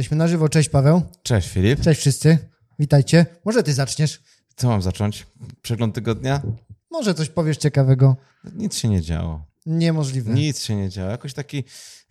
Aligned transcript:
jesteśmy 0.00 0.16
na 0.16 0.28
żywo. 0.28 0.48
Cześć 0.48 0.68
Paweł. 0.68 1.02
Cześć 1.22 1.48
Filip. 1.48 1.80
Cześć 1.80 2.00
wszyscy. 2.00 2.38
Witajcie. 2.78 3.26
Może 3.44 3.62
ty 3.62 3.74
zaczniesz? 3.74 4.22
Co 4.56 4.68
mam 4.68 4.82
zacząć? 4.82 5.26
Przegląd 5.62 5.94
tygodnia? 5.94 6.42
Może 6.90 7.14
coś 7.14 7.28
powiesz 7.28 7.56
ciekawego? 7.56 8.16
Nic 8.54 8.76
się 8.76 8.88
nie 8.88 9.02
działo. 9.02 9.46
Niemożliwe. 9.66 10.34
Nic 10.34 10.62
się 10.62 10.76
nie 10.76 10.88
działo. 10.88 11.10
Jakoś 11.10 11.34
taki, 11.34 11.64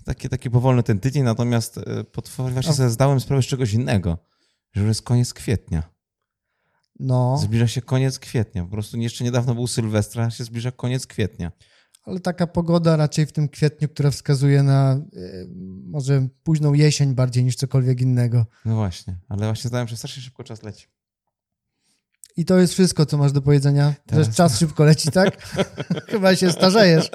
taki, 0.06 0.30
taki 0.30 0.50
powolny 0.50 0.84
ten 0.84 1.00
tydzień, 1.00 1.24
natomiast 1.24 1.78
e, 1.78 2.04
pod, 2.04 2.30
właśnie 2.30 2.74
sobie 2.74 2.90
zdałem 2.90 3.20
sprawę 3.20 3.44
z 3.44 3.46
czegoś 3.46 3.74
innego, 3.74 4.18
że 4.74 4.82
już 4.82 4.88
jest 4.88 5.02
koniec 5.02 5.34
kwietnia. 5.34 5.84
No. 7.00 7.38
Zbliża 7.38 7.68
się 7.68 7.82
koniec 7.82 8.20
kwietnia. 8.20 8.64
Po 8.64 8.70
prostu 8.70 8.98
jeszcze 8.98 9.24
niedawno 9.24 9.56
był 9.56 9.68
Sylwestra, 9.68 10.30
się 10.30 10.44
zbliża 10.44 10.72
koniec 10.72 11.08
kwietnia. 11.08 11.52
Ale 12.04 12.20
taka 12.20 12.48
pogoda 12.48 12.96
raczej 12.96 13.26
w 13.26 13.32
tym 13.32 13.50
kwietniu, 13.50 13.90
która 13.90 14.12
wskazuje 14.12 14.64
na 14.64 15.02
y, 15.14 15.48
może 15.86 16.28
późną 16.44 16.74
jesień 16.74 17.16
bardziej 17.16 17.44
niż 17.44 17.56
cokolwiek 17.56 18.02
innego. 18.02 18.46
No 18.66 18.76
właśnie, 18.76 19.18
ale 19.30 19.46
właśnie 19.46 19.68
zdałem, 19.68 19.88
że 19.88 19.98
strasznie 19.98 20.24
szybko 20.24 20.44
czas 20.44 20.64
leci. 20.64 20.88
I 22.38 22.46
to 22.46 22.58
jest 22.58 22.74
wszystko, 22.74 23.06
co 23.06 23.18
masz 23.18 23.32
do 23.32 23.42
powiedzenia? 23.42 23.94
Teraz. 24.06 24.28
Że 24.28 24.34
czas 24.34 24.60
szybko 24.60 24.84
leci, 24.84 25.12
tak? 25.12 25.48
Chyba 26.12 26.36
się 26.36 26.52
starzejesz. 26.52 27.10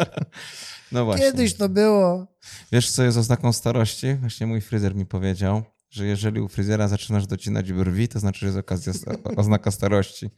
No 0.93 1.05
właśnie. 1.05 1.27
Kiedyś 1.27 1.55
to 1.55 1.69
było. 1.69 2.27
Wiesz, 2.73 2.91
co 2.91 3.03
jest 3.03 3.19
oznaką 3.19 3.53
starości? 3.53 4.15
Właśnie 4.15 4.47
mój 4.47 4.61
fryzjer 4.61 4.95
mi 4.95 5.07
powiedział, 5.07 5.63
że 5.91 6.07
jeżeli 6.07 6.41
u 6.41 6.49
fryzjera 6.49 6.89
zaczynasz 6.89 7.27
docinać 7.27 7.73
brwi, 7.73 8.09
to 8.09 8.21
znaczy, 8.21 8.41
że 8.41 8.47
jest 8.47 8.59
okazja, 8.59 8.93
oznaka 9.37 9.71
starości. 9.71 10.31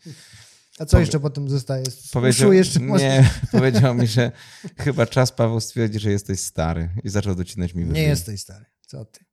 A 0.81 0.85
co 0.85 0.91
Powie... 0.91 1.01
jeszcze 1.01 1.21
potem 1.21 1.49
zostaje? 1.49 1.85
Powiedział, 2.13 2.53
jeszcze 2.53 2.81
nie, 2.81 3.31
powiedział 3.53 3.95
mi, 3.95 4.07
że 4.07 4.33
chyba 4.77 5.07
czas 5.07 5.33
Paweł 5.33 5.61
stwierdzi, 5.61 5.99
że 5.99 6.11
jesteś 6.11 6.41
stary 6.41 6.89
i 7.05 7.09
zaczął 7.09 7.35
docinać 7.35 7.75
mi 7.75 7.85
brwi. 7.85 8.01
Nie 8.01 8.07
jesteś 8.07 8.41
stary. 8.41 8.65
Co 8.87 9.05
ty? 9.05 9.25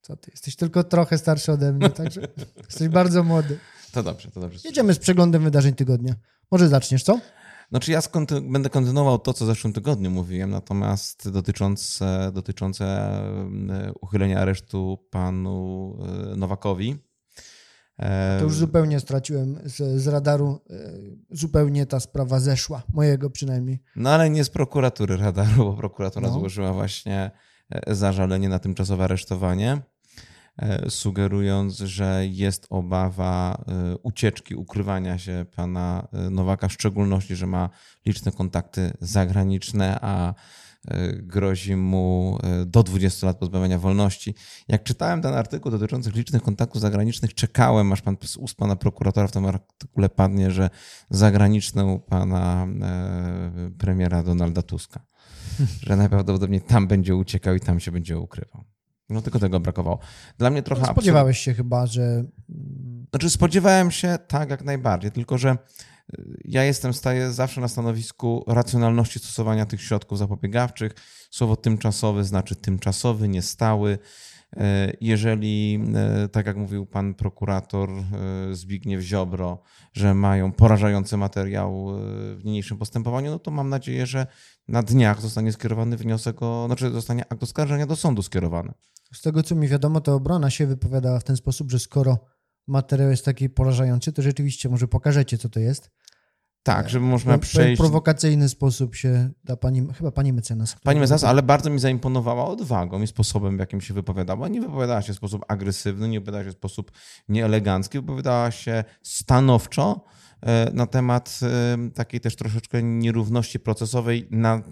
Co 0.00 0.16
ty? 0.16 0.30
Jesteś 0.30 0.56
tylko 0.56 0.84
trochę 0.84 1.18
starszy 1.18 1.52
ode 1.52 1.72
mnie, 1.72 1.90
także 1.90 2.20
jesteś 2.68 2.88
bardzo 2.88 3.22
młody. 3.24 3.58
To 3.92 4.02
dobrze, 4.02 4.30
to 4.30 4.40
dobrze. 4.40 4.58
Jedziemy 4.64 4.94
z 4.94 4.98
przeglądem 4.98 5.42
wydarzeń 5.42 5.74
tygodnia. 5.74 6.14
Może 6.50 6.68
zaczniesz, 6.68 7.02
co? 7.02 7.20
Znaczy 7.70 7.92
ja 7.92 8.00
będę 8.42 8.70
kontynuował 8.70 9.18
to, 9.18 9.32
co 9.32 9.44
w 9.44 9.48
zeszłym 9.48 9.72
tygodniu 9.72 10.10
mówiłem, 10.10 10.50
natomiast 10.50 11.30
dotyczące, 11.30 12.30
dotyczące 12.34 12.84
e, 12.84 13.92
uchylenia 14.00 14.40
aresztu 14.40 14.98
panu 15.10 15.98
e, 16.32 16.36
Nowakowi. 16.36 17.05
To 18.38 18.44
już 18.44 18.56
zupełnie 18.56 19.00
straciłem 19.00 19.58
z, 19.64 20.02
z, 20.02 20.06
radaru, 20.06 20.60
e, 20.70 20.74
zupełnie 21.30 21.86
ta 21.86 22.00
sprawa 22.00 22.40
zeszła, 22.40 22.82
mojego 22.92 23.30
przynajmniej. 23.30 23.82
No 23.96 24.10
ale 24.10 24.30
nie 24.30 24.44
z 24.44 24.50
prokuratury 24.50 25.16
radaru, 25.16 25.56
bo 25.56 25.74
prokuratura 25.74 26.28
no. 26.28 26.34
złożyła 26.34 26.72
właśnie 26.72 27.30
zażalenie 27.86 28.48
na 28.48 28.58
tymczasowe 28.58 29.04
aresztowanie. 29.04 29.82
E, 30.58 30.90
sugerując, 30.90 31.78
że 31.78 32.26
jest 32.26 32.66
obawa 32.70 33.64
e, 33.68 33.96
ucieczki, 33.96 34.54
ukrywania 34.54 35.18
się 35.18 35.46
pana 35.56 36.08
e, 36.12 36.30
Nowaka, 36.30 36.68
w 36.68 36.72
szczególności, 36.72 37.36
że 37.36 37.46
ma 37.46 37.70
liczne 38.06 38.32
kontakty 38.32 38.92
zagraniczne, 39.00 39.98
a 40.00 40.34
grozi 41.12 41.76
mu 41.76 42.38
do 42.66 42.82
20 42.82 43.26
lat 43.26 43.38
pozbawienia 43.38 43.78
wolności. 43.78 44.34
Jak 44.68 44.82
czytałem 44.82 45.22
ten 45.22 45.34
artykuł 45.34 45.70
dotyczący 45.70 46.10
licznych 46.10 46.42
kontaktów 46.42 46.80
zagranicznych, 46.80 47.34
czekałem, 47.34 47.92
aż 47.92 48.02
pan 48.02 48.16
z 48.24 48.36
ust 48.36 48.56
pana 48.56 48.76
prokuratora 48.76 49.26
w 49.28 49.32
tym 49.32 49.46
artykule 49.46 50.08
padnie, 50.08 50.50
że 50.50 50.70
zagraniczne 51.10 51.84
u 51.84 51.98
pana 51.98 52.66
premiera 53.78 54.22
Donalda 54.22 54.62
Tuska. 54.62 55.06
Że 55.86 55.96
najprawdopodobniej 55.96 56.60
tam 56.60 56.86
będzie 56.86 57.16
uciekał 57.16 57.54
i 57.54 57.60
tam 57.60 57.80
się 57.80 57.92
będzie 57.92 58.18
ukrywał. 58.18 58.64
No 59.08 59.22
tylko 59.22 59.38
tego 59.38 59.60
brakowało. 59.60 59.98
Dla 60.38 60.50
mnie 60.50 60.62
trochę. 60.62 60.82
No, 60.82 60.92
spodziewałeś 60.92 61.38
się 61.38 61.54
chyba, 61.54 61.86
że. 61.86 62.24
Znaczy, 63.10 63.30
spodziewałem 63.30 63.90
się 63.90 64.18
tak, 64.28 64.50
jak 64.50 64.64
najbardziej, 64.64 65.10
tylko 65.10 65.38
że 65.38 65.56
ja 66.44 66.64
jestem 66.64 66.94
staję 66.94 67.32
zawsze 67.32 67.60
na 67.60 67.68
stanowisku 67.68 68.44
racjonalności 68.46 69.18
stosowania 69.18 69.66
tych 69.66 69.82
środków 69.82 70.18
zapobiegawczych. 70.18 70.92
Słowo 71.30 71.56
tymczasowy 71.56 72.24
znaczy 72.24 72.56
tymczasowy, 72.56 73.28
niestały. 73.28 73.98
Y, 74.56 74.58
jeżeli, 75.00 75.80
y, 76.24 76.28
tak 76.28 76.46
jak 76.46 76.56
mówił 76.56 76.86
pan 76.86 77.14
prokurator 77.14 77.90
Zbigniew 78.52 79.00
Ziobro, 79.00 79.62
że 79.92 80.14
mają 80.14 80.52
porażający 80.52 81.16
materiał 81.16 81.86
w 82.36 82.40
niniejszym 82.44 82.78
postępowaniu, 82.78 83.30
no 83.30 83.38
to 83.38 83.50
mam 83.50 83.68
nadzieję, 83.68 84.06
że 84.06 84.26
na 84.68 84.82
dniach 84.82 85.20
zostanie 85.20 85.52
skierowany 85.52 85.96
wniosek 85.96 86.42
o, 86.42 86.66
znaczy 86.66 86.90
zostanie 86.90 87.24
akt 87.32 87.42
oskarżenia 87.42 87.86
do 87.86 87.96
sądu 87.96 88.22
skierowany. 88.22 88.72
Z 89.12 89.22
tego, 89.22 89.42
co 89.42 89.54
mi 89.54 89.68
wiadomo, 89.68 90.00
to 90.00 90.14
obrona 90.14 90.50
się 90.50 90.66
wypowiadała 90.66 91.20
w 91.20 91.24
ten 91.24 91.36
sposób, 91.36 91.70
że 91.70 91.78
skoro 91.78 92.18
materiał 92.66 93.10
jest 93.10 93.24
taki 93.24 93.50
porażający, 93.50 94.12
to 94.12 94.22
rzeczywiście 94.22 94.68
może 94.68 94.88
pokażecie, 94.88 95.38
co 95.38 95.48
to 95.48 95.60
jest. 95.60 95.90
Tak, 96.66 96.88
żeby 96.88 97.06
można 97.06 97.38
przejść. 97.38 97.80
W 97.80 97.82
prowokacyjny 97.82 98.48
sposób 98.48 98.94
się 98.94 99.30
da 99.44 99.56
pani, 99.56 99.86
chyba 99.98 100.12
pani 100.12 100.32
mecenas. 100.32 100.76
Pani 100.82 101.00
mecenas, 101.00 101.24
ale 101.24 101.42
bardzo 101.42 101.70
mi 101.70 101.78
zaimponowała 101.78 102.46
odwagą 102.46 103.02
i 103.02 103.06
sposobem, 103.06 103.56
w 103.56 103.60
jakim 103.60 103.80
się 103.80 103.94
wypowiadała. 103.94 104.48
Nie 104.48 104.60
wypowiadała 104.60 105.02
się 105.02 105.12
w 105.12 105.16
sposób 105.16 105.44
agresywny, 105.48 106.08
nie 106.08 106.20
wypowiadała 106.20 106.44
się 106.44 106.50
w 106.50 106.54
sposób 106.54 106.92
nieelegancki, 107.28 108.00
wypowiadała 108.00 108.50
się 108.50 108.84
stanowczo 109.02 110.04
e, 110.40 110.70
na 110.72 110.86
temat 110.86 111.40
e, 111.42 111.90
takiej 111.90 112.20
też 112.20 112.36
troszeczkę 112.36 112.82
nierówności 112.82 113.60
procesowej 113.60 114.28
na 114.30 114.62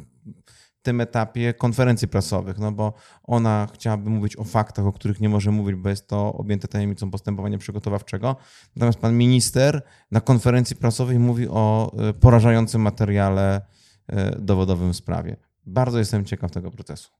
tym 0.84 1.00
etapie 1.00 1.55
konferencji 1.55 2.09
prasowych, 2.09 2.59
no 2.59 2.72
bo 2.72 2.93
ona 3.22 3.69
chciałaby 3.75 4.11
mówić 4.11 4.37
o 4.37 4.45
faktach, 4.45 4.87
o 4.87 4.93
których 4.93 5.21
nie 5.21 5.28
może 5.28 5.50
mówić, 5.50 5.77
bo 5.77 5.89
jest 5.89 6.09
to 6.09 6.33
objęte 6.33 6.69
tajemnicą 6.69 7.11
postępowania 7.11 7.59
przygotowawczego. 7.59 8.37
Natomiast 8.77 8.99
pan 8.99 9.17
minister 9.17 9.83
na 10.11 10.21
konferencji 10.21 10.77
prasowej 10.77 11.19
mówi 11.19 11.49
o 11.49 11.93
e, 11.99 12.12
porażającym 12.12 12.83
materiale 12.83 13.61
e, 14.06 14.41
dowodowym 14.41 14.93
w 14.93 14.97
sprawie. 14.97 15.37
Bardzo 15.67 15.99
jestem 15.99 16.25
ciekaw 16.25 16.50
tego 16.50 16.71
procesu. 16.71 17.11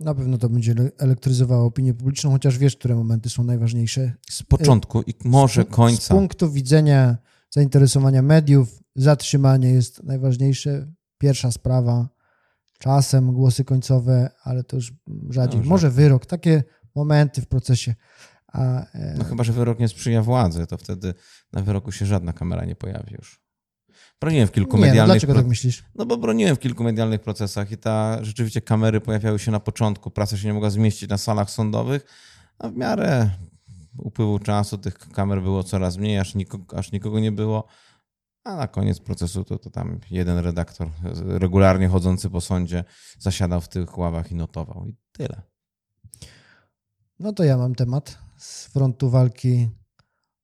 Na 0.00 0.14
pewno 0.14 0.38
to 0.38 0.48
będzie 0.48 0.74
elektryzowało 0.98 1.66
opinię 1.66 1.94
publiczną, 1.94 2.30
chociaż 2.30 2.58
wiesz, 2.58 2.76
które 2.76 2.94
momenty 2.94 3.30
są 3.30 3.44
najważniejsze. 3.44 4.12
Z 4.30 4.42
początku 4.42 5.02
i 5.02 5.14
może 5.24 5.64
końca. 5.64 6.02
Z 6.02 6.08
punktu 6.08 6.50
widzenia 6.50 7.16
zainteresowania 7.50 8.22
mediów, 8.22 8.82
zatrzymanie 8.96 9.70
jest 9.70 10.02
najważniejsze 10.02 10.92
pierwsza 11.18 11.50
sprawa, 11.50 12.08
czasem 12.78 13.32
głosy 13.32 13.64
końcowe, 13.64 14.30
ale 14.42 14.64
to 14.64 14.76
już 14.76 14.92
rzadziej. 15.30 15.56
Dobrze. 15.56 15.68
Może 15.68 15.90
wyrok, 15.90 16.26
takie 16.26 16.62
momenty 16.94 17.42
w 17.42 17.46
procesie. 17.46 17.94
A, 18.52 18.86
e... 18.92 19.14
No 19.18 19.24
chyba, 19.24 19.44
że 19.44 19.52
wyrok 19.52 19.78
nie 19.78 19.88
sprzyja 19.88 20.22
władzy, 20.22 20.66
to 20.66 20.76
wtedy 20.76 21.14
na 21.52 21.62
wyroku 21.62 21.92
się 21.92 22.06
żadna 22.06 22.32
kamera 22.32 22.64
nie 22.64 22.76
pojawi 22.76 23.14
już. 23.14 23.40
Broniłem 24.20 24.48
w 24.48 24.52
kilku 24.52 24.76
nie, 24.76 24.80
no 24.80 24.86
medialnych... 24.86 25.08
No 25.08 25.14
dlaczego 25.14 25.34
tak 25.34 25.46
myślisz? 25.46 25.84
No 25.94 26.06
bo 26.06 26.16
broniłem 26.16 26.56
w 26.56 26.58
kilku 26.58 26.84
medialnych 26.84 27.20
procesach 27.20 27.70
i 27.70 27.76
ta 27.76 28.24
rzeczywiście 28.24 28.60
kamery 28.60 29.00
pojawiały 29.00 29.38
się 29.38 29.50
na 29.50 29.60
początku, 29.60 30.10
prasa 30.10 30.36
się 30.36 30.48
nie 30.48 30.54
mogła 30.54 30.70
zmieścić 30.70 31.10
na 31.10 31.18
salach 31.18 31.50
sądowych, 31.50 32.04
a 32.58 32.68
w 32.68 32.76
miarę 32.76 33.30
upływu 33.98 34.38
czasu 34.38 34.78
tych 34.78 34.98
kamer 34.98 35.42
było 35.42 35.64
coraz 35.64 35.96
mniej, 35.96 36.18
aż 36.18 36.34
nikogo, 36.34 36.78
aż 36.78 36.92
nikogo 36.92 37.20
nie 37.20 37.32
było. 37.32 37.64
A 38.48 38.56
na 38.56 38.68
koniec 38.68 39.00
procesu 39.00 39.44
to, 39.44 39.58
to 39.58 39.70
tam 39.70 40.00
jeden 40.10 40.38
redaktor 40.38 40.88
regularnie 41.26 41.88
chodzący 41.88 42.30
po 42.30 42.40
sądzie 42.40 42.84
zasiadał 43.18 43.60
w 43.60 43.68
tych 43.68 43.98
ławach 43.98 44.32
i 44.32 44.34
notował. 44.34 44.86
I 44.86 44.96
tyle. 45.12 45.42
No 47.18 47.32
to 47.32 47.44
ja 47.44 47.56
mam 47.56 47.74
temat 47.74 48.18
z 48.38 48.66
frontu 48.66 49.10
walki 49.10 49.68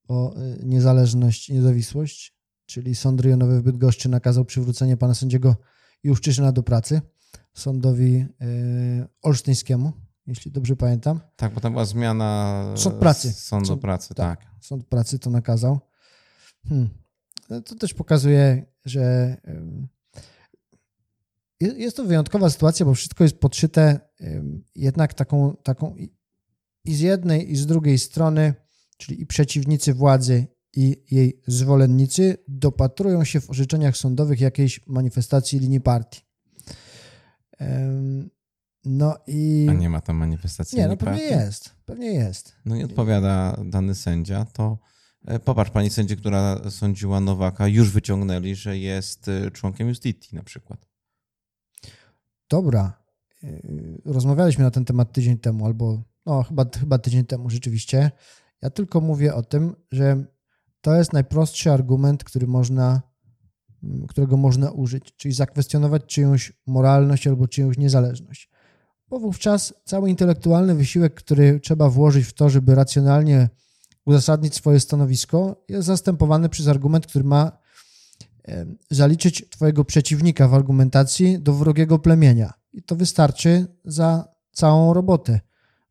o 0.09 0.37
y, 0.37 0.59
niezależność 0.63 1.49
i 1.49 1.55
niezawisłość, 1.55 2.37
czyli 2.67 2.95
sąd 2.95 3.21
rejonowy 3.21 3.61
w 3.61 3.63
Bydgoszczy 3.63 4.09
nakazał 4.09 4.45
przywrócenie 4.45 4.97
pana 4.97 5.15
sędziego 5.15 5.57
Juszczyszyna 6.03 6.53
do 6.53 6.63
pracy 6.63 7.01
sądowi 7.55 8.17
y, 8.17 8.27
olsztyńskiemu, 9.23 9.93
jeśli 10.27 10.51
dobrze 10.51 10.77
pamiętam. 10.77 11.21
Tak, 11.37 11.55
bo 11.55 11.61
tam 11.61 11.73
była 11.73 11.85
zmiana 11.85 12.65
Sąd 12.77 12.97
pracy. 12.97 13.33
Sądu 13.33 13.67
sąd, 13.67 13.81
pracy, 13.81 14.15
tak. 14.15 14.41
tak. 14.41 14.49
Sąd 14.61 14.87
pracy 14.87 15.19
to 15.19 15.31
nakazał. 15.31 15.81
Hmm. 16.69 17.04
No, 17.51 17.61
to 17.61 17.75
też 17.75 17.95
pokazuje, 17.95 18.67
że 18.85 19.37
jest 21.61 21.97
to 21.97 22.05
wyjątkowa 22.05 22.51
sytuacja, 22.51 22.87
bo 22.87 22.95
wszystko 22.95 23.25
jest 23.25 23.39
podszyte 23.39 24.01
jednak 24.75 25.15
taką, 25.15 25.57
taką 25.63 25.97
i 26.85 26.95
z 26.95 27.01
jednej, 27.01 27.53
i 27.53 27.57
z 27.57 27.67
drugiej 27.67 27.99
strony, 27.99 28.55
czyli 28.97 29.23
i 29.23 29.27
przeciwnicy 29.27 29.95
władzy, 29.95 30.47
i 30.77 31.05
jej 31.11 31.43
zwolennicy 31.47 32.37
dopatrują 32.49 33.25
się 33.25 33.41
w 33.41 33.51
orzeczeniach 33.51 33.97
sądowych 33.97 34.41
jakiejś 34.41 34.87
manifestacji 34.87 35.59
linii 35.59 35.81
partii. 35.81 36.21
No 38.85 39.17
i. 39.27 39.67
A 39.71 39.73
nie 39.73 39.91
ma 39.91 40.01
tam 40.01 40.17
manifestacji. 40.17 40.79
Nie, 40.79 40.89
no 40.89 40.97
pewnie 40.97 41.29
partii? 41.29 41.35
jest. 41.35 41.75
Pewnie 41.85 42.13
jest. 42.13 42.53
No 42.65 42.77
i 42.77 42.85
odpowiada 42.85 43.57
dany 43.65 43.95
sędzia, 43.95 44.45
to 44.45 44.79
popatrz, 45.45 45.71
pani 45.71 45.91
sędzi, 45.91 46.17
która 46.17 46.71
sądziła 46.71 47.21
Nowaka, 47.21 47.69
już 47.69 47.91
wyciągnęli, 47.91 48.55
że 48.55 48.79
jest 48.79 49.29
e, 49.29 49.51
członkiem 49.51 49.89
Justitii 49.89 50.37
na 50.37 50.43
przykład. 50.43 50.87
Dobra. 52.51 52.93
E, 53.45 53.61
rozmawialiśmy 54.05 54.65
na 54.65 54.71
ten 54.71 54.85
temat 54.85 55.13
tydzień 55.13 55.39
temu, 55.39 55.67
albo 55.67 56.03
no 56.27 56.43
chyba, 56.43 56.67
chyba 56.81 56.99
tydzień 56.99 57.25
temu 57.25 57.51
rzeczywiście. 57.51 58.11
Ja 58.63 58.71
tylko 58.71 59.01
mówię 59.01 59.35
o 59.35 59.43
tym, 59.43 59.77
że 59.93 60.25
to 60.81 60.95
jest 60.95 61.13
najprostszy 61.13 61.71
argument, 61.71 62.25
który 62.25 62.47
można, 62.47 63.03
którego 64.09 64.37
można 64.37 64.71
użyć, 64.71 65.17
czyli 65.17 65.35
zakwestionować 65.35 66.03
czyjąś 66.07 66.53
moralność 66.67 67.27
albo 67.27 67.49
czyjąś 67.49 67.79
niezależność. 67.79 68.51
Bo 69.09 69.19
wówczas 69.19 69.75
cały 69.85 70.11
intelektualny 70.11 70.75
wysiłek, 70.75 71.15
który 71.15 71.61
trzeba 71.61 71.91
włożyć 71.91 72.27
w 72.27 72.33
to, 72.33 72.49
żeby 72.49 72.75
racjonalnie 72.75 73.49
uzasadnić 74.07 74.55
swoje 74.55 74.81
stanowisko, 74.81 75.65
jest 75.69 75.87
zastępowany 75.87 76.49
przez 76.49 76.69
argument, 76.69 77.07
który 77.07 77.25
ma 77.25 77.59
zaliczyć 78.91 79.49
Twojego 79.51 79.85
przeciwnika 79.85 80.49
w 80.49 80.55
argumentacji 80.55 81.39
do 81.39 81.53
wrogiego 81.53 81.99
plemienia. 81.99 82.53
I 82.73 82.83
to 82.83 82.97
wystarczy 82.97 83.67
za 83.85 84.29
całą 84.53 84.95
robotę, 84.95 85.41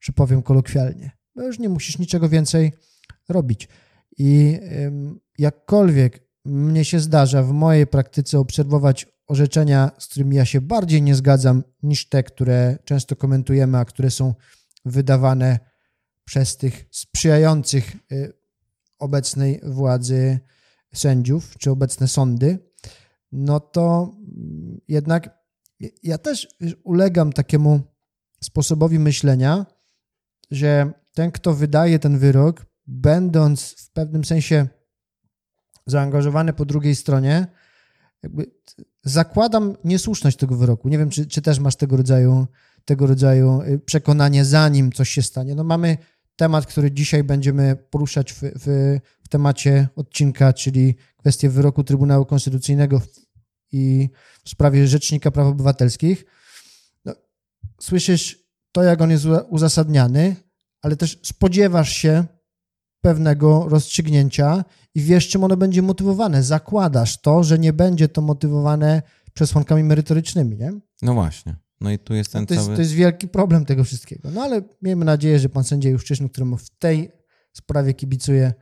że 0.01 0.13
powiem 0.13 0.41
kolokwialnie. 0.41 1.11
Bo 1.35 1.43
już 1.43 1.59
nie 1.59 1.69
musisz 1.69 1.99
niczego 1.99 2.29
więcej 2.29 2.73
robić. 3.29 3.69
I 4.17 4.59
jakkolwiek 5.37 6.27
mnie 6.45 6.85
się 6.85 6.99
zdarza 6.99 7.43
w 7.43 7.51
mojej 7.51 7.87
praktyce 7.87 8.39
obserwować 8.39 9.07
orzeczenia, 9.27 9.91
z 9.97 10.07
którymi 10.07 10.35
ja 10.35 10.45
się 10.45 10.61
bardziej 10.61 11.01
nie 11.01 11.15
zgadzam 11.15 11.63
niż 11.83 12.09
te, 12.09 12.23
które 12.23 12.77
często 12.85 13.15
komentujemy, 13.15 13.77
a 13.77 13.85
które 13.85 14.11
są 14.11 14.33
wydawane 14.85 15.59
przez 16.25 16.57
tych 16.57 16.85
sprzyjających 16.91 17.95
y, 18.11 18.33
obecnej 18.99 19.61
władzy 19.63 20.39
sędziów 20.93 21.57
czy 21.57 21.71
obecne 21.71 22.07
sądy, 22.07 22.59
no 23.31 23.59
to 23.59 24.15
jednak 24.87 25.43
ja 26.03 26.17
też 26.17 26.47
ulegam 26.83 27.33
takiemu 27.33 27.81
sposobowi 28.41 28.99
myślenia, 28.99 29.65
że 30.51 30.91
ten, 31.13 31.31
kto 31.31 31.53
wydaje 31.53 31.99
ten 31.99 32.19
wyrok, 32.19 32.65
będąc 32.87 33.75
w 33.77 33.91
pewnym 33.91 34.25
sensie 34.25 34.67
zaangażowany 35.85 36.53
po 36.53 36.65
drugiej 36.65 36.95
stronie, 36.95 37.47
jakby 38.23 38.51
zakładam 39.03 39.75
niesłuszność 39.83 40.37
tego 40.37 40.55
wyroku. 40.55 40.89
Nie 40.89 40.97
wiem, 40.97 41.09
czy, 41.09 41.25
czy 41.25 41.41
też 41.41 41.59
masz 41.59 41.75
tego 41.75 41.97
rodzaju, 41.97 42.47
tego 42.85 43.07
rodzaju 43.07 43.61
y, 43.61 43.79
przekonanie, 43.79 44.45
zanim 44.45 44.91
coś 44.91 45.09
się 45.09 45.21
stanie. 45.21 45.55
No 45.55 45.63
mamy 45.63 45.97
temat, 46.35 46.65
który 46.65 46.91
dzisiaj 46.91 47.23
będziemy 47.23 47.75
poruszać 47.75 48.33
w, 48.33 48.39
w, 48.41 48.99
w 49.23 49.27
temacie 49.29 49.87
odcinka, 49.95 50.53
czyli 50.53 50.95
kwestię 51.17 51.49
wyroku 51.49 51.83
Trybunału 51.83 52.25
Konstytucyjnego 52.25 53.01
i 53.71 54.09
w 54.45 54.49
sprawie 54.49 54.87
Rzecznika 54.87 55.31
Praw 55.31 55.47
Obywatelskich. 55.47 56.25
No, 57.05 57.13
słyszysz 57.79 58.39
to, 58.71 58.83
jak 58.83 59.01
on 59.01 59.11
jest 59.11 59.25
uzasadniany, 59.49 60.35
ale 60.81 60.95
też 60.95 61.19
spodziewasz 61.23 61.93
się 61.93 62.25
pewnego 63.01 63.65
rozstrzygnięcia 63.69 64.65
i 64.95 65.01
wiesz, 65.01 65.29
czym 65.29 65.43
ono 65.43 65.57
będzie 65.57 65.81
motywowane. 65.81 66.43
Zakładasz 66.43 67.21
to, 67.21 67.43
że 67.43 67.59
nie 67.59 67.73
będzie 67.73 68.07
to 68.07 68.21
motywowane 68.21 69.01
przesłankami 69.33 69.83
merytorycznymi, 69.83 70.57
nie? 70.57 70.73
No 71.01 71.13
właśnie. 71.13 71.55
No 71.83 71.91
i 71.91 71.99
tu 71.99 72.13
jest 72.13 72.31
ten 72.31 72.41
no 72.41 72.47
to 72.47 72.53
jest, 72.53 72.65
cały... 72.65 72.75
To 72.75 72.81
jest 72.81 72.93
wielki 72.93 73.27
problem 73.27 73.65
tego 73.65 73.83
wszystkiego. 73.83 74.31
No 74.31 74.41
ale 74.41 74.61
miejmy 74.81 75.05
nadzieję, 75.05 75.39
że 75.39 75.49
pan 75.49 75.63
sędzia 75.63 75.89
Juszczyszyn, 75.89 76.29
któremu 76.29 76.57
w 76.57 76.69
tej 76.69 77.11
sprawie 77.53 77.93
kibicuje, 77.93 78.53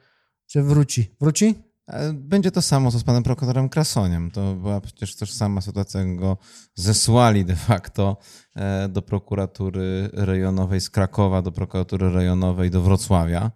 że 0.48 0.64
wróci. 0.64 1.16
Wróci? 1.20 1.56
E, 1.88 2.14
będzie 2.14 2.52
to 2.52 2.62
samo 2.62 2.92
co 2.92 3.00
z 3.00 3.04
panem 3.04 3.24
prokuratorem 3.24 3.70
Krasoniem. 3.70 4.32
To 4.32 4.56
była 4.56 4.82
przecież 4.82 5.16
też 5.16 5.34
sama 5.34 5.62
sytuacja, 5.62 6.06
go 6.06 6.38
zesłali 6.76 7.46
de 7.46 7.56
facto 7.56 8.18
e, 8.56 8.90
do 8.90 9.02
prokuratury 9.02 10.10
rejonowej 10.14 10.82
z 10.82 10.90
Krakowa, 10.90 11.42
do 11.42 11.52
prokuratury 11.52 12.10
rejonowej 12.10 12.72
do 12.72 12.82
Wrocławia. 12.82 13.52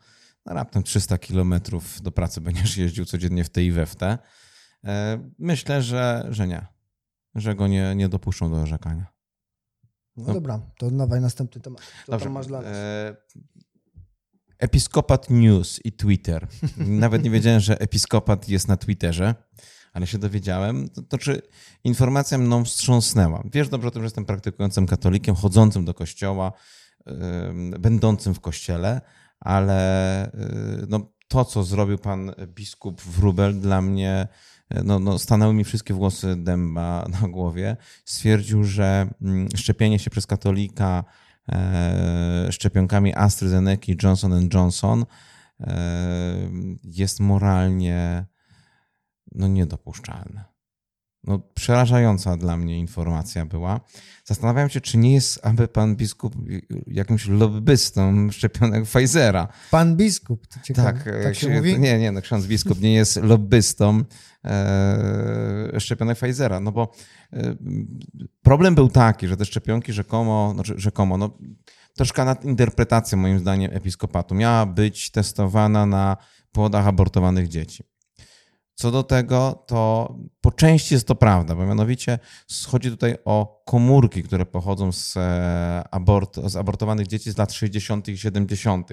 Na 0.46 0.54
raptem 0.54 0.84
300 0.84 1.18
kilometrów 1.18 2.02
do 2.02 2.12
pracy 2.12 2.42
będziesz 2.42 2.78
jeździł 2.84 3.06
codziennie 3.06 3.44
w 3.44 3.50
te 3.50 3.64
i 3.64 3.72
we 3.72 3.86
w 3.86 3.96
te. 3.96 4.18
E, 4.84 5.20
myślę, 5.40 5.82
że, 5.82 6.28
że 6.30 6.48
nie. 6.48 6.66
Że 7.36 7.56
go 7.56 7.68
nie, 7.68 7.96
nie 7.96 8.10
dopuszczą 8.10 8.52
do 8.52 8.62
orzekania. 8.62 9.15
No, 10.18 10.24
no 10.28 10.34
dobra, 10.34 10.60
to 10.78 10.92
dawaj 10.92 11.22
następny 11.22 11.62
temat. 11.62 11.82
Co 12.06 12.12
Dobrze. 12.12 12.30
masz 12.30 12.48
dla 12.48 12.62
nas? 12.62 12.78
Episkopat 14.60 15.30
News 15.30 15.80
i 15.86 15.92
Twitter. 15.92 16.48
Nawet 16.78 17.24
nie 17.24 17.30
wiedziałem, 17.30 17.60
że 17.60 17.80
episkopat 17.80 18.50
jest 18.50 18.68
na 18.68 18.78
Twitterze, 18.78 19.36
ale 19.94 20.08
się 20.08 20.18
dowiedziałem. 20.18 20.90
To, 20.90 21.02
to 21.02 21.18
czy 21.18 21.42
informacja 21.84 22.38
mną 22.38 22.66
wstrząsnęła. 22.66 23.44
Wiesz 23.54 23.70
dobrze 23.70 23.88
o 23.88 23.92
tym, 23.92 24.02
że 24.02 24.06
jestem 24.06 24.26
praktykującym 24.26 24.88
katolikiem, 24.88 25.36
chodzącym 25.36 25.86
do 25.86 25.94
kościoła, 25.94 26.52
yy, 27.06 27.14
będącym 27.80 28.34
w 28.34 28.40
kościele, 28.40 29.02
ale 29.40 30.32
yy, 30.80 30.86
no, 30.90 31.00
to, 31.28 31.46
co 31.46 31.64
zrobił 31.64 31.98
pan 31.98 32.32
biskup 32.48 33.02
Wrubel, 33.02 33.60
dla 33.60 33.82
mnie 33.82 34.28
no, 34.84 35.00
no, 35.00 35.20
stanęły 35.20 35.54
mi 35.54 35.64
wszystkie 35.64 35.94
włosy 35.94 36.36
dęba 36.36 37.08
na 37.22 37.28
głowie. 37.28 37.78
Stwierdził, 38.06 38.64
że 38.64 39.08
mm, 39.22 39.48
szczepienie 39.56 40.00
się 40.00 40.10
przez 40.10 40.28
katolika 40.28 41.04
E, 41.52 42.48
szczepionkami 42.52 43.16
AstraZeneca 43.16 43.92
i 43.92 43.98
Johnson 44.04 44.50
Johnson 44.54 45.06
e, 45.60 46.50
jest 46.84 47.20
moralnie 47.20 48.26
no, 49.32 49.48
niedopuszczalne. 49.48 50.55
No, 51.28 51.40
przerażająca 51.54 52.38
dla 52.38 52.58
mnie 52.58 52.80
informacja 52.80 53.46
była. 53.46 53.80
Zastanawiam 54.26 54.70
się, 54.70 54.82
czy 54.82 54.98
nie 54.98 55.14
jest 55.14 55.40
aby 55.44 55.68
pan 55.68 55.96
biskup 55.96 56.36
jakimś 56.88 57.28
lobbystą 57.28 58.32
szczepionek 58.32 58.84
Pfizera. 58.84 59.48
Pan 59.72 59.96
biskup, 59.98 60.48
to 60.48 60.60
ciekawe. 60.64 60.94
Tak, 60.94 61.24
tak 61.24 61.36
się, 61.36 61.50
mówi? 61.50 61.80
Nie, 61.80 62.00
nie, 62.00 62.12
no 62.12 62.22
ksiądz 62.22 62.48
biskup 62.48 62.82
nie 62.82 62.94
jest 62.94 63.16
lobbystą 63.16 64.04
e, 64.46 65.80
szczepionek 65.80 66.18
Pfizera, 66.18 66.60
no 66.60 66.72
bo 66.72 66.92
e, 67.34 67.56
problem 68.42 68.76
był 68.76 68.90
taki, 68.90 69.28
że 69.28 69.38
te 69.38 69.46
szczepionki 69.46 69.94
rzekomo, 69.94 70.52
znaczy 70.54 70.74
rzekomo, 70.78 71.18
no 71.18 71.38
troszkę 71.96 72.26
nadinterpretacja 72.26 73.18
moim 73.18 73.40
zdaniem 73.40 73.72
episkopatu 73.74 74.36
miała 74.36 74.66
być 74.66 75.12
testowana 75.12 75.86
na 75.86 76.18
płodach 76.52 76.88
abortowanych 76.88 77.48
dzieci. 77.48 77.84
Co 78.76 78.92
do 78.92 79.04
tego, 79.04 79.64
to 79.68 80.16
po 80.46 80.52
części 80.52 80.94
jest 80.94 81.08
to 81.08 81.16
prawda, 81.16 81.56
bo 81.56 81.66
mianowicie 81.66 82.20
chodzi 82.68 82.90
tutaj 82.90 83.16
o 83.26 83.64
komórki, 83.66 84.24
które 84.24 84.46
pochodzą 84.46 84.92
z, 84.92 85.18
e, 85.18 85.84
abort, 85.92 86.40
z 86.46 86.56
abortowanych 86.56 87.08
dzieci 87.08 87.32
z 87.32 87.38
lat 87.38 87.54
60. 87.54 88.08
i 88.08 88.18
70. 88.18 88.90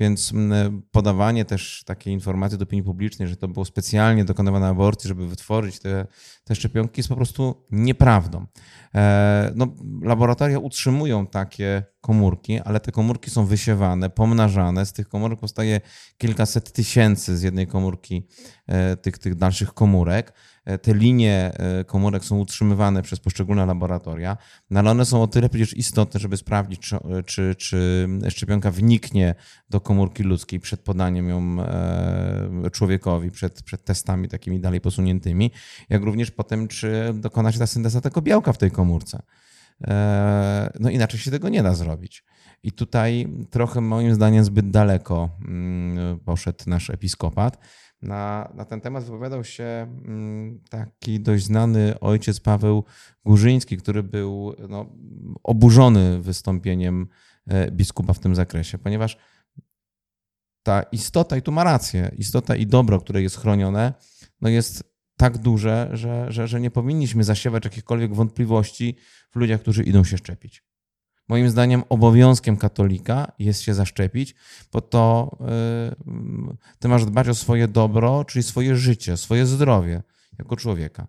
Więc 0.00 0.32
podawanie 0.90 1.44
też 1.44 1.84
takiej 1.86 2.12
informacji 2.12 2.58
do 2.58 2.62
opinii 2.62 2.82
publicznej, 2.82 3.28
że 3.28 3.36
to 3.36 3.48
było 3.48 3.64
specjalnie 3.64 4.24
dokonywane 4.24 4.68
aborcji, 4.68 5.08
żeby 5.08 5.28
wytworzyć 5.28 5.78
te, 5.78 6.06
te 6.44 6.54
szczepionki, 6.54 7.00
jest 7.00 7.08
po 7.08 7.16
prostu 7.16 7.66
nieprawdą. 7.70 8.46
E, 8.94 9.52
no, 9.54 9.66
laboratoria 10.02 10.58
utrzymują 10.58 11.26
takie 11.26 11.82
komórki, 12.00 12.60
ale 12.60 12.80
te 12.80 12.92
komórki 12.92 13.30
są 13.30 13.46
wysiewane, 13.46 14.10
pomnażane. 14.10 14.86
Z 14.86 14.92
tych 14.92 15.08
komórek 15.08 15.38
powstaje 15.38 15.80
kilkaset 16.18 16.72
tysięcy 16.72 17.38
z 17.38 17.42
jednej 17.42 17.66
komórki 17.66 18.26
e, 18.66 18.96
tych, 18.96 19.18
tych 19.18 19.34
dalszych 19.34 19.74
komórek. 19.74 20.32
E, 20.70 20.78
te 20.78 20.94
linie 20.94 21.52
e, 21.54 21.84
komórek 21.84 22.24
są 22.24 22.38
utrzymywane 22.38 23.02
przez 23.02 23.20
poszczególne 23.20 23.66
laboratoria, 23.66 24.36
no 24.70 24.80
ale 24.80 24.90
one 24.90 25.04
są 25.04 25.22
o 25.22 25.26
tyle 25.26 25.48
przecież 25.48 25.76
istotne, 25.76 26.20
żeby 26.20 26.36
sprawdzić, 26.36 26.80
czy, 26.80 26.98
czy, 27.26 27.54
czy 27.54 28.08
szczepionka 28.28 28.70
wniknie 28.70 29.34
do 29.70 29.80
komórki 29.80 30.22
ludzkiej 30.22 30.60
przed 30.60 30.80
podaniem 30.80 31.28
ją 31.28 31.56
e, 31.60 32.70
człowiekowi, 32.72 33.30
przed, 33.30 33.62
przed 33.62 33.84
testami 33.84 34.28
takimi 34.28 34.60
dalej 34.60 34.80
posuniętymi, 34.80 35.50
jak 35.88 36.02
również 36.02 36.30
potem, 36.30 36.68
czy 36.68 37.12
dokona 37.14 37.52
się 37.52 37.58
ta 37.58 37.66
synteza 37.66 38.00
tego 38.00 38.22
białka 38.22 38.52
w 38.52 38.58
tej 38.58 38.70
komórce. 38.70 39.22
No 40.80 40.90
inaczej 40.90 41.20
się 41.20 41.30
tego 41.30 41.48
nie 41.48 41.62
da 41.62 41.74
zrobić. 41.74 42.24
I 42.62 42.72
tutaj 42.72 43.28
trochę 43.50 43.80
moim 43.80 44.14
zdaniem 44.14 44.44
zbyt 44.44 44.70
daleko 44.70 45.30
mm, 45.48 46.18
poszedł 46.18 46.64
nasz 46.66 46.90
episkopat. 46.90 47.58
Na, 48.02 48.52
na 48.54 48.64
ten 48.64 48.80
temat 48.80 49.04
wypowiadał 49.04 49.44
się 49.44 49.64
mm, 49.64 50.60
taki 50.70 51.20
dość 51.20 51.44
znany 51.44 52.00
ojciec 52.00 52.40
Paweł 52.40 52.84
Górzyński, 53.24 53.76
który 53.76 54.02
był 54.02 54.54
no, 54.68 54.86
oburzony 55.42 56.20
wystąpieniem 56.20 57.08
e, 57.46 57.70
biskupa 57.70 58.12
w 58.12 58.18
tym 58.18 58.34
zakresie, 58.34 58.78
ponieważ 58.78 59.16
ta 60.62 60.82
istota, 60.82 61.36
i 61.36 61.42
tu 61.42 61.52
ma 61.52 61.64
rację, 61.64 62.10
istota 62.18 62.56
i 62.56 62.66
dobro, 62.66 63.00
które 63.00 63.22
jest 63.22 63.36
chronione, 63.36 63.92
no 64.40 64.48
jest 64.48 64.90
tak 65.16 65.38
duże, 65.38 65.90
że, 65.92 66.32
że, 66.32 66.48
że 66.48 66.60
nie 66.60 66.70
powinniśmy 66.70 67.24
zasiewać 67.24 67.64
jakichkolwiek 67.64 68.14
wątpliwości 68.14 68.96
w 69.30 69.36
ludziach, 69.36 69.60
którzy 69.60 69.82
idą 69.82 70.04
się 70.04 70.18
szczepić. 70.18 70.69
Moim 71.30 71.50
zdaniem 71.50 71.82
obowiązkiem 71.88 72.56
katolika 72.56 73.32
jest 73.38 73.62
się 73.62 73.74
zaszczepić, 73.74 74.34
bo 74.72 74.80
to 74.80 75.36
yy, 75.40 76.56
ty 76.78 76.88
masz 76.88 77.04
dbać 77.06 77.28
o 77.28 77.34
swoje 77.34 77.68
dobro, 77.68 78.24
czyli 78.24 78.42
swoje 78.42 78.76
życie, 78.76 79.16
swoje 79.16 79.46
zdrowie 79.46 80.02
jako 80.38 80.56
człowieka. 80.56 81.06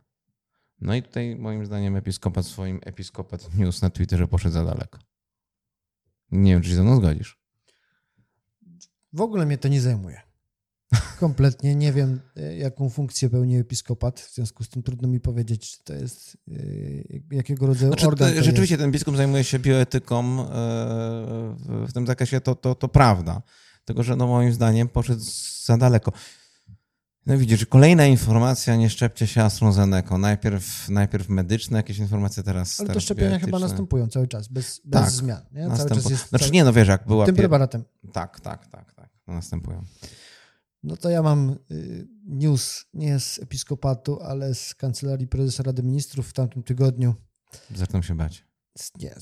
No 0.82 0.96
i 0.96 1.04
tutaj 1.04 1.36
moim 1.36 1.66
zdaniem 1.66 1.96
episkopat 1.96 2.46
swoim 2.46 2.80
episkopat 2.84 3.56
news 3.56 3.82
na 3.82 3.90
Twitterze 3.90 4.28
poszedł 4.28 4.54
za 4.54 4.66
daleko. 4.66 5.00
Nie 6.32 6.52
wiem, 6.54 6.62
czy 6.62 6.70
się 6.70 6.76
ze 6.76 6.84
mną 6.84 6.96
zgodzisz. 6.96 7.40
W 9.14 9.22
ogóle 9.22 9.46
mnie 9.46 9.58
to 9.58 9.68
nie 9.68 9.82
zajmuje. 9.82 10.22
Kompletnie 11.20 11.76
nie 11.76 11.94
wiem, 11.94 12.20
e, 12.38 12.58
jaką 12.58 12.90
funkcję 12.90 13.30
pełni 13.30 13.58
episkopat, 13.58 14.20
w 14.20 14.34
związku 14.34 14.64
z 14.64 14.70
tym 14.70 14.84
trudno 14.84 15.08
mi 15.08 15.20
powiedzieć, 15.20 15.72
czy 15.72 15.84
to 15.84 15.94
jest 15.94 16.38
e, 16.52 16.54
jakiego 17.32 17.66
rodzaju 17.66 17.92
znaczy, 17.92 18.08
organ. 18.08 18.36
To 18.36 18.44
rzeczywiście 18.44 18.76
jest. 18.76 18.84
ten 18.84 18.92
biskup 18.92 19.18
zajmuje 19.18 19.44
się 19.44 19.60
bioetyką 19.60 20.42
e, 20.42 20.46
w 21.88 21.94
tym 21.94 22.08
zakresie, 22.08 22.42
to, 22.42 22.56
to, 22.56 22.76
to 22.76 22.88
prawda. 22.88 23.42
Tylko, 23.86 24.04
że 24.04 24.16
no 24.16 24.28
moim 24.28 24.54
zdaniem 24.54 24.88
poszedł 24.88 25.22
za 25.66 25.78
daleko. 25.78 26.12
No 27.26 27.38
widzisz, 27.38 27.66
kolejna 27.66 28.06
informacja, 28.06 28.76
nie 28.76 28.90
szczepcie 28.90 29.28
się 29.28 29.44
AstraZeneca. 29.44 30.18
Najpierw, 30.18 30.90
najpierw 30.90 31.30
medyczne 31.30 31.78
jakieś 31.78 31.98
informacje, 31.98 32.44
teraz 32.44 32.80
Ale 32.80 32.90
te 32.90 33.02
szczepienia 33.02 33.40
chyba 33.40 33.60
następują 33.60 34.08
cały 34.08 34.28
czas, 34.28 34.48
bez, 34.48 34.82
bez 34.86 35.02
tak, 35.02 35.12
zmian. 35.12 35.42
Nie? 35.52 35.68
Cały 35.78 35.90
czas 35.90 36.10
jest 36.10 36.30
znaczy 36.30 36.46
cały... 36.46 36.52
nie, 36.52 36.64
no 36.64 36.74
wiesz, 36.74 36.88
jak 36.88 37.08
była... 37.08 37.26
Tym 37.26 37.36
preparatem. 37.36 37.84
Tak, 38.14 38.40
tak, 38.40 38.68
tak, 38.68 38.94
tak, 38.94 39.10
następują. 39.28 39.84
No 40.84 40.98
to 40.98 41.10
ja 41.10 41.22
mam 41.22 41.58
y, 41.72 42.08
news 42.26 42.86
nie 42.94 43.20
z 43.20 43.40
episkopatu, 43.40 44.20
ale 44.22 44.56
z 44.56 44.76
Kancelarii 44.76 45.28
Prezesa 45.28 45.64
Rady 45.64 45.84
Ministrów 45.84 46.28
w 46.28 46.34
tamtym 46.34 46.64
tygodniu. 46.64 47.16
Zaczną 47.76 48.02
się 48.02 48.16
bać. 48.16 48.46
Nie, 49.00 49.16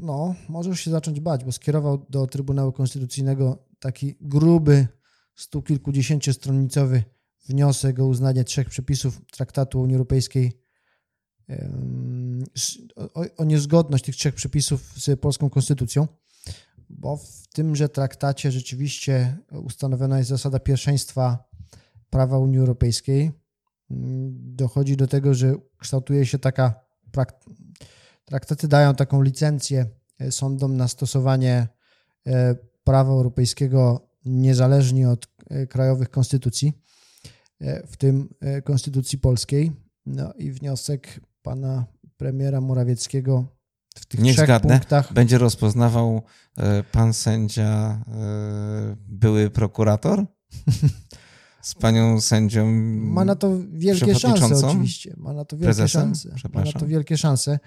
no, 0.00 0.34
może 0.48 0.70
już 0.70 0.80
się 0.80 0.90
zacząć 0.90 1.20
bać, 1.20 1.44
bo 1.44 1.52
skierował 1.52 2.06
do 2.10 2.26
Trybunału 2.26 2.72
Konstytucyjnego 2.72 3.66
taki 3.78 4.16
gruby, 4.20 4.88
stu 5.34 5.62
kilkudziesięciostronicowy 5.62 7.02
wniosek 7.48 7.98
o 7.98 8.06
uznanie 8.06 8.44
trzech 8.44 8.68
przepisów 8.68 9.20
Traktatu 9.30 9.80
Unii 9.80 9.94
Europejskiej 9.94 10.52
o, 12.96 13.24
o 13.36 13.44
niezgodność 13.44 14.04
tych 14.04 14.16
trzech 14.16 14.34
przepisów 14.34 14.92
z 14.96 15.20
polską 15.20 15.50
konstytucją 15.50 16.08
bo 16.90 17.16
w 17.16 17.46
tymże 17.52 17.88
traktacie 17.88 18.52
rzeczywiście 18.52 19.38
ustanowiona 19.52 20.18
jest 20.18 20.30
zasada 20.30 20.58
pierwszeństwa 20.58 21.48
prawa 22.10 22.38
Unii 22.38 22.58
Europejskiej. 22.58 23.30
Dochodzi 24.30 24.96
do 24.96 25.06
tego, 25.06 25.34
że 25.34 25.54
kształtuje 25.78 26.26
się 26.26 26.38
taka. 26.38 26.74
Traktaty 28.24 28.68
dają 28.68 28.94
taką 28.94 29.22
licencję 29.22 29.86
e, 30.18 30.32
sądom 30.32 30.76
na 30.76 30.88
stosowanie 30.88 31.68
e, 32.26 32.54
prawa 32.84 33.12
europejskiego 33.12 34.08
niezależnie 34.24 35.10
od 35.10 35.28
e, 35.50 35.66
krajowych 35.66 36.10
konstytucji, 36.10 36.72
w 37.86 37.96
tym 37.96 38.34
konstytucji 38.64 39.18
polskiej. 39.18 39.72
No 40.06 40.32
i 40.32 40.52
wniosek 40.52 41.20
pana 41.42 41.86
premiera 42.16 42.60
Morawieckiego 42.60 43.57
w 44.00 44.06
tych 44.06 44.20
Niech 44.20 44.34
trzech 44.34 44.46
zgadnę, 44.46 44.78
punktach. 44.78 45.12
Będzie 45.12 45.38
rozpoznawał 45.38 46.22
e, 46.56 46.82
pan 46.82 47.14
sędzia, 47.14 48.02
e, 48.08 48.96
były 49.08 49.50
prokurator? 49.50 50.26
Z 51.62 51.74
panią 51.74 52.20
sędzią. 52.20 52.66
Ma 52.96 53.24
na 53.24 53.36
to 53.36 53.58
wielkie 53.72 54.14
szanse, 54.14 54.66
oczywiście. 54.66 55.14
Ma 55.16 55.32
na 55.32 55.44
to 55.44 55.56
wielkie 55.56 55.64
prezesem? 55.64 56.02
szanse. 56.02 56.48
Ma 56.54 56.64
na 56.64 56.72
to 56.72 56.86
wielkie 56.86 57.16
szanse. 57.16 57.58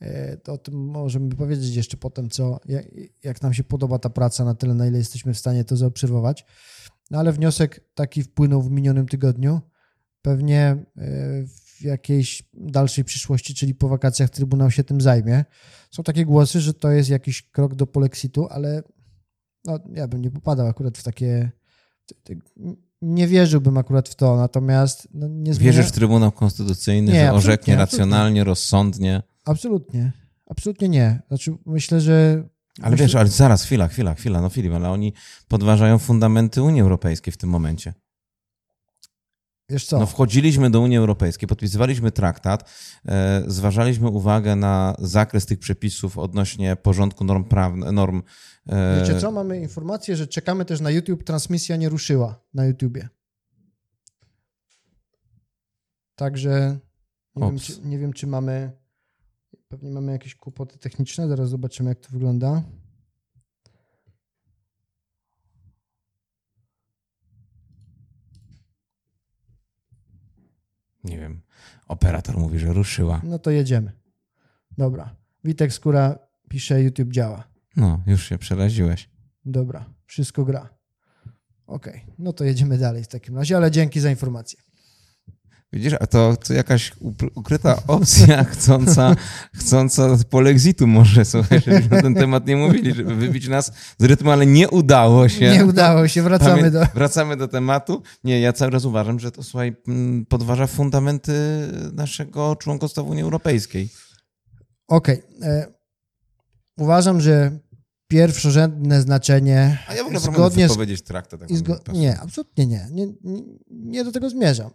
E, 0.00 0.36
to 0.36 0.52
o 0.52 0.58
tym 0.58 0.74
możemy 0.74 1.28
powiedzieć 1.36 1.76
jeszcze 1.76 1.96
potem, 1.96 2.30
co, 2.30 2.60
jak, 2.64 2.86
jak 3.22 3.42
nam 3.42 3.54
się 3.54 3.64
podoba 3.64 3.98
ta 3.98 4.10
praca, 4.10 4.44
na 4.44 4.54
tyle, 4.54 4.74
na 4.74 4.86
ile 4.86 4.98
jesteśmy 4.98 5.34
w 5.34 5.38
stanie 5.38 5.64
to 5.64 5.76
zaobserwować. 5.76 6.46
No 7.10 7.18
ale 7.18 7.32
wniosek 7.32 7.80
taki 7.94 8.22
wpłynął 8.22 8.62
w 8.62 8.70
minionym 8.70 9.06
tygodniu. 9.06 9.60
Pewnie 10.22 10.84
w 11.46 11.61
w 11.82 11.84
jakiejś 11.84 12.42
dalszej 12.54 13.04
przyszłości, 13.04 13.54
czyli 13.54 13.74
po 13.74 13.88
wakacjach 13.88 14.30
Trybunał 14.30 14.70
się 14.70 14.84
tym 14.84 15.00
zajmie. 15.00 15.44
Są 15.90 16.02
takie 16.02 16.24
głosy, 16.24 16.60
że 16.60 16.74
to 16.74 16.90
jest 16.90 17.10
jakiś 17.10 17.42
krok 17.42 17.74
do 17.74 17.86
polexitu, 17.86 18.46
ale 18.50 18.82
no, 19.64 19.78
ja 19.94 20.08
bym 20.08 20.22
nie 20.22 20.30
popadał 20.30 20.66
akurat 20.66 20.98
w 20.98 21.02
takie. 21.02 21.50
Nie 23.02 23.26
wierzyłbym 23.26 23.78
akurat 23.78 24.08
w 24.08 24.14
to, 24.14 24.36
natomiast. 24.36 25.08
No, 25.14 25.28
nie 25.28 25.54
zmienia... 25.54 25.72
Wierzysz 25.72 25.90
w 25.90 25.92
Trybunał 25.92 26.32
Konstytucyjny, 26.32 27.12
nie, 27.12 27.20
że 27.20 27.32
orzeknie 27.32 27.76
racjonalnie, 27.76 28.40
absolutnie. 28.40 28.44
rozsądnie? 28.44 29.22
Absolutnie. 29.44 30.12
Absolutnie 30.46 30.88
nie. 30.88 31.22
Znaczy, 31.28 31.56
myślę, 31.66 32.00
że. 32.00 32.44
Ale 32.82 32.96
wiesz, 32.96 33.14
ale 33.14 33.28
zaraz, 33.28 33.64
chwila, 33.64 33.88
chwila, 33.88 34.14
chwila, 34.14 34.40
no 34.40 34.48
Filip, 34.48 34.72
ale 34.72 34.90
oni 34.90 35.12
podważają 35.48 35.98
fundamenty 35.98 36.62
Unii 36.62 36.80
Europejskiej 36.80 37.32
w 37.32 37.36
tym 37.36 37.50
momencie. 37.50 37.94
Wiesz 39.68 39.86
co? 39.86 39.98
No 39.98 40.06
wchodziliśmy 40.06 40.70
do 40.70 40.80
Unii 40.80 40.98
Europejskiej, 40.98 41.48
podpisywaliśmy 41.48 42.10
traktat, 42.10 42.70
e, 43.06 43.42
zważaliśmy 43.46 44.08
uwagę 44.08 44.56
na 44.56 44.94
zakres 44.98 45.46
tych 45.46 45.58
przepisów 45.58 46.18
odnośnie 46.18 46.76
porządku 46.76 47.24
norm 47.24 47.44
prawnych, 47.44 47.92
norm... 47.92 48.22
E... 48.68 49.00
Wiecie 49.00 49.20
co? 49.20 49.32
Mamy 49.32 49.60
informację, 49.60 50.16
że 50.16 50.26
czekamy 50.26 50.64
też 50.64 50.80
na 50.80 50.90
YouTube, 50.90 51.24
transmisja 51.24 51.76
nie 51.76 51.88
ruszyła 51.88 52.40
na 52.54 52.64
YouTubie. 52.64 53.08
Także 56.14 56.78
nie 57.36 57.46
wiem, 57.46 57.58
czy, 57.58 57.80
nie 57.84 57.98
wiem, 57.98 58.12
czy 58.12 58.26
mamy... 58.26 58.72
Pewnie 59.68 59.90
mamy 59.90 60.12
jakieś 60.12 60.34
kłopoty 60.34 60.78
techniczne, 60.78 61.28
zaraz 61.28 61.48
zobaczymy, 61.48 61.88
jak 61.88 62.00
to 62.00 62.08
wygląda. 62.10 62.62
Nie 71.04 71.18
wiem. 71.18 71.42
Operator 71.88 72.38
mówi, 72.38 72.58
że 72.58 72.72
ruszyła. 72.72 73.20
No 73.24 73.38
to 73.38 73.50
jedziemy. 73.50 73.92
Dobra. 74.78 75.16
Witek 75.44 75.72
Skóra 75.72 76.18
pisze, 76.48 76.82
YouTube 76.82 77.12
działa. 77.12 77.44
No, 77.76 78.00
już 78.06 78.28
się 78.28 78.38
przeraziłeś. 78.38 79.10
Dobra, 79.44 79.84
wszystko 80.06 80.44
gra. 80.44 80.68
Okej, 81.66 82.02
okay. 82.02 82.14
no 82.18 82.32
to 82.32 82.44
jedziemy 82.44 82.78
dalej 82.78 83.04
w 83.04 83.08
takim 83.08 83.36
razie, 83.36 83.56
ale 83.56 83.70
dzięki 83.70 84.00
za 84.00 84.10
informację. 84.10 84.58
Widzisz, 85.72 85.94
a 86.00 86.06
to, 86.06 86.36
to 86.36 86.54
jakaś 86.54 86.92
ukryta 87.34 87.82
opcja 87.86 88.44
chcąca, 88.52 89.16
chcąca 89.54 90.16
polexitu 90.30 90.86
może, 90.86 91.24
słuchaj, 91.24 91.60
żebyśmy 91.60 91.96
na 91.96 92.02
ten 92.02 92.14
temat 92.14 92.46
nie 92.46 92.56
mówili, 92.56 92.94
żeby 92.94 93.14
wybić 93.14 93.48
nas 93.48 93.72
z 93.98 94.04
rytmu, 94.04 94.30
ale 94.30 94.46
nie 94.46 94.70
udało 94.70 95.28
się. 95.28 95.52
Nie 95.52 95.64
udało 95.64 96.08
się, 96.08 96.22
wracamy 96.22 96.70
do... 96.70 96.86
Wracamy 96.94 97.36
do 97.36 97.48
tematu. 97.48 98.02
Nie, 98.24 98.40
ja 98.40 98.52
cały 98.52 98.72
czas 98.72 98.84
uważam, 98.84 99.20
że 99.20 99.30
to, 99.30 99.42
słuchaj, 99.42 99.76
podważa 100.28 100.66
fundamenty 100.66 101.32
naszego 101.92 102.56
członkostwa 102.56 103.02
w 103.02 103.08
Unii 103.08 103.22
Europejskiej. 103.22 103.88
Okej. 104.88 105.22
Okay. 105.38 105.48
E, 105.48 105.66
uważam, 106.78 107.20
że 107.20 107.58
pierwszorzędne 108.08 109.02
znaczenie... 109.02 109.78
A 109.88 109.94
ja 109.94 110.02
w 110.02 110.06
ogóle 110.06 110.20
zgodnie 110.20 110.68
z... 110.68 110.72
powiedzieć 110.72 111.02
traktat. 111.02 111.40
Tak 111.40 111.52
zgo... 111.52 111.78
Nie, 111.92 112.20
absolutnie 112.20 112.66
nie. 112.66 112.88
Nie, 112.90 113.06
nie. 113.06 113.42
nie 113.70 114.04
do 114.04 114.12
tego 114.12 114.30
zmierzam 114.30 114.70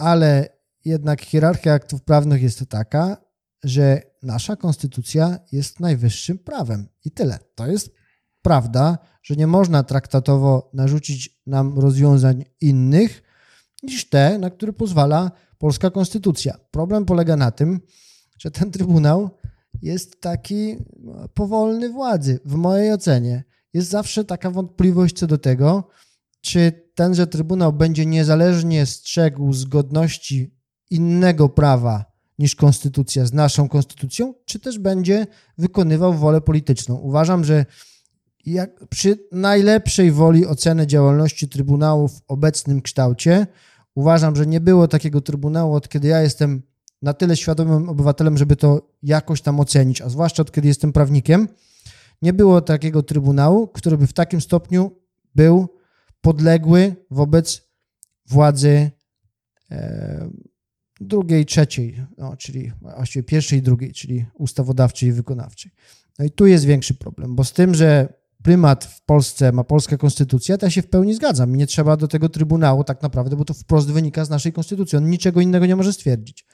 ale 0.00 0.48
jednak 0.84 1.22
hierarchia 1.22 1.72
aktów 1.72 2.02
prawnych 2.02 2.42
jest 2.42 2.66
taka, 2.68 3.16
że 3.64 4.02
nasza 4.22 4.56
konstytucja 4.56 5.38
jest 5.52 5.80
najwyższym 5.80 6.38
prawem 6.38 6.88
i 7.04 7.10
tyle. 7.10 7.38
To 7.54 7.66
jest 7.66 7.94
prawda, 8.42 8.98
że 9.22 9.36
nie 9.36 9.46
można 9.46 9.82
traktatowo 9.82 10.70
narzucić 10.74 11.40
nam 11.46 11.78
rozwiązań 11.78 12.44
innych 12.60 13.22
niż 13.82 14.08
te, 14.08 14.38
na 14.38 14.50
które 14.50 14.72
pozwala 14.72 15.30
polska 15.58 15.90
konstytucja. 15.90 16.58
Problem 16.70 17.04
polega 17.04 17.36
na 17.36 17.50
tym, 17.50 17.80
że 18.38 18.50
ten 18.50 18.70
trybunał 18.70 19.30
jest 19.82 20.20
taki 20.20 20.76
powolny 21.34 21.88
władzy. 21.88 22.40
W 22.44 22.54
mojej 22.54 22.92
ocenie 22.92 23.44
jest 23.74 23.90
zawsze 23.90 24.24
taka 24.24 24.50
wątpliwość 24.50 25.18
co 25.18 25.26
do 25.26 25.38
tego, 25.38 25.88
czy 26.40 26.89
tenże 27.00 27.26
Trybunał 27.26 27.72
będzie 27.72 28.06
niezależnie 28.06 28.86
strzegł 28.86 29.52
zgodności 29.52 30.54
innego 30.90 31.48
prawa 31.48 32.04
niż 32.38 32.54
konstytucja 32.54 33.26
z 33.26 33.32
naszą 33.32 33.68
konstytucją, 33.68 34.34
czy 34.44 34.60
też 34.60 34.78
będzie 34.78 35.26
wykonywał 35.58 36.14
wolę 36.14 36.40
polityczną. 36.40 36.94
Uważam, 36.94 37.44
że 37.44 37.66
jak 38.46 38.86
przy 38.86 39.18
najlepszej 39.32 40.12
woli 40.12 40.46
oceny 40.46 40.86
działalności 40.86 41.48
Trybunału 41.48 42.08
w 42.08 42.20
obecnym 42.28 42.82
kształcie, 42.82 43.46
uważam, 43.94 44.36
że 44.36 44.46
nie 44.46 44.60
było 44.60 44.88
takiego 44.88 45.20
Trybunału, 45.20 45.74
od 45.74 45.88
kiedy 45.88 46.08
ja 46.08 46.20
jestem 46.20 46.62
na 47.02 47.14
tyle 47.14 47.36
świadomym 47.36 47.88
obywatelem, 47.88 48.38
żeby 48.38 48.56
to 48.56 48.88
jakoś 49.02 49.42
tam 49.42 49.60
ocenić, 49.60 50.02
a 50.02 50.08
zwłaszcza 50.08 50.42
od 50.42 50.52
kiedy 50.52 50.68
jestem 50.68 50.92
prawnikiem, 50.92 51.48
nie 52.22 52.32
było 52.32 52.60
takiego 52.60 53.02
Trybunału, 53.02 53.68
który 53.68 53.98
by 53.98 54.06
w 54.06 54.12
takim 54.12 54.40
stopniu 54.40 54.90
był 55.34 55.79
podległy 56.20 56.96
wobec 57.10 57.70
władzy 58.26 58.90
e, 59.70 60.30
drugiej, 61.00 61.46
trzeciej, 61.46 62.06
no, 62.18 62.36
czyli 62.36 62.72
właściwie 62.80 63.22
pierwszej 63.22 63.58
i 63.58 63.62
drugiej, 63.62 63.92
czyli 63.92 64.26
ustawodawczej 64.34 65.08
i 65.08 65.12
wykonawczej. 65.12 65.72
No 66.18 66.24
i 66.24 66.30
tu 66.30 66.46
jest 66.46 66.64
większy 66.64 66.94
problem, 66.94 67.36
bo 67.36 67.44
z 67.44 67.52
tym, 67.52 67.74
że 67.74 68.20
prymat 68.42 68.84
w 68.84 69.02
Polsce 69.02 69.52
ma 69.52 69.64
polska 69.64 69.96
konstytucja, 69.96 70.58
to 70.58 70.66
ja 70.66 70.70
się 70.70 70.82
w 70.82 70.88
pełni 70.88 71.14
zgadzam. 71.14 71.56
Nie 71.56 71.66
trzeba 71.66 71.96
do 71.96 72.08
tego 72.08 72.28
trybunału 72.28 72.84
tak 72.84 73.02
naprawdę, 73.02 73.36
bo 73.36 73.44
to 73.44 73.54
wprost 73.54 73.90
wynika 73.90 74.24
z 74.24 74.30
naszej 74.30 74.52
konstytucji. 74.52 74.98
On 74.98 75.10
niczego 75.10 75.40
innego 75.40 75.66
nie 75.66 75.76
może 75.76 75.92
stwierdzić. 75.92 76.46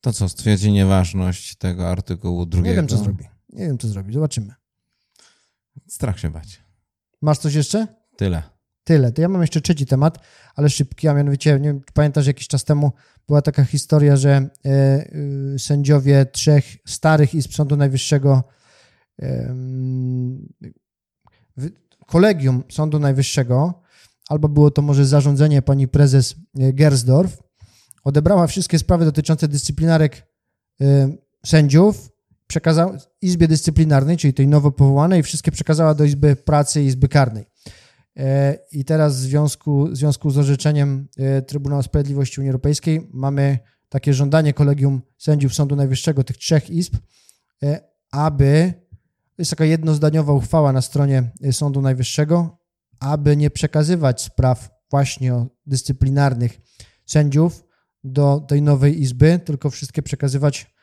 To 0.00 0.12
co, 0.12 0.28
stwierdzi 0.28 0.72
nieważność 0.72 1.56
tego 1.56 1.88
artykułu 1.88 2.46
drugiego? 2.46 2.68
Nie 2.68 2.76
wiem, 2.76 2.88
co 2.88 2.96
zrobi. 2.96 3.24
Nie 3.48 3.66
wiem, 3.66 3.78
co 3.78 3.88
zrobi. 3.88 4.12
Zobaczymy. 4.12 4.54
Strach 5.88 6.18
się 6.18 6.30
bać. 6.30 6.62
Masz 7.22 7.38
coś 7.38 7.54
jeszcze? 7.54 7.86
Tyle. 8.16 8.55
Tyle. 8.86 9.12
To 9.12 9.22
ja 9.22 9.28
mam 9.28 9.40
jeszcze 9.40 9.60
trzeci 9.60 9.86
temat, 9.86 10.18
ale 10.54 10.70
szybki, 10.70 11.08
a 11.08 11.14
mianowicie, 11.14 11.60
nie 11.60 11.68
wiem, 11.68 11.80
pamiętasz, 11.94 12.26
jakiś 12.26 12.48
czas 12.48 12.64
temu 12.64 12.92
była 13.26 13.42
taka 13.42 13.64
historia, 13.64 14.16
że 14.16 14.48
e, 14.64 14.70
y, 15.54 15.58
sędziowie 15.58 16.26
trzech 16.26 16.64
starych 16.86 17.34
izb 17.34 17.52
Sądu 17.52 17.76
Najwyższego, 17.76 18.44
e, 19.22 19.54
kolegium 22.06 22.62
Sądu 22.70 22.98
Najwyższego, 22.98 23.82
albo 24.28 24.48
było 24.48 24.70
to 24.70 24.82
może 24.82 25.06
zarządzenie 25.06 25.62
pani 25.62 25.88
prezes 25.88 26.34
e, 26.58 26.72
Gersdorf, 26.72 27.42
odebrała 28.04 28.46
wszystkie 28.46 28.78
sprawy 28.78 29.04
dotyczące 29.04 29.48
dyscyplinarek 29.48 30.26
e, 30.80 31.08
sędziów, 31.46 32.10
przekazała 32.46 32.96
Izbie 33.22 33.48
Dyscyplinarnej, 33.48 34.16
czyli 34.16 34.34
tej 34.34 34.48
nowo 34.48 34.72
powołanej, 34.72 35.22
wszystkie 35.22 35.50
przekazała 35.50 35.94
do 35.94 36.04
Izby 36.04 36.36
Pracy 36.36 36.82
i 36.82 36.86
Izby 36.86 37.08
Karnej. 37.08 37.55
E, 38.16 38.58
I 38.72 38.84
teraz 38.84 39.16
w 39.16 39.20
związku, 39.20 39.86
w 39.86 39.96
związku 39.96 40.30
z 40.30 40.38
orzeczeniem 40.38 41.08
Trybunału 41.46 41.82
Sprawiedliwości 41.82 42.40
Unii 42.40 42.50
Europejskiej 42.50 43.10
mamy 43.12 43.58
takie 43.88 44.14
żądanie 44.14 44.54
kolegium 44.54 45.02
sędziów 45.18 45.54
Sądu 45.54 45.76
Najwyższego, 45.76 46.24
tych 46.24 46.36
trzech 46.36 46.70
izb, 46.70 46.96
aby, 48.10 48.74
to 49.36 49.42
jest 49.42 49.50
taka 49.50 49.64
jednozdaniowa 49.64 50.32
uchwała 50.32 50.72
na 50.72 50.82
stronie 50.82 51.30
Sądu 51.52 51.82
Najwyższego, 51.82 52.58
aby 53.00 53.36
nie 53.36 53.50
przekazywać 53.50 54.22
spraw 54.22 54.70
właśnie 54.90 55.46
dyscyplinarnych 55.66 56.60
sędziów 57.06 57.64
do 58.04 58.40
tej 58.40 58.62
nowej 58.62 59.02
izby, 59.02 59.40
tylko 59.44 59.70
wszystkie 59.70 60.02
przekazywać 60.02 60.74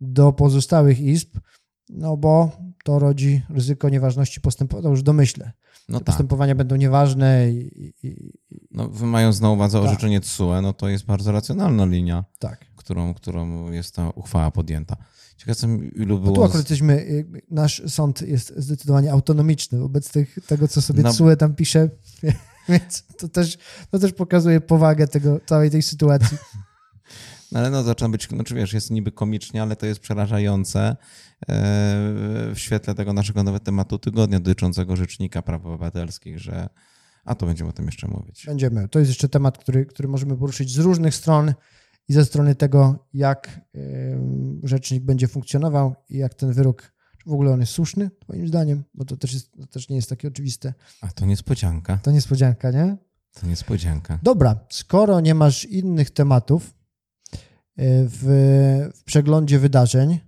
do 0.00 0.32
pozostałych 0.32 1.00
izb, 1.00 1.38
no 1.88 2.16
bo 2.16 2.52
to 2.88 2.98
rodzi 2.98 3.42
ryzyko 3.50 3.88
nieważności 3.88 4.40
postępowania, 4.40 4.82
to 4.82 4.90
już 4.90 5.02
domyślę. 5.02 5.52
No 5.88 5.98
tak. 5.98 6.06
Postępowania 6.06 6.54
będą 6.54 6.76
nieważne 6.76 7.50
i, 7.50 7.92
i, 8.02 8.32
no, 8.70 8.90
mając 9.00 9.40
na 9.40 9.50
uwadze 9.50 9.78
tak. 9.78 9.88
orzeczenie 9.88 10.20
TSUE, 10.20 10.62
no 10.62 10.72
to 10.72 10.88
jest 10.88 11.04
bardzo 11.04 11.32
racjonalna 11.32 11.84
linia, 11.84 12.24
tak. 12.38 12.66
którą, 12.76 13.14
którą 13.14 13.70
jest 13.70 13.94
ta 13.94 14.10
uchwała 14.10 14.50
podjęta. 14.50 14.96
Ciekaw 15.36 15.48
jestem, 15.48 15.94
ilu 15.94 16.18
było... 16.18 16.30
No 16.30 16.36
tu 16.36 16.44
akurat 16.44 16.58
jesteśmy, 16.58 16.94
y, 16.94 17.42
nasz 17.50 17.82
sąd 17.86 18.22
jest 18.22 18.52
zdecydowanie 18.56 19.12
autonomiczny 19.12 19.78
wobec 19.78 20.10
tych, 20.10 20.38
tego, 20.46 20.68
co 20.68 20.82
sobie 20.82 21.02
no. 21.02 21.12
TSUE 21.12 21.36
tam 21.36 21.54
pisze, 21.54 21.90
więc 22.68 23.04
to 23.18 23.28
też, 23.28 23.58
to 23.90 23.98
też 23.98 24.12
pokazuje 24.12 24.60
powagę 24.60 25.08
tego, 25.08 25.40
całej 25.46 25.70
tej 25.70 25.82
sytuacji. 25.82 26.38
No 27.52 27.60
ale 27.60 27.70
no 27.70 27.82
zaczyna 27.82 28.08
być, 28.08 28.28
znaczy 28.28 28.54
wiesz, 28.54 28.72
jest 28.72 28.90
niby 28.90 29.12
komicznie, 29.12 29.62
ale 29.62 29.76
to 29.76 29.86
jest 29.86 30.00
przerażające 30.00 30.80
e, 30.80 30.96
w 32.54 32.56
świetle 32.56 32.94
tego 32.94 33.12
naszego 33.12 33.42
nowego 33.42 33.64
tematu 33.64 33.98
tygodnia 33.98 34.40
dotyczącego 34.40 34.96
Rzecznika 34.96 35.42
Praw 35.42 35.66
Obywatelskich, 35.66 36.38
że 36.38 36.68
a 37.24 37.34
to 37.34 37.46
będziemy 37.46 37.70
o 37.70 37.72
tym 37.72 37.86
jeszcze 37.86 38.08
mówić. 38.08 38.46
Będziemy. 38.46 38.88
To 38.88 38.98
jest 38.98 39.08
jeszcze 39.08 39.28
temat, 39.28 39.58
który, 39.58 39.86
który 39.86 40.08
możemy 40.08 40.36
poruszyć 40.36 40.72
z 40.72 40.78
różnych 40.78 41.14
stron 41.14 41.54
i 42.08 42.12
ze 42.12 42.24
strony 42.24 42.54
tego, 42.54 43.06
jak 43.14 43.60
rzecznik 44.62 45.04
będzie 45.04 45.28
funkcjonował 45.28 45.94
i 46.08 46.18
jak 46.18 46.34
ten 46.34 46.52
wyrok, 46.52 46.82
czy 47.22 47.30
w 47.30 47.32
ogóle 47.32 47.52
on 47.52 47.60
jest 47.60 47.72
słuszny, 47.72 48.10
moim 48.28 48.48
zdaniem, 48.48 48.84
bo 48.94 49.04
to 49.04 49.16
też, 49.16 49.32
jest, 49.34 49.52
to 49.52 49.66
też 49.66 49.88
nie 49.88 49.96
jest 49.96 50.08
takie 50.08 50.28
oczywiste. 50.28 50.74
A 51.00 51.08
to 51.08 51.26
niespodzianka. 51.26 51.98
To 52.02 52.10
niespodzianka, 52.10 52.70
nie? 52.70 52.96
To 53.40 53.46
niespodzianka. 53.46 54.18
Dobra, 54.22 54.60
skoro 54.70 55.20
nie 55.20 55.34
masz 55.34 55.64
innych 55.64 56.10
tematów 56.10 56.77
w, 57.78 58.90
w 58.94 59.04
przeglądzie 59.04 59.58
wydarzeń, 59.58 60.18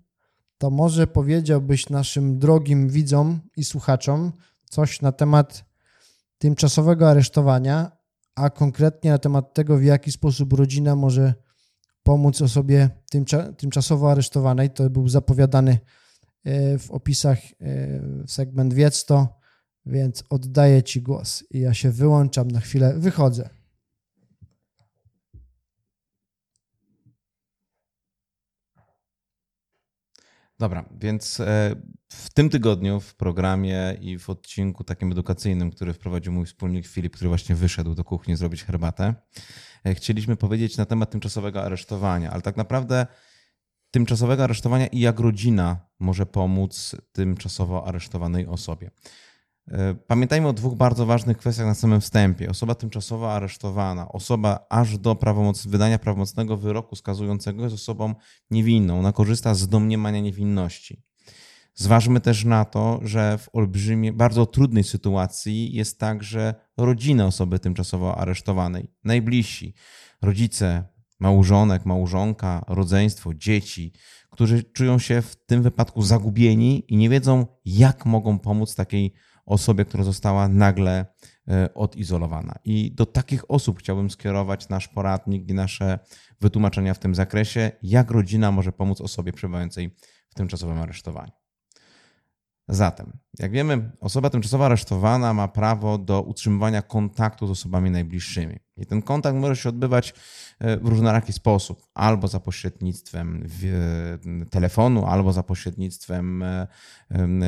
to 0.59 0.71
może 0.71 1.07
powiedziałbyś 1.07 1.89
naszym 1.89 2.39
drogim 2.39 2.89
widzom 2.89 3.41
i 3.57 3.65
słuchaczom 3.65 4.33
coś 4.71 5.03
na 5.03 5.13
temat 5.13 5.65
tymczasowego 6.39 7.11
aresztowania, 7.11 7.93
a 8.35 8.51
konkretnie 8.51 9.11
na 9.11 9.19
temat 9.19 9.55
tego, 9.55 9.77
w 9.77 9.83
jaki 9.83 10.13
sposób 10.13 10.53
rodzina 10.53 10.97
może 10.97 11.35
pomóc 12.03 12.43
osobie 12.43 12.91
tymczasowo 13.57 14.11
aresztowanej. 14.11 14.71
To 14.71 14.91
był 14.91 15.09
zapowiadany 15.09 15.79
e, 16.45 16.79
w 16.79 16.91
opisach 16.91 17.39
e, 17.61 18.01
segment 18.27 18.75
Wiedz 18.75 19.05
to, 19.05 19.41
więc 19.87 20.25
oddaję 20.31 20.83
Ci 20.83 21.03
głos. 21.03 21.45
I 21.51 21.61
ja 21.61 21.75
się 21.75 21.91
wyłączam 21.91 22.51
na 22.51 22.61
chwilę, 22.61 22.95
wychodzę. 22.99 23.60
Dobra, 30.61 30.85
więc 31.01 31.41
e, 31.41 31.77
w 32.09 32.31
tym 32.31 32.51
tygodniu 32.51 33.01
w 33.01 33.15
programie 33.15 33.97
i 34.01 34.19
w 34.19 34.31
odcinku 34.31 34.85
takim 34.85 35.13
edukacyjnym, 35.13 35.71
który 35.71 35.93
wprowadził 35.93 36.33
mój 36.33 36.47
wspólnik 36.47 36.87
Filip, 36.87 37.17
który 37.17 37.29
właśnie 37.29 37.55
wyszedł 37.55 37.95
do 37.95 38.05
kuchni 38.05 38.37
zrobić 38.37 38.65
herbatę, 38.65 39.15
e, 39.85 39.95
chcieliśmy 39.95 40.37
powiedzieć 40.37 40.77
na 40.77 40.87
temat 40.87 41.11
tymczasowego 41.11 41.63
aresztowania, 41.63 42.31
ale 42.31 42.43
tak 42.43 42.57
naprawdę 42.57 43.07
tymczasowego 43.91 44.45
aresztowania 44.45 44.87
i 44.87 45.01
jak 45.01 45.21
rodzina 45.21 45.87
może 45.99 46.27
pomóc 46.27 46.97
tymczasowo 47.13 47.87
aresztowanej 47.87 48.47
osobie. 48.47 48.91
E, 49.71 49.95
pamiętajmy 49.95 50.49
o 50.49 50.53
dwóch 50.53 50.75
bardzo 50.75 51.07
ważnych 51.07 51.37
kwestiach 51.37 51.67
na 51.67 51.75
samym 51.75 52.01
wstępie. 52.01 52.51
Osoba 52.51 52.75
tymczasowo 52.75 53.33
aresztowana, 53.33 54.09
osoba 54.09 54.67
aż 54.71 54.99
do 54.99 55.15
prawomoc, 55.15 55.67
wydania 55.67 55.99
prawomocnego 55.99 56.57
wyroku 56.57 56.97
skazującego 56.97 57.63
jest 57.63 57.75
osobą 57.75 58.15
niewinną. 58.51 58.99
Ona 58.99 59.13
korzysta 59.13 59.55
z 59.55 59.69
domniemania 59.69 60.21
niewinności. 60.21 61.03
Zważmy 61.75 62.21
też 62.21 62.45
na 62.45 62.65
to, 62.65 63.01
że 63.03 63.39
w 63.39 63.49
olbrzymie, 63.53 64.13
bardzo 64.13 64.47
trudnej 64.47 64.85
sytuacji 64.85 65.75
jest 65.75 65.99
także 65.99 66.55
rodzina 66.77 67.27
osoby 67.27 67.59
tymczasowo 67.59 68.19
aresztowanej, 68.19 68.91
najbliżsi, 69.05 69.75
rodzice, 70.23 70.85
małżonek, 71.21 71.87
małżonka, 71.87 72.65
rodzeństwo, 72.69 73.35
dzieci, 73.35 73.93
którzy 74.31 74.63
czują 74.63 74.99
się 74.99 75.23
w 75.23 75.37
tym 75.47 75.63
wypadku 75.63 76.03
zagubieni 76.03 76.85
i 76.89 76.97
nie 76.97 77.09
wiedzą, 77.09 77.47
jak 77.65 78.07
mogą 78.07 78.39
pomóc 78.39 78.75
takiej 78.75 79.05
osobie, 79.05 79.21
która 79.85 80.05
została 80.05 80.49
nagle 80.49 81.07
e, 81.49 81.75
odizolowana. 81.75 82.55
I 82.65 82.93
do 82.95 83.07
takich 83.07 83.51
osób 83.51 83.79
chciałbym 83.79 84.11
skierować 84.11 84.69
nasz 84.69 84.89
poradnik 84.89 85.49
i 85.49 85.55
nasze 85.55 85.99
wytłumaczenia 86.41 86.95
w 86.95 86.99
tym 86.99 87.15
zakresie, 87.15 87.73
jak 87.83 88.11
rodzina 88.11 88.53
może 88.53 88.73
pomóc 88.73 89.01
osobie 89.01 89.33
przebywającej 89.33 89.97
w 90.31 90.35
tymczasowym 90.35 90.79
aresztowaniu. 90.79 91.40
Zatem, 92.73 93.13
jak 93.39 93.53
wiemy, 93.53 93.91
osoba 94.01 94.31
tymczasowo 94.31 94.67
aresztowana 94.67 95.35
ma 95.35 95.49
prawo 95.49 95.99
do 95.99 96.23
utrzymywania 96.23 96.83
kontaktu 96.83 97.47
z 97.47 97.51
osobami 97.51 97.91
najbliższymi. 97.91 98.57
I 98.77 98.87
ten 98.87 99.03
kontakt 99.03 99.39
może 99.39 99.57
się 99.57 99.69
odbywać 99.69 100.15
e, 100.59 100.77
w 100.77 100.87
różnoraki 100.87 101.33
sposób, 101.33 101.83
albo 101.95 102.29
za 102.29 102.41
pośrednictwem 102.41 103.47
telefonu, 104.51 105.07
albo 105.07 105.33
za 105.33 105.43
pośrednictwem 105.43 106.43
e, 106.43 106.67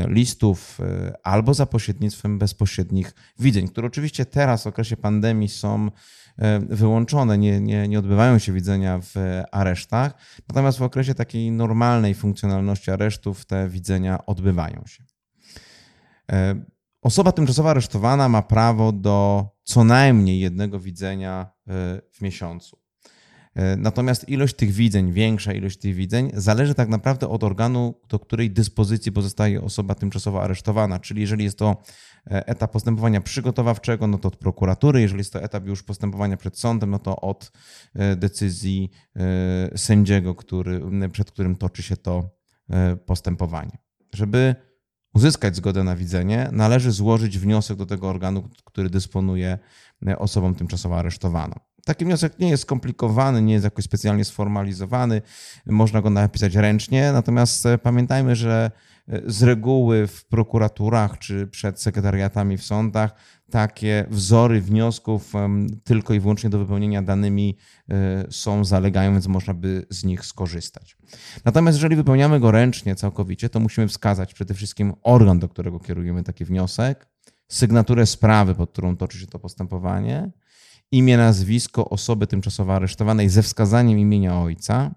listów, 0.08 0.78
e, 0.80 1.12
albo 1.22 1.54
za 1.54 1.66
pośrednictwem 1.66 2.38
bezpośrednich 2.38 3.14
widzeń, 3.38 3.68
które 3.68 3.86
oczywiście 3.86 4.26
teraz 4.26 4.62
w 4.62 4.66
okresie 4.66 4.96
pandemii 4.96 5.48
są 5.48 5.90
wyłączone, 6.68 7.38
nie, 7.38 7.60
nie, 7.60 7.88
nie 7.88 7.98
odbywają 7.98 8.38
się 8.38 8.52
widzenia 8.52 9.00
w 9.02 9.42
aresztach, 9.52 10.14
natomiast 10.48 10.78
w 10.78 10.82
okresie 10.82 11.14
takiej 11.14 11.50
normalnej 11.50 12.14
funkcjonalności 12.14 12.90
aresztów 12.90 13.44
te 13.44 13.68
widzenia 13.68 14.26
odbywają 14.26 14.82
się. 14.86 15.11
E, 16.32 16.64
osoba 17.02 17.32
tymczasowo 17.32 17.70
aresztowana 17.70 18.28
ma 18.28 18.42
prawo 18.42 18.92
do 18.92 19.46
co 19.62 19.84
najmniej 19.84 20.40
jednego 20.40 20.80
widzenia 20.80 21.46
e, 21.68 21.72
w 22.12 22.20
miesiącu. 22.20 22.78
E, 23.54 23.76
natomiast 23.76 24.28
ilość 24.28 24.56
tych 24.56 24.70
widzeń, 24.70 25.12
większa 25.12 25.52
ilość 25.52 25.78
tych 25.78 25.94
widzeń, 25.94 26.30
zależy 26.34 26.74
tak 26.74 26.88
naprawdę 26.88 27.28
od 27.28 27.44
organu, 27.44 27.94
do 28.08 28.18
której 28.18 28.50
dyspozycji 28.50 29.12
pozostaje 29.12 29.62
osoba 29.62 29.94
tymczasowo 29.94 30.42
aresztowana. 30.42 30.98
Czyli 30.98 31.20
jeżeli 31.20 31.44
jest 31.44 31.58
to 31.58 31.82
etap 32.24 32.72
postępowania 32.72 33.20
przygotowawczego, 33.20 34.06
no 34.06 34.18
to 34.18 34.28
od 34.28 34.36
prokuratury, 34.36 35.00
jeżeli 35.00 35.18
jest 35.18 35.32
to 35.32 35.42
etap 35.42 35.66
już 35.66 35.82
postępowania 35.82 36.36
przed 36.36 36.58
sądem, 36.58 36.90
no 36.90 36.98
to 36.98 37.20
od 37.20 37.52
decyzji 38.16 38.90
sędziego, 39.76 40.34
który, 40.34 40.80
przed 41.12 41.30
którym 41.30 41.56
toczy 41.56 41.82
się 41.82 41.96
to 41.96 42.30
postępowanie. 43.06 43.78
Żeby 44.14 44.56
uzyskać 45.14 45.56
zgodę 45.56 45.84
na 45.84 45.96
widzenie, 45.96 46.48
należy 46.52 46.92
złożyć 46.92 47.38
wniosek 47.38 47.76
do 47.76 47.86
tego 47.86 48.08
organu, 48.08 48.48
który 48.64 48.90
dysponuje 48.90 49.58
e, 50.06 50.18
osobą 50.18 50.54
tymczasowo 50.54 50.98
aresztowaną. 50.98 51.54
Taki 51.84 52.04
wniosek 52.04 52.38
nie 52.38 52.50
jest 52.50 52.62
skomplikowany, 52.62 53.42
nie 53.42 53.52
jest 53.52 53.64
jakoś 53.64 53.84
specjalnie 53.84 54.24
sformalizowany, 54.24 55.22
można 55.66 56.02
go 56.02 56.10
napisać 56.10 56.54
ręcznie, 56.54 57.12
natomiast 57.12 57.66
e, 57.66 57.78
pamiętajmy, 57.78 58.36
że 58.36 58.70
e, 59.08 59.20
z 59.26 59.42
reguły 59.42 60.06
w 60.06 60.24
prokuraturach 60.24 61.18
czy 61.18 61.46
przed 61.46 61.80
sekretariatami 61.80 62.58
w 62.58 62.64
sądach 62.64 63.14
takie 63.52 64.06
wzory 64.10 64.60
wniosków 64.60 65.32
tylko 65.84 66.14
i 66.14 66.20
wyłącznie 66.20 66.50
do 66.50 66.58
wypełnienia 66.58 67.02
danymi 67.02 67.56
e, 67.90 68.26
są, 68.30 68.64
zalegają, 68.64 69.12
więc 69.12 69.26
można 69.26 69.54
by 69.54 69.86
z 69.90 70.04
nich 70.04 70.26
skorzystać. 70.26 70.96
Natomiast 71.44 71.78
jeżeli 71.78 71.96
wypełniamy 71.96 72.40
go 72.40 72.50
ręcznie 72.50 72.94
całkowicie, 72.94 73.48
to 73.48 73.60
musimy 73.60 73.88
wskazać 73.88 74.34
przede 74.34 74.54
wszystkim 74.54 74.92
organ, 75.02 75.38
do 75.38 75.48
którego 75.48 75.80
kierujemy 75.80 76.22
taki 76.22 76.44
wniosek, 76.44 77.08
sygnaturę 77.48 78.06
sprawy, 78.06 78.54
pod 78.54 78.70
którą 78.70 78.96
toczy 78.96 79.18
się 79.18 79.26
to 79.26 79.38
postępowanie, 79.38 80.30
imię, 80.90 81.16
nazwisko 81.16 81.88
osoby 81.90 82.26
tymczasowo 82.26 82.74
aresztowanej 82.74 83.28
ze 83.28 83.42
wskazaniem 83.42 83.98
imienia 83.98 84.40
ojca, 84.40 84.94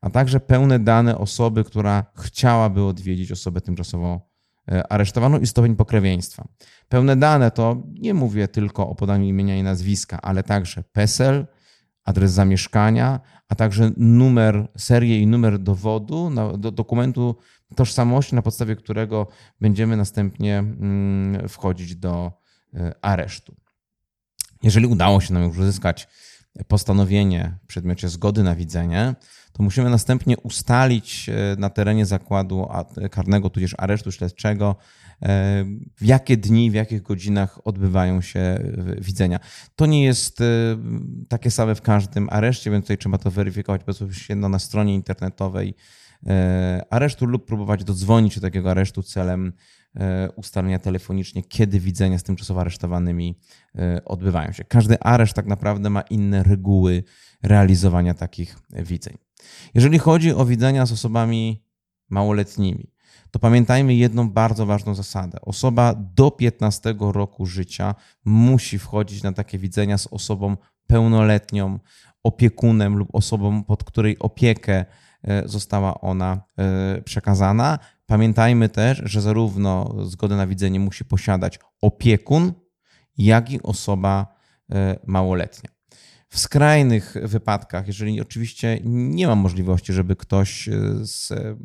a 0.00 0.10
także 0.10 0.40
pełne 0.40 0.78
dane 0.78 1.18
osoby, 1.18 1.64
która 1.64 2.04
chciałaby 2.16 2.84
odwiedzić 2.84 3.32
osobę 3.32 3.60
tymczasowo 3.60 4.31
e, 4.68 4.92
aresztowaną 4.92 5.38
i 5.38 5.46
stopień 5.46 5.76
pokrewieństwa. 5.76 6.48
Pełne 6.88 7.16
dane 7.16 7.50
to 7.50 7.82
nie 8.00 8.14
mówię 8.14 8.48
tylko 8.48 8.88
o 8.88 8.94
podaniu 8.94 9.24
imienia 9.24 9.56
i 9.56 9.62
nazwiska, 9.62 10.18
ale 10.22 10.42
także 10.42 10.82
PESEL, 10.92 11.46
adres 12.04 12.32
zamieszkania, 12.32 13.20
a 13.48 13.54
także 13.54 13.90
numer, 13.96 14.68
serię 14.78 15.20
i 15.20 15.26
numer 15.26 15.58
dowodu, 15.58 16.30
do, 16.58 16.70
dokumentu 16.70 17.36
tożsamości, 17.76 18.34
na 18.34 18.42
podstawie 18.42 18.76
którego 18.76 19.26
będziemy 19.60 19.96
następnie 19.96 20.58
mm, 20.58 21.48
wchodzić 21.48 21.96
do 21.96 22.32
e, 22.74 22.94
aresztu. 23.02 23.54
Jeżeli 24.62 24.86
udało 24.86 25.20
się 25.20 25.34
nam 25.34 25.42
już 25.42 25.58
uzyskać 25.58 26.08
postanowienie 26.68 27.58
w 27.64 27.66
przedmiocie 27.66 28.08
zgody 28.08 28.42
na 28.42 28.54
widzenie, 28.54 29.14
to 29.52 29.62
musimy 29.62 29.90
następnie 29.90 30.36
ustalić 30.36 31.28
e, 31.28 31.56
na 31.58 31.70
terenie 31.70 32.06
zakładu 32.06 32.68
karnego, 33.10 33.50
tudzież 33.50 33.74
aresztu 33.78 34.12
śledczego, 34.12 34.76
e, 35.22 35.64
w 35.96 36.04
jakie 36.04 36.36
dni, 36.36 36.70
w 36.70 36.74
jakich 36.74 37.02
godzinach 37.02 37.66
odbywają 37.66 38.20
się 38.20 38.40
e, 38.40 38.60
widzenia. 39.00 39.40
To 39.76 39.86
nie 39.86 40.04
jest 40.04 40.38
takie 41.28 41.50
same 41.50 41.74
w 41.74 41.82
każdym 41.82 42.28
areszcie, 42.30 42.70
więc 42.70 42.84
tutaj 42.84 42.98
trzeba 42.98 43.18
to 43.18 43.30
weryfikować 43.30 43.84
bezpośrednio 43.84 44.48
na 44.48 44.58
stronie 44.58 44.94
internetowej 44.94 45.74
aresztu 46.90 47.26
lub 47.26 47.46
próbować 47.46 47.84
dodzwonić 47.84 48.34
do 48.34 48.40
takiego 48.40 48.70
aresztu 48.70 49.02
celem 49.02 49.52
ustalenia 50.36 50.78
telefonicznie, 50.78 51.42
kiedy 51.42 51.80
widzenia 51.80 52.18
z 52.18 52.22
tymczasowo 52.22 52.60
aresztowanymi 52.60 53.38
odbywają 54.04 54.52
się. 54.52 54.64
Każdy 54.64 55.00
areszt 55.00 55.34
tak 55.34 55.46
naprawdę 55.46 55.90
ma 55.90 56.00
inne 56.00 56.42
reguły 56.42 57.04
realizowania 57.42 58.14
takich 58.14 58.58
widzeń. 58.70 59.21
Jeżeli 59.74 59.98
chodzi 59.98 60.34
o 60.34 60.44
widzenia 60.44 60.86
z 60.86 60.92
osobami 60.92 61.64
małoletnimi, 62.10 62.92
to 63.30 63.38
pamiętajmy 63.38 63.94
jedną 63.94 64.30
bardzo 64.30 64.66
ważną 64.66 64.94
zasadę. 64.94 65.40
Osoba 65.40 65.94
do 65.94 66.30
15 66.30 66.94
roku 66.98 67.46
życia 67.46 67.94
musi 68.24 68.78
wchodzić 68.78 69.22
na 69.22 69.32
takie 69.32 69.58
widzenia 69.58 69.98
z 69.98 70.06
osobą 70.06 70.56
pełnoletnią, 70.86 71.78
opiekunem 72.22 72.96
lub 72.96 73.08
osobą, 73.12 73.64
pod 73.64 73.84
której 73.84 74.18
opiekę 74.18 74.84
e, 75.22 75.48
została 75.48 76.00
ona 76.00 76.42
e, 76.58 77.02
przekazana. 77.02 77.78
Pamiętajmy 78.06 78.68
też, 78.68 79.02
że 79.04 79.20
zarówno 79.20 79.94
zgodę 80.04 80.36
na 80.36 80.46
widzenie 80.46 80.80
musi 80.80 81.04
posiadać 81.04 81.58
opiekun, 81.80 82.52
jak 83.18 83.50
i 83.50 83.62
osoba 83.62 84.34
e, 84.72 84.98
małoletnia. 85.06 85.70
W 86.32 86.38
skrajnych 86.38 87.14
wypadkach, 87.22 87.86
jeżeli 87.86 88.20
oczywiście 88.20 88.80
nie 88.84 89.26
ma 89.26 89.34
możliwości, 89.34 89.92
żeby 89.92 90.16
ktoś 90.16 90.68
e, 90.68 90.72
z 91.02 91.30
e, 91.30 91.56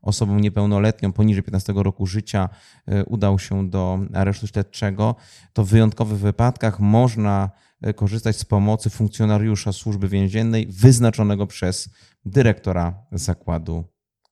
osobą 0.00 0.38
niepełnoletnią 0.38 1.12
poniżej 1.12 1.42
15 1.42 1.72
roku 1.76 2.06
życia 2.06 2.48
e, 2.86 3.04
udał 3.04 3.38
się 3.38 3.70
do 3.70 3.98
aresztu 4.14 4.46
śledczego, 4.46 5.14
to 5.52 5.64
w 5.64 5.68
wyjątkowych 5.68 6.18
wypadkach 6.18 6.80
można 6.80 7.50
korzystać 7.96 8.36
z 8.36 8.44
pomocy 8.44 8.90
funkcjonariusza 8.90 9.72
służby 9.72 10.08
więziennej 10.08 10.66
wyznaczonego 10.66 11.46
przez 11.46 11.88
dyrektora 12.24 12.94
zakładu 13.12 13.84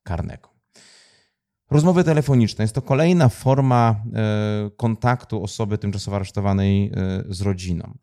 karnego. 0.02 0.48
Rozmowy 1.70 2.04
telefoniczne 2.04 2.64
jest 2.64 2.74
to 2.74 2.83
kolejna 2.83 3.28
forma 3.28 4.02
kontaktu 4.76 5.42
osoby 5.42 5.78
tymczasowo 5.78 6.16
aresztowanej 6.16 6.92
z 7.28 7.40
rodziną. 7.40 7.94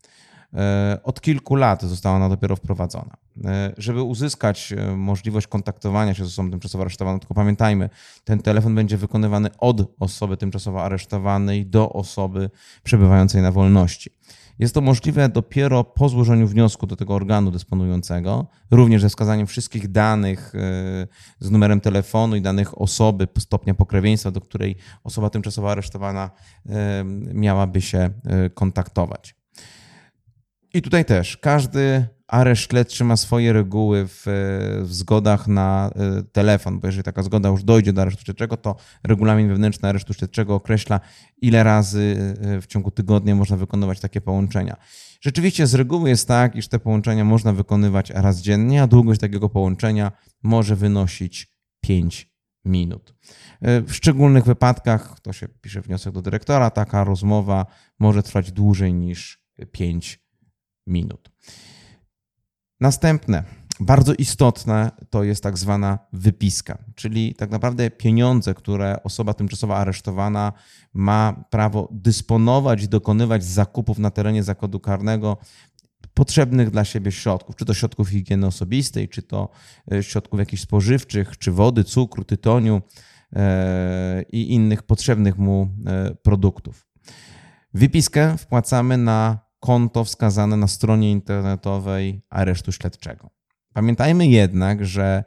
E, 0.53 0.99
od 1.03 1.21
kilku 1.21 1.55
lat 1.55 1.81
została 1.81 2.15
ona 2.15 2.29
dopiero 2.29 2.55
wprowadzona. 2.55 3.17
E, 3.45 3.73
żeby 3.77 4.01
uzyskać 4.01 4.73
e, 4.77 4.95
możliwość 4.95 5.47
kontaktowania 5.47 6.13
się 6.13 6.25
z 6.25 6.27
osobą 6.27 6.51
tymczasowo 6.51 6.81
aresztowaną, 6.81 7.19
tylko 7.19 7.33
pamiętajmy, 7.33 7.89
ten 8.23 8.39
telefon 8.39 8.75
będzie 8.75 8.97
wykonywany 8.97 9.49
od 9.57 9.95
osoby 9.99 10.37
tymczasowo 10.37 10.83
aresztowanej 10.83 11.65
do 11.65 11.93
osoby 11.93 12.49
przebywającej 12.83 13.41
na 13.41 13.51
wolności. 13.51 14.09
Jest 14.59 14.73
to 14.73 14.81
możliwe 14.81 15.29
dopiero 15.29 15.83
po 15.83 16.09
złożeniu 16.09 16.47
wniosku 16.47 16.87
do 16.87 16.95
tego 16.95 17.15
organu 17.15 17.51
dysponującego, 17.51 18.47
również 18.71 19.01
ze 19.01 19.09
wskazaniem 19.09 19.47
wszystkich 19.47 19.91
danych 19.91 20.53
z 21.39 21.51
numerem 21.51 21.81
telefonu 21.81 22.35
i 22.35 22.41
danych 22.41 22.81
osoby, 22.81 23.27
stopnia 23.39 23.73
pokrewieństwa, 23.73 24.31
do 24.31 24.41
której 24.41 24.75
osoba 25.03 25.29
tymczasowo 25.29 25.71
aresztowana 25.71 26.29
miałaby 27.33 27.81
się 27.81 28.09
kontaktować. 28.53 29.36
I 30.77 30.81
tutaj 30.81 31.05
też 31.05 31.37
każdy 31.37 32.07
areszt 32.27 32.69
śledczy 32.69 33.03
ma 33.03 33.17
swoje 33.17 33.53
reguły 33.53 34.07
w, 34.07 34.23
w, 34.83 34.93
zgodach 34.93 35.47
na 35.47 35.91
e, 35.95 36.23
telefon, 36.23 36.79
bo 36.79 36.87
jeżeli 36.87 37.03
taka 37.03 37.23
zgoda 37.23 37.49
już 37.49 37.63
dojdzie 37.63 37.93
do 37.93 38.01
aresztu 38.01 38.23
śledczego, 38.23 38.57
to 38.57 38.75
regulamin 39.03 39.47
wewnętrzny 39.47 39.89
aresztu 39.89 40.13
śledczego 40.13 40.55
określa, 40.55 40.99
ile 41.41 41.63
razy 41.63 42.35
e, 42.41 42.61
w 42.61 42.67
ciągu 42.67 42.91
tygodnia 42.91 43.35
można 43.35 43.57
wykonywać 43.57 43.99
takie 43.99 44.21
połączenia. 44.21 44.75
Rzeczywiście 45.21 45.67
z 45.67 45.73
reguły 45.73 46.09
jest 46.09 46.27
tak, 46.27 46.55
iż 46.55 46.67
te 46.67 46.79
połączenia 46.79 47.25
można 47.25 47.53
wykonywać 47.53 48.09
raz 48.09 48.41
dziennie, 48.41 48.83
a 48.83 48.87
długość 48.87 49.21
takiego 49.21 49.49
połączenia 49.49 50.11
może 50.43 50.75
wynosić 50.75 51.53
5 51.81 52.29
minut. 52.65 53.13
E, 53.61 53.81
w 53.81 53.93
szczególnych 53.93 54.45
wypadkach, 54.45 55.19
to 55.19 55.33
się 55.33 55.47
pisze 55.47 55.81
wniosek 55.81 56.13
do 56.13 56.21
dyrektora, 56.21 56.69
taka 56.69 57.03
rozmowa 57.03 57.65
może 57.99 58.23
trwać 58.23 58.51
dłużej 58.51 58.93
niż 58.93 59.39
5 59.71 60.09
minut 60.09 60.26
minut. 60.87 61.31
Następne, 62.79 63.43
bardzo 63.79 64.13
istotne, 64.13 64.91
to 65.09 65.23
jest 65.23 65.43
tak 65.43 65.57
zwana 65.57 65.99
wypiska, 66.13 66.77
czyli 66.95 67.35
tak 67.35 67.51
naprawdę 67.51 67.91
pieniądze, 67.91 68.53
które 68.53 69.03
osoba 69.03 69.33
tymczasowo 69.33 69.77
aresztowana 69.77 70.53
ma 70.93 71.45
prawo 71.49 71.89
dysponować 71.91 72.87
dokonywać 72.87 73.43
zakupów 73.43 73.99
na 73.99 74.11
terenie 74.11 74.43
zakładu 74.43 74.79
karnego 74.79 75.37
potrzebnych 76.13 76.69
dla 76.69 76.85
siebie 76.85 77.11
środków, 77.11 77.55
czy 77.55 77.65
to 77.65 77.73
środków 77.73 78.09
higieny 78.09 78.47
osobistej, 78.47 79.09
czy 79.09 79.21
to 79.21 79.49
e, 79.91 80.03
środków 80.03 80.39
jakichś 80.39 80.61
spożywczych, 80.61 81.37
czy 81.37 81.51
wody, 81.51 81.83
cukru, 81.83 82.23
tytoniu 82.23 82.81
e, 83.35 84.23
i 84.31 84.53
innych 84.53 84.83
potrzebnych 84.83 85.37
mu 85.37 85.69
e, 85.85 86.15
produktów. 86.15 86.87
Wypiskę 87.73 88.37
wpłacamy 88.37 88.97
na 88.97 89.46
konto 89.59 90.03
wskazane 90.03 90.57
na 90.57 90.67
stronie 90.67 91.11
internetowej 91.11 92.21
aresztu 92.29 92.71
śledczego. 92.71 93.29
Pamiętajmy 93.73 94.27
jednak, 94.27 94.85
że 94.85 95.23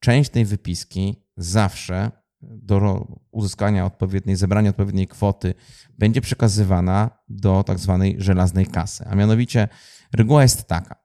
część 0.00 0.30
tej 0.30 0.44
wypiski 0.44 1.24
zawsze 1.36 2.10
do 2.42 3.06
uzyskania 3.30 3.86
odpowiedniej, 3.86 4.36
zebrania 4.36 4.70
odpowiedniej 4.70 5.08
kwoty 5.08 5.54
będzie 5.98 6.20
przekazywana 6.20 7.10
do 7.28 7.62
tak 7.62 7.78
zwanej 7.78 8.16
żelaznej 8.18 8.66
kasy. 8.66 9.04
A 9.06 9.14
mianowicie 9.14 9.68
reguła 10.12 10.42
jest 10.42 10.68
taka: 10.68 10.96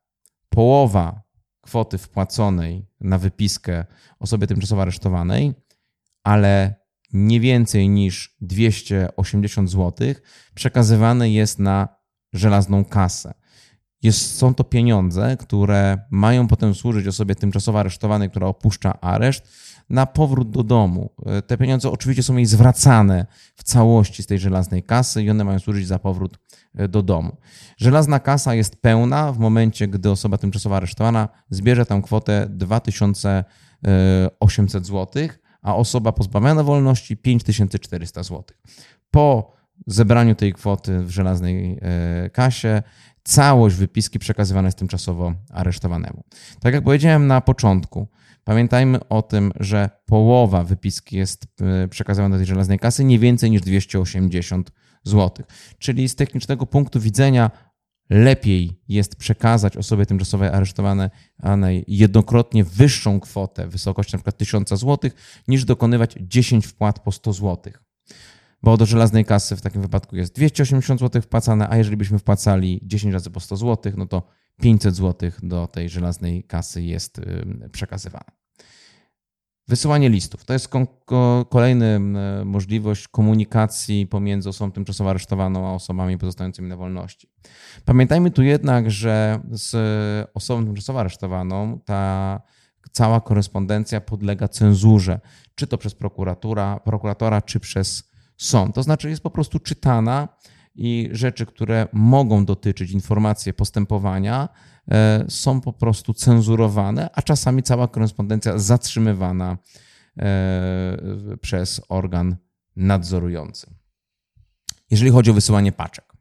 połowa 0.49 1.21
kwoty 1.61 1.97
wpłaconej 1.97 2.87
na 3.01 3.17
wypiskę 3.17 3.85
osobie 4.19 4.47
tymczasowo 4.47 4.81
aresztowanej, 4.81 5.53
ale 6.23 6.75
nie 7.13 7.39
więcej 7.39 7.89
niż 7.89 8.37
280 8.41 9.69
zł, 9.69 10.13
przekazywane 10.55 11.29
jest 11.29 11.59
na 11.59 11.98
żelazną 12.33 12.85
kasę. 12.85 13.33
Jest, 14.03 14.37
są 14.37 14.53
to 14.53 14.63
pieniądze, 14.63 15.37
które 15.39 15.97
mają 16.11 16.47
potem 16.47 16.75
służyć 16.75 17.07
osobie 17.07 17.35
tymczasowo 17.35 17.79
aresztowanej, 17.79 18.29
która 18.29 18.47
opuszcza 18.47 19.01
areszt, 19.01 19.47
na 19.89 20.05
powrót 20.05 20.51
do 20.51 20.63
domu. 20.63 21.09
Te 21.47 21.57
pieniądze 21.57 21.91
oczywiście 21.91 22.23
są 22.23 22.35
jej 22.35 22.45
zwracane 22.45 23.25
w 23.55 23.63
całości 23.63 24.23
z 24.23 24.27
tej 24.27 24.39
żelaznej 24.39 24.83
kasy 24.83 25.23
i 25.23 25.29
one 25.29 25.43
mają 25.43 25.59
służyć 25.59 25.87
za 25.87 25.99
powrót 25.99 26.39
e, 26.75 26.87
do 26.87 27.03
domu. 27.03 27.37
Żelazna 27.77 28.19
kasa 28.19 28.55
jest 28.55 28.81
pełna 28.81 29.31
w 29.31 29.39
momencie, 29.39 29.87
gdy 29.87 30.11
osoba 30.11 30.37
tymczasowo 30.37 30.77
aresztowana 30.77 31.29
zbierze 31.49 31.85
tę 31.85 32.01
kwotę 32.03 32.47
2800 32.49 34.87
zł, 34.87 35.27
a 35.61 35.75
osoba 35.75 36.11
pozbawiona 36.11 36.63
wolności 36.63 37.17
5400 37.17 38.23
zł. 38.23 38.43
Po 39.11 39.58
zebraniu 39.87 40.35
tej 40.35 40.53
kwoty 40.53 40.99
w 40.99 41.09
żelaznej 41.09 41.79
e, 41.81 42.29
kasie 42.29 42.83
całość 43.23 43.75
wypiski 43.75 44.19
przekazywana 44.19 44.67
jest 44.67 44.77
tymczasowo 44.77 45.33
aresztowanemu. 45.49 46.23
Tak 46.59 46.73
jak 46.73 46.83
powiedziałem 46.83 47.27
na 47.27 47.41
początku, 47.41 48.07
pamiętajmy 48.43 49.07
o 49.09 49.21
tym, 49.21 49.51
że 49.59 49.89
połowa 50.05 50.63
wypiski 50.63 51.17
jest 51.17 51.47
e, 51.61 51.87
przekazywana 51.87 52.35
do 52.35 52.39
tej 52.39 52.45
żelaznej 52.45 52.79
kasy 52.79 53.03
nie 53.03 53.19
więcej 53.19 53.51
niż 53.51 53.61
280 53.61 54.71
zł. 55.03 55.45
Czyli 55.79 56.09
z 56.09 56.15
technicznego 56.15 56.65
punktu 56.65 56.99
widzenia 56.99 57.51
lepiej 58.09 58.81
jest 58.87 59.15
przekazać 59.15 59.77
osobie 59.77 60.05
tymczasowo 60.05 60.51
aresztowanej 60.51 61.83
jednokrotnie 61.87 62.63
wyższą 62.63 63.19
kwotę 63.19 63.67
w 63.67 63.71
wysokości 63.71 64.15
np. 64.15 64.31
1000 64.31 64.69
zł, 64.69 65.11
niż 65.47 65.65
dokonywać 65.65 66.15
10 66.21 66.67
wpłat 66.67 66.99
po 66.99 67.11
100 67.11 67.33
zł. 67.33 67.73
Bo 68.63 68.77
do 68.77 68.85
żelaznej 68.85 69.25
kasy 69.25 69.55
w 69.55 69.61
takim 69.61 69.81
wypadku 69.81 70.15
jest 70.15 70.35
280 70.35 70.99
zł 70.99 71.21
wpłacane, 71.21 71.69
a 71.69 71.77
jeżeli 71.77 71.97
byśmy 71.97 72.19
wpłacali 72.19 72.79
10 72.83 73.13
razy 73.13 73.29
po 73.29 73.39
100 73.39 73.57
zł, 73.57 73.93
no 73.97 74.05
to 74.05 74.23
500 74.61 74.95
zł 74.95 75.31
do 75.43 75.67
tej 75.67 75.89
żelaznej 75.89 76.43
kasy 76.43 76.83
jest 76.83 77.21
przekazywane. 77.71 78.25
Wysyłanie 79.67 80.09
listów 80.09 80.45
to 80.45 80.53
jest 80.53 80.69
kolejna 81.49 81.85
możliwość 82.45 83.07
komunikacji 83.07 84.07
pomiędzy 84.07 84.49
osobą 84.49 84.71
tymczasowo 84.71 85.09
aresztowaną 85.09 85.67
a 85.67 85.71
osobami 85.71 86.17
pozostającymi 86.17 86.69
na 86.69 86.77
wolności. 86.77 87.29
Pamiętajmy 87.85 88.31
tu 88.31 88.43
jednak, 88.43 88.91
że 88.91 89.39
z 89.51 90.29
osobą 90.33 90.65
tymczasowo 90.65 90.99
aresztowaną 90.99 91.79
ta 91.85 92.41
cała 92.91 93.21
korespondencja 93.21 94.01
podlega 94.01 94.47
cenzurze, 94.47 95.19
czy 95.55 95.67
to 95.67 95.77
przez 95.77 95.95
prokuratura, 95.95 96.79
prokuratora, 96.79 97.41
czy 97.41 97.59
przez 97.59 98.08
sąd. 98.39 98.75
To 98.75 98.83
znaczy 98.83 99.09
jest 99.09 99.23
po 99.23 99.29
prostu 99.29 99.59
czytana 99.59 100.27
i 100.75 101.09
rzeczy, 101.11 101.45
które 101.45 101.87
mogą 101.93 102.45
dotyczyć 102.45 102.91
informacji 102.91 103.53
postępowania, 103.53 104.49
e, 104.91 105.25
są 105.29 105.61
po 105.61 105.73
prostu 105.73 106.13
cenzurowane, 106.13 107.09
a 107.13 107.21
czasami 107.21 107.63
cała 107.63 107.87
korespondencja 107.87 108.57
zatrzymywana 108.57 109.57
e, 110.17 110.97
przez 111.41 111.81
organ 111.89 112.35
nadzorujący. 112.75 113.73
Jeżeli 114.91 115.11
chodzi 115.11 115.31
o 115.31 115.33
wysyłanie 115.33 115.71
paczek. 115.71 116.13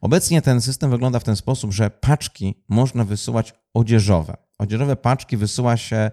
Obecnie 0.00 0.42
ten 0.42 0.60
system 0.60 0.90
wygląda 0.90 1.18
w 1.18 1.24
ten 1.24 1.36
sposób, 1.36 1.72
że 1.72 1.90
paczki 1.90 2.64
można 2.68 3.04
wysyłać 3.04 3.54
odzieżowe. 3.74 4.36
Odzieżowe 4.58 4.96
paczki 4.96 5.36
wysyła 5.36 5.76
się 5.76 6.10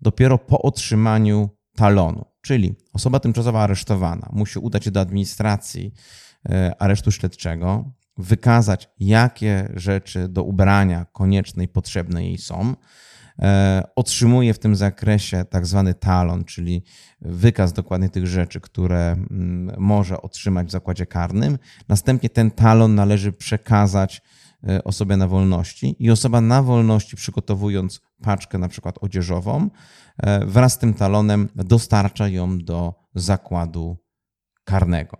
dopiero 0.00 0.38
po 0.38 0.62
otrzymaniu 0.62 1.50
talonu, 1.76 2.24
czyli 2.44 2.74
osoba 2.92 3.20
tymczasowo 3.20 3.62
aresztowana 3.62 4.28
musi 4.32 4.58
udać 4.58 4.84
się 4.84 4.90
do 4.90 5.00
administracji 5.00 5.94
e, 6.48 6.72
aresztu 6.78 7.10
śledczego, 7.10 7.92
wykazać, 8.18 8.88
jakie 9.00 9.72
rzeczy 9.74 10.28
do 10.28 10.42
ubrania 10.42 11.06
konieczne 11.12 11.64
i 11.64 11.68
potrzebne 11.68 12.24
jej 12.24 12.38
są. 12.38 12.74
E, 13.38 13.82
otrzymuje 13.96 14.54
w 14.54 14.58
tym 14.58 14.76
zakresie 14.76 15.44
tak 15.50 15.66
zwany 15.66 15.94
talon, 15.94 16.44
czyli 16.44 16.84
wykaz 17.20 17.72
dokładnie 17.72 18.08
tych 18.08 18.26
rzeczy, 18.26 18.60
które 18.60 19.12
mm, 19.12 19.74
może 19.78 20.22
otrzymać 20.22 20.66
w 20.66 20.70
zakładzie 20.70 21.06
karnym. 21.06 21.58
Następnie 21.88 22.28
ten 22.28 22.50
talon 22.50 22.94
należy 22.94 23.32
przekazać 23.32 24.22
e, 24.68 24.84
osobie 24.84 25.16
na 25.16 25.28
wolności 25.28 25.96
i 25.98 26.10
osoba 26.10 26.40
na 26.40 26.62
wolności, 26.62 27.16
przygotowując 27.16 28.00
paczkę 28.22 28.58
na 28.58 28.68
przykład 28.68 28.98
odzieżową, 29.00 29.70
e, 30.18 30.46
wraz 30.46 30.72
z 30.72 30.78
tym 30.78 30.94
talonem 30.94 31.48
dostarcza 31.54 32.28
ją 32.28 32.58
do 32.58 32.94
zakładu 33.14 33.96
karnego. 34.64 35.16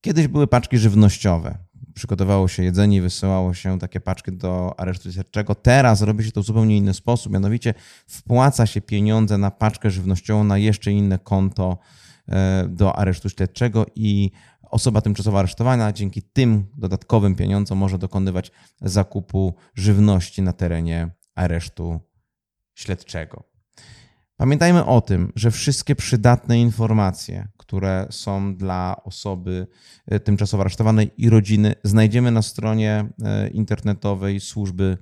Kiedyś 0.00 0.28
były 0.28 0.46
paczki 0.46 0.78
żywnościowe. 0.78 1.58
Przygotowało 1.94 2.48
się 2.48 2.64
jedzenie 2.64 2.96
i 2.96 3.00
wysyłało 3.00 3.54
się 3.54 3.78
takie 3.78 4.00
paczki 4.00 4.32
do 4.32 4.80
aresztu 4.80 5.12
śledczego. 5.12 5.54
Teraz 5.54 6.02
robi 6.02 6.24
się 6.24 6.32
to 6.32 6.42
w 6.42 6.46
zupełnie 6.46 6.76
inny 6.76 6.94
sposób, 6.94 7.32
mianowicie 7.32 7.74
wpłaca 8.06 8.66
się 8.66 8.80
pieniądze 8.80 9.38
na 9.38 9.50
paczkę 9.50 9.90
żywnościową 9.90 10.44
na 10.44 10.58
jeszcze 10.58 10.92
inne 10.92 11.18
konto 11.18 11.78
e, 12.28 12.68
do 12.68 12.96
aresztu 12.96 13.28
śledczego 13.28 13.86
i 13.94 14.30
osoba 14.72 15.00
tymczasowo 15.00 15.38
aresztowana 15.38 15.92
dzięki 15.92 16.22
tym 16.22 16.66
dodatkowym 16.76 17.34
pieniądzom 17.34 17.78
może 17.78 17.98
dokonywać 17.98 18.52
zakupu 18.80 19.54
żywności 19.74 20.42
na 20.42 20.52
terenie 20.52 21.10
aresztu 21.34 22.00
śledczego. 22.74 23.52
Pamiętajmy 24.36 24.84
o 24.84 25.00
tym, 25.00 25.32
że 25.36 25.50
wszystkie 25.50 25.96
przydatne 25.96 26.60
informacje, 26.60 27.48
które 27.56 28.06
są 28.10 28.56
dla 28.56 28.96
osoby 29.04 29.66
e, 30.06 30.20
tymczasowo 30.20 30.60
aresztowanej 30.60 31.10
i 31.16 31.30
rodziny, 31.30 31.74
znajdziemy 31.84 32.30
na 32.30 32.42
stronie 32.42 33.08
e, 33.24 33.48
internetowej 33.48 34.40
służby 34.40 34.98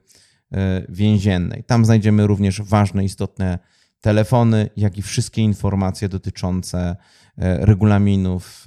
e, 0.53 0.87
więziennej. 0.89 1.65
Tam 1.65 1.85
znajdziemy 1.85 2.27
również 2.27 2.63
ważne, 2.63 3.05
istotne 3.05 3.59
telefony, 4.01 4.71
jak 4.77 4.99
i 4.99 5.03
wszystkie 5.03 5.43
informacje 5.43 6.09
dotyczące 6.09 6.97
regulaminów 7.37 8.67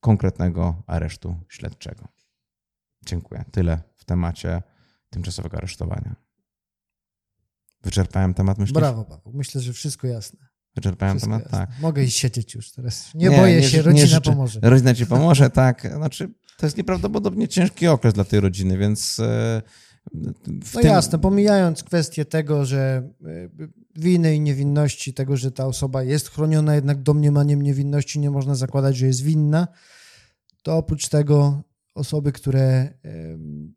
konkretnego 0.00 0.82
aresztu 0.86 1.36
śledczego. 1.48 2.08
Dziękuję. 3.06 3.44
Tyle 3.50 3.82
w 3.96 4.04
temacie 4.04 4.62
tymczasowego 5.10 5.56
aresztowania. 5.56 6.16
Wyczerpałem 7.82 8.34
temat, 8.34 8.58
myślisz? 8.58 8.74
Brawo, 8.74 9.04
Paweł. 9.04 9.32
Myślę, 9.34 9.60
że 9.60 9.72
wszystko 9.72 10.06
jasne. 10.06 10.48
Wyczerpałem 10.74 11.18
wszystko 11.18 11.38
temat? 11.38 11.52
Jasne. 11.52 11.66
Tak. 11.66 11.80
Mogę 11.80 12.04
iść 12.04 12.18
siedzieć 12.18 12.54
już 12.54 12.72
teraz. 12.72 13.14
Nie, 13.14 13.28
nie 13.28 13.36
boję 13.36 13.60
nie, 13.60 13.68
się, 13.68 13.82
rodzina 13.82 14.16
nie 14.16 14.20
pomoże. 14.20 14.60
Rodzina 14.62 14.94
ci 14.94 15.06
pomoże, 15.06 15.50
tak. 15.50 15.92
Znaczy, 15.94 16.34
to 16.56 16.66
jest 16.66 16.76
nieprawdopodobnie 16.76 17.48
ciężki 17.48 17.86
okres 17.86 18.14
dla 18.14 18.24
tej 18.24 18.40
rodziny, 18.40 18.78
więc... 18.78 19.20
No 20.14 20.32
tym... 20.42 20.60
jasne, 20.82 21.18
pomijając 21.18 21.84
kwestię 21.84 22.24
tego, 22.24 22.64
że 22.64 23.10
e, 23.24 23.48
winy 23.96 24.34
i 24.34 24.40
niewinności, 24.40 25.14
tego, 25.14 25.36
że 25.36 25.52
ta 25.52 25.66
osoba 25.66 26.02
jest 26.02 26.28
chroniona 26.28 26.74
jednak 26.74 27.02
domniemaniem 27.02 27.62
niewinności, 27.62 28.18
nie 28.18 28.30
można 28.30 28.54
zakładać, 28.54 28.96
że 28.96 29.06
jest 29.06 29.22
winna, 29.22 29.68
to 30.62 30.76
oprócz 30.76 31.08
tego 31.08 31.62
osoby, 31.94 32.32
które, 32.32 32.94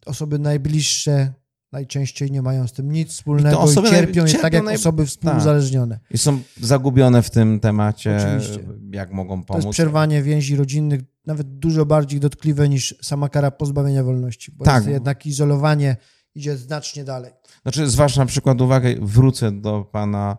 osoby 0.06 0.40
najbliższe 0.40 1.34
najczęściej 1.72 2.32
nie 2.32 2.42
mają 2.42 2.68
z 2.68 2.74
tym 2.74 2.92
nic 2.92 3.10
wspólnego 3.10 3.66
i, 3.66 3.88
i 3.88 3.90
cierpią 3.90 4.26
je 4.26 4.34
tak 4.34 4.54
jak 4.54 4.64
naj... 4.64 4.76
osoby 4.76 5.06
współzależnione. 5.06 6.00
Tak. 6.00 6.12
I 6.12 6.18
są 6.18 6.40
zagubione 6.62 7.22
w 7.22 7.30
tym 7.30 7.60
temacie, 7.60 8.18
Oczywiście. 8.18 8.60
jak 8.92 9.12
mogą 9.12 9.44
pomóc. 9.44 9.62
To 9.62 9.68
jest 9.68 9.70
przerwanie 9.70 10.24
więzi 10.24 10.56
rodzinnych 10.56 11.02
nawet 11.26 11.60
dużo 11.60 11.86
bardziej 11.86 12.20
dotkliwe 12.20 12.70
niż 12.70 12.96
sama 13.02 13.30
kara 13.30 13.52
pozbawienia 13.52 14.04
wolności, 14.04 14.52
bo 14.52 14.66
tak. 14.66 14.86
jednak 14.86 15.26
izolowanie 15.26 15.98
idzie 16.36 16.58
znacznie 16.58 17.04
dalej. 17.04 17.32
Znaczy, 17.62 17.90
zwłaszcza 17.90 18.20
na 18.22 18.26
przykład 18.26 18.62
uwagę, 18.62 18.96
wrócę 19.02 19.52
do 19.52 19.86
pana 19.92 20.38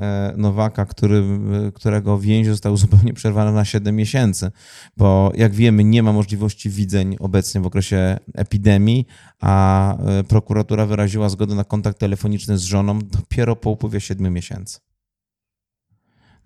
E, 0.00 0.34
Nowaka, 0.36 0.86
który, 0.86 1.22
którego 1.74 2.18
więź 2.18 2.46
został 2.46 2.76
zupełnie 2.76 3.14
przerwany 3.14 3.52
na 3.52 3.64
7 3.64 3.96
miesięcy, 3.96 4.50
bo 4.96 5.32
jak 5.34 5.54
wiemy, 5.54 5.84
nie 5.84 6.02
ma 6.02 6.12
możliwości 6.12 6.70
widzeń 6.70 7.16
obecnie 7.20 7.60
w 7.60 7.66
okresie 7.66 8.18
epidemii, 8.34 9.06
a 9.40 9.96
e, 9.98 10.24
prokuratura 10.24 10.86
wyraziła 10.86 11.28
zgodę 11.28 11.54
na 11.54 11.64
kontakt 11.64 11.98
telefoniczny 11.98 12.58
z 12.58 12.62
żoną 12.62 12.98
dopiero 12.98 13.56
po 13.56 13.70
upływie 13.70 14.00
7 14.00 14.32
miesięcy. 14.32 14.78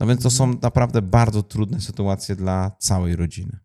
No 0.00 0.06
więc 0.06 0.22
to 0.22 0.30
są 0.30 0.54
naprawdę 0.62 1.02
bardzo 1.02 1.42
trudne 1.42 1.80
sytuacje 1.80 2.36
dla 2.36 2.70
całej 2.78 3.16
rodziny. 3.16 3.58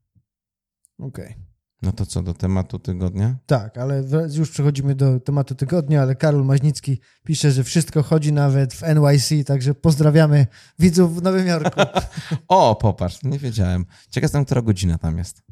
Okej. 0.99 1.25
Okay. 1.25 1.52
No 1.83 1.91
to 1.91 2.05
co, 2.05 2.23
do 2.23 2.33
tematu 2.33 2.79
tygodnia? 2.79 3.35
Tak, 3.45 3.77
ale 3.77 4.03
już 4.33 4.51
przechodzimy 4.51 4.95
do 4.95 5.19
tematu 5.19 5.55
tygodnia, 5.55 6.01
ale 6.01 6.15
Karol 6.15 6.45
Maźnicki 6.45 6.99
pisze, 7.23 7.51
że 7.51 7.63
wszystko 7.63 8.03
chodzi 8.03 8.33
nawet 8.33 8.73
w 8.73 8.81
NYC, 8.81 9.47
także 9.47 9.73
pozdrawiamy 9.73 10.47
widzów 10.79 11.15
w 11.15 11.21
Nowym 11.21 11.47
Jorku. 11.47 11.81
o, 12.47 12.75
popatrz, 12.75 13.23
nie 13.23 13.39
wiedziałem. 13.39 13.85
Ciekaw 14.09 14.23
jestem, 14.23 14.45
która 14.45 14.61
godzina 14.61 14.97
tam 14.97 15.17
jest. 15.17 15.43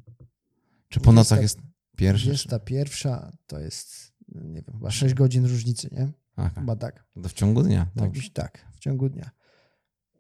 Czy 0.89 0.99
po 0.99 1.11
nocach 1.11 1.41
jest 1.41 1.59
pierwsza? 1.95 2.29
Jest 2.31 2.47
ta 2.47 2.59
pierwsza, 2.59 3.31
to 3.47 3.59
jest, 3.59 4.13
nie 4.35 4.61
wiem, 4.61 4.73
chyba 4.73 4.91
6 4.91 5.13
godzin 5.13 5.45
różnicy, 5.45 5.89
nie? 5.91 6.11
Aha. 6.35 6.59
Chyba 6.59 6.75
tak. 6.75 7.05
To 7.23 7.29
w 7.29 7.33
ciągu 7.33 7.63
dnia. 7.63 7.87
Tak, 7.95 8.11
tak, 8.33 8.65
w 8.73 8.79
ciągu 8.79 9.09
dnia. 9.09 9.31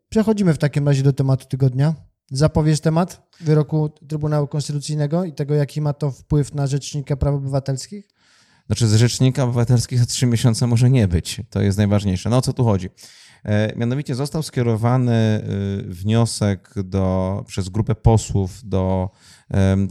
Przechodzimy 0.09 0.53
w 0.53 0.57
takim 0.57 0.87
razie 0.87 1.03
do 1.03 1.13
tematu 1.13 1.45
tygodnia. 1.45 1.95
Zapowiesz 2.31 2.79
temat 2.79 3.27
wyroku 3.41 3.89
Trybunału 4.07 4.47
Konstytucyjnego 4.47 5.23
i 5.23 5.33
tego, 5.33 5.53
jaki 5.53 5.81
ma 5.81 5.93
to 5.93 6.11
wpływ 6.11 6.53
na 6.53 6.67
Rzecznika 6.67 7.15
Praw 7.15 7.35
Obywatelskich? 7.35 8.07
Znaczy, 8.67 8.87
z 8.87 8.95
Rzecznika 8.95 9.43
Obywatelskich 9.43 9.99
za 9.99 10.05
trzy 10.05 10.25
miesiące 10.25 10.67
może 10.67 10.89
nie 10.89 11.07
być. 11.07 11.41
To 11.49 11.61
jest 11.61 11.77
najważniejsze. 11.77 12.29
No 12.29 12.37
o 12.37 12.41
co 12.41 12.53
tu 12.53 12.63
chodzi? 12.63 12.89
E, 13.43 13.75
mianowicie 13.75 14.15
został 14.15 14.43
skierowany 14.43 15.13
e, 15.13 15.41
wniosek 15.83 16.73
do, 16.83 17.43
przez 17.47 17.69
grupę 17.69 17.95
posłów 17.95 18.61
do 18.63 19.09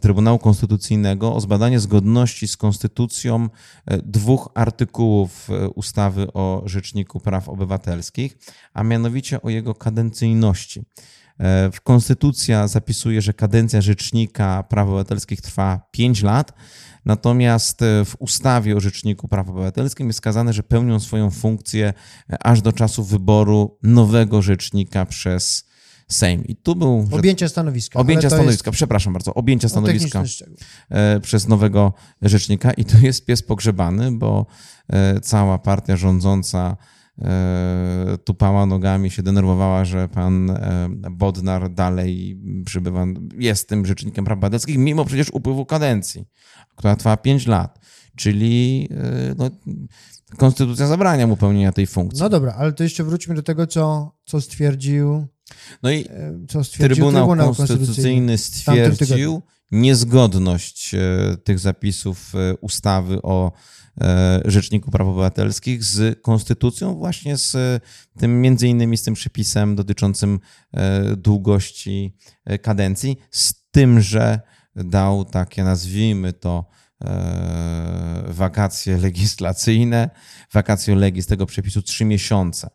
Trybunału 0.02 0.38
Konstytucyjnego 0.38 1.34
o 1.34 1.40
zbadanie 1.40 1.80
zgodności 1.80 2.48
z 2.48 2.56
konstytucją 2.56 3.48
e, 3.86 3.98
dwóch 3.98 4.48
artykułów 4.54 5.48
ustawy 5.74 6.32
o 6.32 6.62
Rzeczniku 6.64 7.20
Praw 7.20 7.48
Obywatelskich, 7.48 8.38
a 8.74 8.82
mianowicie 8.82 9.42
o 9.42 9.50
jego 9.50 9.74
kadencyjności. 9.74 10.82
E, 11.40 11.70
Konstytucja 11.84 12.68
zapisuje, 12.68 13.22
że 13.22 13.32
kadencja 13.32 13.80
rzecznika 13.80 14.62
praw 14.62 14.88
obywatelskich 14.88 15.40
trwa 15.40 15.80
5 15.90 16.22
lat, 16.22 16.52
natomiast 17.04 17.82
e, 17.82 18.04
w 18.04 18.16
ustawie 18.18 18.76
o 18.76 18.80
Rzeczniku 18.80 19.28
Praw 19.28 19.48
Obywatelskich 19.48 20.06
jest 20.06 20.16
wskazane, 20.16 20.52
że 20.52 20.62
pełnią 20.62 21.00
swoją 21.00 21.30
funkcję 21.30 21.92
e, 22.30 22.46
aż 22.46 22.62
do 22.62 22.72
czasu 22.72 23.04
wyboru 23.04 23.78
nowego 23.82 24.42
rzecznika 24.42 25.06
przez 25.06 25.70
Sejm. 26.08 26.44
I 26.44 26.56
tu 26.56 26.76
był. 26.76 27.08
Objęcie 27.10 27.48
stanowiska. 27.48 27.98
Objęcie 27.98 28.30
stanowiska, 28.30 28.70
jest... 28.70 28.76
przepraszam 28.76 29.12
bardzo, 29.12 29.34
objęcie 29.34 29.68
stanowiska 29.68 30.22
przez 31.22 31.48
nowego 31.48 31.92
rzecznika. 32.22 32.72
I 32.72 32.84
tu 32.84 32.98
jest 32.98 33.24
pies 33.26 33.42
pogrzebany, 33.42 34.12
bo 34.12 34.46
cała 35.22 35.58
partia 35.58 35.96
rządząca 35.96 36.76
tupała 38.24 38.66
nogami, 38.66 39.10
się 39.10 39.22
denerwowała, 39.22 39.84
że 39.84 40.08
pan 40.08 40.58
Bodnar 41.10 41.70
dalej 41.70 42.40
przybywa, 42.66 43.06
jest 43.38 43.68
tym 43.68 43.86
rzecznikiem 43.86 44.24
praw 44.24 44.36
obywatelskich, 44.36 44.78
mimo 44.78 45.04
przecież 45.04 45.30
upływu 45.30 45.66
kadencji, 45.66 46.24
która 46.76 46.96
trwa 46.96 47.16
5 47.16 47.46
lat. 47.46 47.78
Czyli 48.16 48.88
no, 49.38 49.50
konstytucja 50.36 50.86
zabrania 50.86 51.26
mu 51.26 51.36
pełnienia 51.36 51.72
tej 51.72 51.86
funkcji. 51.86 52.22
No 52.22 52.28
dobra, 52.28 52.54
ale 52.58 52.72
to 52.72 52.82
jeszcze 52.82 53.04
wróćmy 53.04 53.34
do 53.34 53.42
tego, 53.42 53.66
co, 53.66 54.12
co 54.24 54.40
stwierdził. 54.40 55.26
No 55.82 55.90
i 55.90 56.06
co 56.48 56.64
stwierdził 56.64 56.96
Trybunał, 56.96 57.26
Trybunał 57.26 57.54
Konstytucyjny 57.54 58.38
stwierdził 58.38 59.42
niezgodność 59.70 60.94
tych 61.44 61.58
zapisów 61.58 62.32
ustawy 62.60 63.22
o 63.22 63.52
E, 64.00 64.40
Rzeczniku 64.44 64.90
Praw 64.90 65.08
Obywatelskich 65.08 65.84
z 65.84 66.22
konstytucją, 66.22 66.94
właśnie 66.94 67.36
z 67.36 67.82
tym, 68.18 68.40
między 68.40 68.68
innymi 68.68 68.96
z 68.96 69.02
tym 69.02 69.14
przepisem 69.14 69.76
dotyczącym 69.76 70.40
e, 70.72 71.16
długości 71.16 72.16
e, 72.44 72.58
kadencji, 72.58 73.16
z 73.30 73.54
tym, 73.70 74.00
że 74.00 74.40
dał 74.76 75.24
takie, 75.24 75.64
nazwijmy 75.64 76.32
to, 76.32 76.70
wakacje 78.28 78.96
legislacyjne, 78.98 80.10
wakacje 80.52 80.94
legis 80.96 81.26
tego 81.26 81.46
przepisu 81.46 81.82
trzy 81.82 82.04
miesiące. 82.04 82.70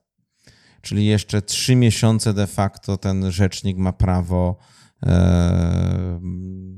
Czyli 0.86 1.06
jeszcze 1.06 1.42
trzy 1.42 1.76
miesiące 1.76 2.34
de 2.34 2.48
facto 2.48 2.98
ten 2.98 3.32
rzecznik 3.32 3.78
ma 3.78 3.94
prawo 3.94 4.58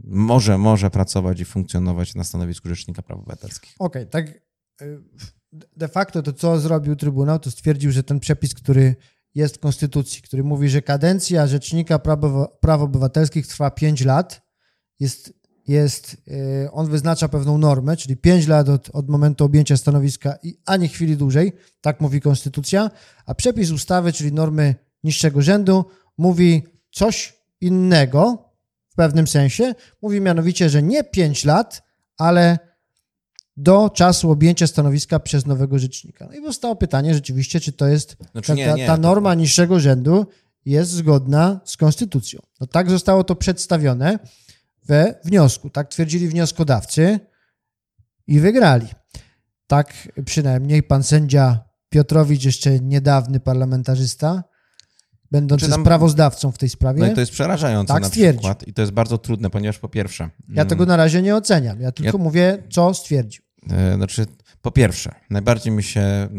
może, 0.03 0.57
może 0.57 0.89
pracować 0.89 1.39
i 1.39 1.45
funkcjonować 1.45 2.15
na 2.15 2.23
stanowisku 2.23 2.69
Rzecznika 2.69 3.01
Praw 3.01 3.19
Obywatelskich. 3.19 3.75
Okej, 3.79 4.01
okay, 4.01 4.11
tak 4.11 4.41
y, 4.81 5.03
de 5.77 5.87
facto 5.87 6.23
to, 6.23 6.33
co 6.33 6.59
zrobił 6.59 6.95
Trybunał, 6.95 7.39
to 7.39 7.51
stwierdził, 7.51 7.91
że 7.91 8.03
ten 8.03 8.19
przepis, 8.19 8.53
który 8.53 8.95
jest 9.35 9.55
w 9.55 9.59
Konstytucji, 9.59 10.21
który 10.21 10.43
mówi, 10.43 10.69
że 10.69 10.81
kadencja 10.81 11.47
Rzecznika 11.47 11.99
Praw, 11.99 12.19
Praw 12.59 12.81
Obywatelskich 12.81 13.47
trwa 13.47 13.71
5 13.71 14.05
lat, 14.05 14.41
jest, 14.99 15.33
jest, 15.67 16.17
y, 16.27 16.71
on 16.71 16.89
wyznacza 16.89 17.27
pewną 17.27 17.57
normę, 17.57 17.97
czyli 17.97 18.17
5 18.17 18.47
lat 18.47 18.69
od, 18.69 18.89
od 18.93 19.09
momentu 19.09 19.45
objęcia 19.45 19.77
stanowiska 19.77 20.37
i 20.43 20.57
ani 20.65 20.87
chwili 20.87 21.17
dłużej, 21.17 21.53
tak 21.81 22.01
mówi 22.01 22.21
Konstytucja, 22.21 22.91
a 23.25 23.35
przepis 23.35 23.71
ustawy, 23.71 24.13
czyli 24.13 24.33
normy 24.33 24.75
niższego 25.03 25.41
rzędu, 25.41 25.85
mówi 26.17 26.63
coś 26.91 27.37
innego, 27.61 28.47
pewnym 28.97 29.27
sensie. 29.27 29.75
Mówi 30.01 30.21
mianowicie, 30.21 30.69
że 30.69 30.83
nie 30.83 31.03
5 31.03 31.45
lat, 31.45 31.83
ale 32.17 32.59
do 33.57 33.89
czasu 33.89 34.31
objęcia 34.31 34.67
stanowiska 34.67 35.19
przez 35.19 35.45
nowego 35.45 35.79
rzecznika. 35.79 36.27
No 36.31 36.37
i 36.37 36.41
powstało 36.41 36.75
pytanie 36.75 37.13
rzeczywiście, 37.13 37.59
czy 37.59 37.71
to 37.71 37.87
jest 37.87 38.17
znaczy, 38.31 38.47
ta, 38.47 38.53
nie, 38.53 38.73
nie, 38.73 38.85
ta, 38.85 38.97
norma 38.97 39.33
niższego 39.33 39.79
rzędu 39.79 40.25
jest 40.65 40.91
zgodna 40.91 41.59
z 41.65 41.77
konstytucją. 41.77 42.39
No 42.61 42.67
tak 42.67 42.89
zostało 42.89 43.23
to 43.23 43.35
przedstawione 43.35 44.19
we 44.87 45.19
wniosku. 45.25 45.69
Tak 45.69 45.87
twierdzili 45.87 46.27
wnioskodawcy 46.27 47.19
i 48.27 48.39
wygrali. 48.39 48.87
Tak 49.67 49.93
przynajmniej 50.25 50.83
pan 50.83 51.03
sędzia 51.03 51.59
Piotrowicz, 51.89 52.45
jeszcze 52.45 52.79
niedawny 52.79 53.39
parlamentarzysta, 53.39 54.43
będący 55.31 55.69
tam, 55.69 55.81
sprawozdawcą 55.81 56.51
w 56.51 56.57
tej 56.57 56.69
sprawie. 56.69 56.99
No 56.99 57.11
i 57.11 57.13
to 57.13 57.19
jest 57.19 57.31
przerażające 57.31 57.93
tak 57.93 58.03
na 58.03 58.09
przykład 58.09 58.67
i 58.67 58.73
to 58.73 58.81
jest 58.81 58.91
bardzo 58.91 59.17
trudne, 59.17 59.49
ponieważ 59.49 59.79
po 59.79 59.89
pierwsze... 59.89 60.29
Ja 60.49 60.65
tego 60.65 60.83
mm, 60.83 60.87
na 60.87 60.97
razie 60.97 61.21
nie 61.21 61.35
oceniam, 61.35 61.81
ja 61.81 61.91
tylko 61.91 62.17
ja, 62.17 62.23
mówię, 62.23 62.63
co 62.69 62.93
stwierdził. 62.93 63.43
E, 63.71 63.95
znaczy, 63.95 64.25
po 64.61 64.71
pierwsze, 64.71 65.15
najbardziej 65.29 65.73
mi 65.73 65.83
się 65.83 66.01
e, 66.01 66.29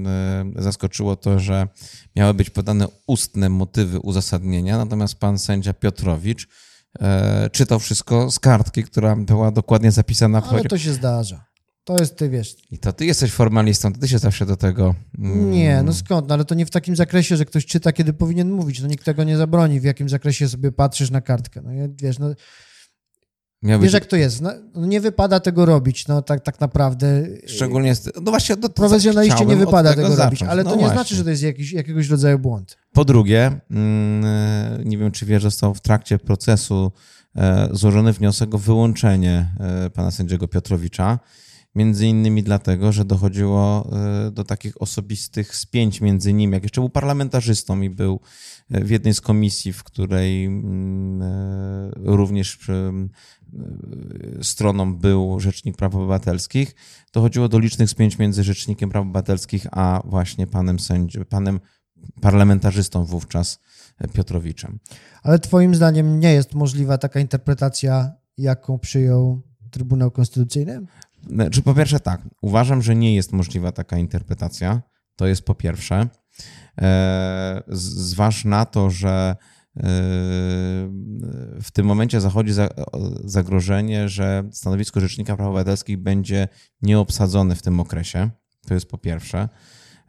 zaskoczyło 0.56 1.16
to, 1.16 1.38
że 1.38 1.68
miały 2.16 2.34
być 2.34 2.50
podane 2.50 2.86
ustne 3.06 3.48
motywy 3.48 4.00
uzasadnienia, 4.00 4.78
natomiast 4.78 5.14
pan 5.14 5.38
sędzia 5.38 5.72
Piotrowicz 5.72 6.48
czytał 7.52 7.78
wszystko 7.78 8.30
z 8.30 8.38
kartki, 8.38 8.84
która 8.84 9.16
była 9.16 9.50
dokładnie 9.50 9.90
zapisana 9.90 10.40
w 10.40 10.48
Ale 10.48 10.64
to 10.64 10.78
się 10.78 10.92
zdarza. 10.92 11.48
To 11.84 11.96
jest, 11.98 12.16
ty 12.16 12.28
wiesz. 12.28 12.56
I 12.70 12.78
to 12.78 12.92
ty 12.92 13.06
jesteś 13.06 13.32
formalistą, 13.32 13.92
to 13.92 14.00
ty 14.00 14.08
się 14.08 14.18
zawsze 14.18 14.46
do 14.46 14.56
tego. 14.56 14.94
Mm... 15.18 15.50
Nie, 15.50 15.82
no 15.82 15.92
skąd? 15.92 16.28
No, 16.28 16.34
ale 16.34 16.44
to 16.44 16.54
nie 16.54 16.66
w 16.66 16.70
takim 16.70 16.96
zakresie, 16.96 17.36
że 17.36 17.44
ktoś 17.44 17.66
czyta, 17.66 17.92
kiedy 17.92 18.12
powinien 18.12 18.50
mówić. 18.50 18.80
No 18.80 18.88
nikt 18.88 19.04
tego 19.04 19.24
nie 19.24 19.36
zabroni, 19.36 19.80
w 19.80 19.84
jakim 19.84 20.08
zakresie 20.08 20.48
sobie 20.48 20.72
patrzysz 20.72 21.10
na 21.10 21.20
kartkę. 21.20 21.62
No 21.64 21.70
wiesz, 22.02 22.18
no. 22.18 22.34
Miał 23.62 23.80
wiesz, 23.80 23.92
być... 23.92 23.94
jak 23.94 24.06
to 24.06 24.16
jest. 24.16 24.40
No, 24.40 24.50
no, 24.74 24.86
nie 24.86 25.00
wypada 25.00 25.40
tego 25.40 25.66
robić, 25.66 26.08
no 26.08 26.22
tak, 26.22 26.40
tak 26.40 26.60
naprawdę. 26.60 27.26
Szczególnie. 27.46 27.94
Z... 27.94 28.10
No 28.22 28.30
właśnie, 28.30 28.56
do, 28.56 28.68
profesjonaliście 28.68 29.46
nie 29.46 29.56
wypada 29.56 29.94
tego, 29.94 30.08
tego 30.08 30.24
robić, 30.24 30.42
ale 30.42 30.64
no 30.64 30.70
to 30.70 30.76
nie 30.76 30.88
znaczy, 30.88 31.14
że 31.14 31.24
to 31.24 31.30
jest 31.30 31.42
jakiś, 31.42 31.72
jakiegoś 31.72 32.08
rodzaju 32.08 32.38
błąd. 32.38 32.78
Po 32.92 33.04
drugie, 33.04 33.60
mm, 33.70 34.84
nie 34.84 34.98
wiem, 34.98 35.10
czy 35.10 35.26
wiesz, 35.26 35.42
został 35.42 35.74
w 35.74 35.80
trakcie 35.80 36.18
procesu 36.18 36.92
e, 37.36 37.68
złożony 37.72 38.12
wniosek 38.12 38.54
o 38.54 38.58
wyłączenie 38.58 39.54
e, 39.60 39.90
pana 39.90 40.10
sędziego 40.10 40.48
Piotrowicza. 40.48 41.18
Między 41.74 42.06
innymi 42.06 42.42
dlatego, 42.42 42.92
że 42.92 43.04
dochodziło 43.04 43.90
e, 43.92 44.30
do 44.30 44.44
takich 44.44 44.82
osobistych 44.82 45.56
spięć 45.56 46.00
między 46.00 46.32
nim, 46.32 46.52
jak 46.52 46.62
jeszcze 46.62 46.80
był 46.80 46.90
parlamentarzystą 46.90 47.80
i 47.80 47.90
był 47.90 48.20
w 48.70 48.90
jednej 48.90 49.14
z 49.14 49.20
komisji, 49.20 49.72
w 49.72 49.84
której 49.84 50.44
mm, 50.44 51.22
również 51.96 52.58
stroną 54.42 54.94
był 54.94 55.40
Rzecznik 55.40 55.76
Praw 55.76 55.94
Obywatelskich, 55.94 56.74
dochodziło 57.12 57.48
do 57.48 57.58
licznych 57.58 57.90
spięć 57.90 58.18
między 58.18 58.44
Rzecznikiem 58.44 58.90
Praw 58.90 59.02
Obywatelskich 59.02 59.66
a 59.70 60.02
właśnie 60.04 60.46
panem 60.46 60.78
sędzią, 60.78 61.24
panem 61.24 61.60
parlamentarzystą 62.20 63.04
wówczas 63.04 63.58
Piotrowiczem. 64.12 64.78
Ale 65.22 65.38
twoim 65.38 65.74
zdaniem 65.74 66.20
nie 66.20 66.32
jest 66.32 66.54
możliwa 66.54 66.98
taka 66.98 67.20
interpretacja, 67.20 68.12
jaką 68.38 68.78
przyjął 68.78 69.42
Trybunał 69.70 70.10
Konstytucyjny? 70.10 70.80
Znaczy, 71.30 71.62
po 71.62 71.74
pierwsze, 71.74 72.00
tak, 72.00 72.20
uważam, 72.42 72.82
że 72.82 72.96
nie 72.96 73.14
jest 73.14 73.32
możliwa 73.32 73.72
taka 73.72 73.98
interpretacja. 73.98 74.82
To 75.16 75.26
jest 75.26 75.42
po 75.42 75.54
pierwsze. 75.54 76.08
E, 76.80 77.62
zważ 77.68 78.44
na 78.44 78.66
to, 78.66 78.90
że 78.90 79.36
w 81.62 81.68
tym 81.72 81.86
momencie 81.86 82.20
zachodzi 82.20 82.52
zagrożenie, 83.24 84.08
że 84.08 84.44
stanowisko 84.52 85.00
Rzecznika 85.00 85.36
Praw 85.36 85.48
Obywatelskich 85.48 85.96
będzie 85.96 86.48
nieobsadzone 86.82 87.54
w 87.54 87.62
tym 87.62 87.80
okresie. 87.80 88.30
To 88.66 88.74
jest 88.74 88.90
po 88.90 88.98
pierwsze, 88.98 89.48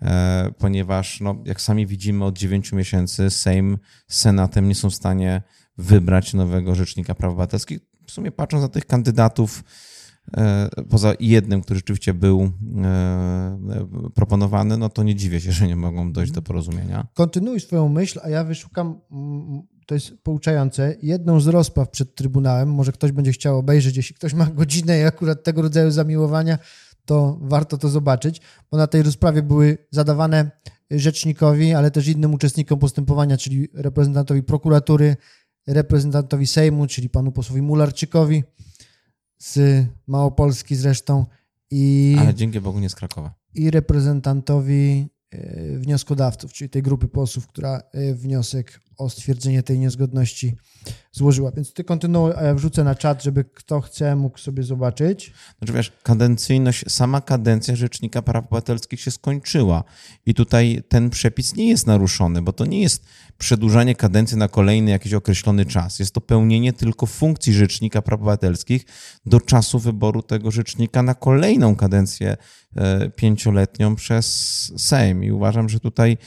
e, 0.01 0.51
ponieważ, 0.57 1.21
no, 1.21 1.35
jak 1.45 1.61
sami 1.61 1.87
widzimy, 1.87 2.25
od 2.25 2.37
9 2.37 2.71
miesięcy 2.71 3.29
Sejm 3.29 3.77
z 4.07 4.19
Senatem 4.19 4.67
nie 4.67 4.75
są 4.75 4.89
w 4.89 4.95
stanie 4.95 5.41
wybrać 5.77 6.33
nowego 6.33 6.75
Rzecznika 6.75 7.15
Praw 7.15 7.31
Obywatelskich. 7.31 7.79
W 8.07 8.11
sumie 8.11 8.31
patrząc 8.31 8.61
na 8.61 8.69
tych 8.69 8.85
kandydatów, 8.85 9.63
poza 10.89 11.13
jednym, 11.19 11.61
który 11.61 11.77
rzeczywiście 11.79 12.13
był 12.13 12.51
e, 12.83 13.59
proponowany, 14.15 14.77
no 14.77 14.89
to 14.89 15.03
nie 15.03 15.15
dziwię 15.15 15.41
się, 15.41 15.51
że 15.51 15.67
nie 15.67 15.75
mogą 15.75 16.11
dojść 16.11 16.31
do 16.31 16.41
porozumienia. 16.41 17.07
Kontynuuj 17.13 17.59
swoją 17.59 17.89
myśl, 17.89 18.19
a 18.23 18.29
ja 18.29 18.43
wyszukam, 18.43 18.99
mm, 19.11 19.61
to 19.85 19.95
jest 19.95 20.13
pouczające, 20.23 20.95
jedną 21.01 21.39
z 21.39 21.47
rozpraw 21.47 21.89
przed 21.89 22.15
Trybunałem. 22.15 22.73
Może 22.73 22.91
ktoś 22.91 23.11
będzie 23.11 23.31
chciał 23.31 23.57
obejrzeć, 23.57 23.97
jeśli 23.97 24.15
ktoś 24.15 24.33
ma 24.33 24.45
godzinę 24.45 24.99
i 24.99 25.03
akurat 25.03 25.43
tego 25.43 25.61
rodzaju 25.61 25.91
zamiłowania, 25.91 26.57
to 27.05 27.37
warto 27.41 27.77
to 27.77 27.89
zobaczyć, 27.89 28.41
bo 28.71 28.77
na 28.77 28.87
tej 28.87 29.03
rozprawie 29.03 29.41
były 29.41 29.77
zadawane 29.91 30.51
rzecznikowi, 30.91 31.73
ale 31.73 31.91
też 31.91 32.07
innym 32.07 32.33
uczestnikom 32.33 32.79
postępowania, 32.79 33.37
czyli 33.37 33.67
reprezentantowi 33.73 34.43
prokuratury, 34.43 35.17
reprezentantowi 35.67 36.47
Sejmu, 36.47 36.87
czyli 36.87 37.09
panu 37.09 37.31
posłowi 37.31 37.61
Mularczykowi, 37.61 38.43
z 39.39 39.85
Małopolski 40.07 40.75
zresztą. 40.75 41.25
I, 41.71 42.15
Ale 42.19 42.33
dzięki 42.33 42.61
Bogu 42.61 42.79
nie 42.79 42.89
z 42.89 42.95
Krakowa. 42.95 43.33
I 43.53 43.71
reprezentantowi 43.71 45.07
e, 45.31 45.77
wnioskodawców, 45.77 46.53
czyli 46.53 46.69
tej 46.69 46.83
grupy 46.83 47.07
posłów, 47.07 47.47
która 47.47 47.81
e, 47.91 48.13
wniosek 48.13 48.81
o 48.99 49.09
stwierdzenie 49.09 49.63
tej 49.63 49.79
niezgodności 49.79 50.55
złożyła. 51.11 51.51
Więc 51.51 51.73
ty 51.73 51.83
kontynuuj, 51.83 52.31
a 52.37 52.43
ja 52.43 52.55
wrzucę 52.55 52.83
na 52.83 52.95
czat, 52.95 53.23
żeby 53.23 53.43
kto 53.43 53.81
chce 53.81 54.15
mógł 54.15 54.37
sobie 54.37 54.63
zobaczyć. 54.63 55.33
Znaczy 55.57 55.73
wiesz, 55.73 55.91
kadencyjność, 56.03 56.91
sama 56.91 57.21
kadencja 57.21 57.75
Rzecznika 57.75 58.21
Praw 58.21 58.45
Obywatelskich 58.45 59.01
się 59.01 59.11
skończyła 59.11 59.83
i 60.25 60.33
tutaj 60.33 60.83
ten 60.87 61.09
przepis 61.09 61.55
nie 61.55 61.69
jest 61.69 61.87
naruszony, 61.87 62.41
bo 62.41 62.53
to 62.53 62.65
nie 62.65 62.81
jest 62.81 63.05
przedłużanie 63.37 63.95
kadencji 63.95 64.37
na 64.37 64.47
kolejny 64.47 64.91
jakiś 64.91 65.13
określony 65.13 65.65
czas. 65.65 65.99
Jest 65.99 66.13
to 66.13 66.21
pełnienie 66.21 66.73
tylko 66.73 67.05
funkcji 67.05 67.53
Rzecznika 67.53 68.01
Praw 68.01 68.19
Obywatelskich 68.19 68.85
do 69.25 69.41
czasu 69.41 69.79
wyboru 69.79 70.21
tego 70.21 70.51
Rzecznika 70.51 71.03
na 71.03 71.13
kolejną 71.13 71.75
kadencję 71.75 72.37
e, 72.75 73.09
pięcioletnią 73.09 73.95
przez 73.95 74.25
Sejm 74.77 75.23
i 75.23 75.31
uważam, 75.31 75.69
że 75.69 75.79
tutaj 75.79 76.17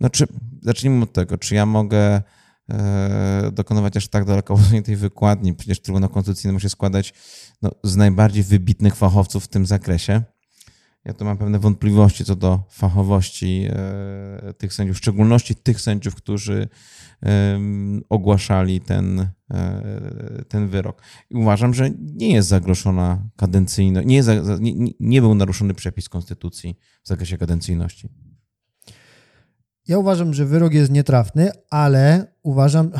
znaczy, 0.00 0.26
zacznijmy 0.62 1.02
od 1.02 1.12
tego, 1.12 1.38
czy 1.38 1.54
ja 1.54 1.66
mogę 1.66 2.22
e, 2.70 3.50
dokonywać 3.52 3.96
aż 3.96 4.08
tak 4.08 4.24
daleko 4.24 4.58
tej 4.84 4.96
wykładni. 4.96 5.54
Przecież 5.54 5.80
Trybunał 5.80 6.10
Konstytucyjny 6.10 6.52
musi 6.52 6.70
składać 6.70 7.14
no, 7.62 7.70
z 7.84 7.96
najbardziej 7.96 8.42
wybitnych 8.42 8.96
fachowców 8.96 9.44
w 9.44 9.48
tym 9.48 9.66
zakresie. 9.66 10.22
ja 11.04 11.14
tu 11.14 11.24
mam 11.24 11.38
pewne 11.38 11.58
wątpliwości 11.58 12.24
co 12.24 12.36
do 12.36 12.64
fachowości 12.70 13.66
e, 13.70 14.54
tych 14.58 14.74
sędziów, 14.74 14.96
w 14.96 14.98
szczególności 14.98 15.54
tych 15.54 15.80
sędziów, 15.80 16.14
którzy 16.14 16.68
ogłaszali 18.08 18.80
ten, 18.80 19.28
e, 19.50 20.44
ten 20.48 20.68
wyrok. 20.68 21.02
I 21.30 21.34
uważam, 21.34 21.74
że 21.74 21.90
nie 21.98 22.32
jest 22.32 22.48
zagrożona 22.48 23.28
kadencyjność, 23.36 24.06
nie, 24.08 24.22
nie, 24.60 24.92
nie 25.00 25.20
był 25.20 25.34
naruszony 25.34 25.74
przepis 25.74 26.08
konstytucji 26.08 26.76
w 27.02 27.08
zakresie 27.08 27.38
kadencyjności. 27.38 28.08
Ja 29.88 29.98
uważam, 29.98 30.34
że 30.34 30.46
wyrok 30.46 30.72
jest 30.72 30.90
nietrafny, 30.90 31.50
ale 31.70 32.26
uważam, 32.42 32.90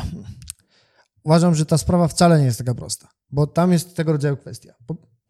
uważam, 1.23 1.55
że 1.55 1.65
ta 1.65 1.77
sprawa 1.77 2.07
wcale 2.07 2.39
nie 2.39 2.45
jest 2.45 2.57
taka 2.57 2.75
prosta, 2.75 3.09
bo 3.31 3.47
tam 3.47 3.71
jest 3.71 3.95
tego 3.95 4.11
rodzaju 4.11 4.37
kwestia, 4.37 4.73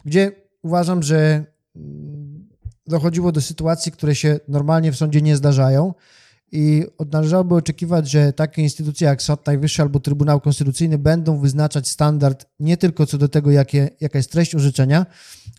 gdzie 0.05 0.31
uważam, 0.61 1.03
że 1.03 1.45
mm, 1.75 2.49
dochodziło 2.87 3.31
do 3.31 3.41
sytuacji, 3.41 3.91
które 3.91 4.15
się 4.15 4.39
normalnie 4.47 4.91
w 4.91 4.97
sądzie 4.97 5.21
nie 5.21 5.37
zdarzają 5.37 5.93
i 6.51 6.85
należałoby 7.11 7.55
oczekiwać, 7.55 8.09
że 8.09 8.33
takie 8.33 8.61
instytucje 8.61 9.07
jak 9.07 9.21
Sąd 9.21 9.45
Najwyższy 9.45 9.81
albo 9.81 9.99
Trybunał 9.99 10.41
Konstytucyjny 10.41 10.97
będą 10.97 11.39
wyznaczać 11.39 11.89
standard 11.89 12.45
nie 12.59 12.77
tylko 12.77 13.05
co 13.05 13.17
do 13.17 13.29
tego, 13.29 13.51
jakie, 13.51 13.89
jaka 14.01 14.19
jest 14.19 14.31
treść 14.31 14.55
orzeczenia, 14.55 15.05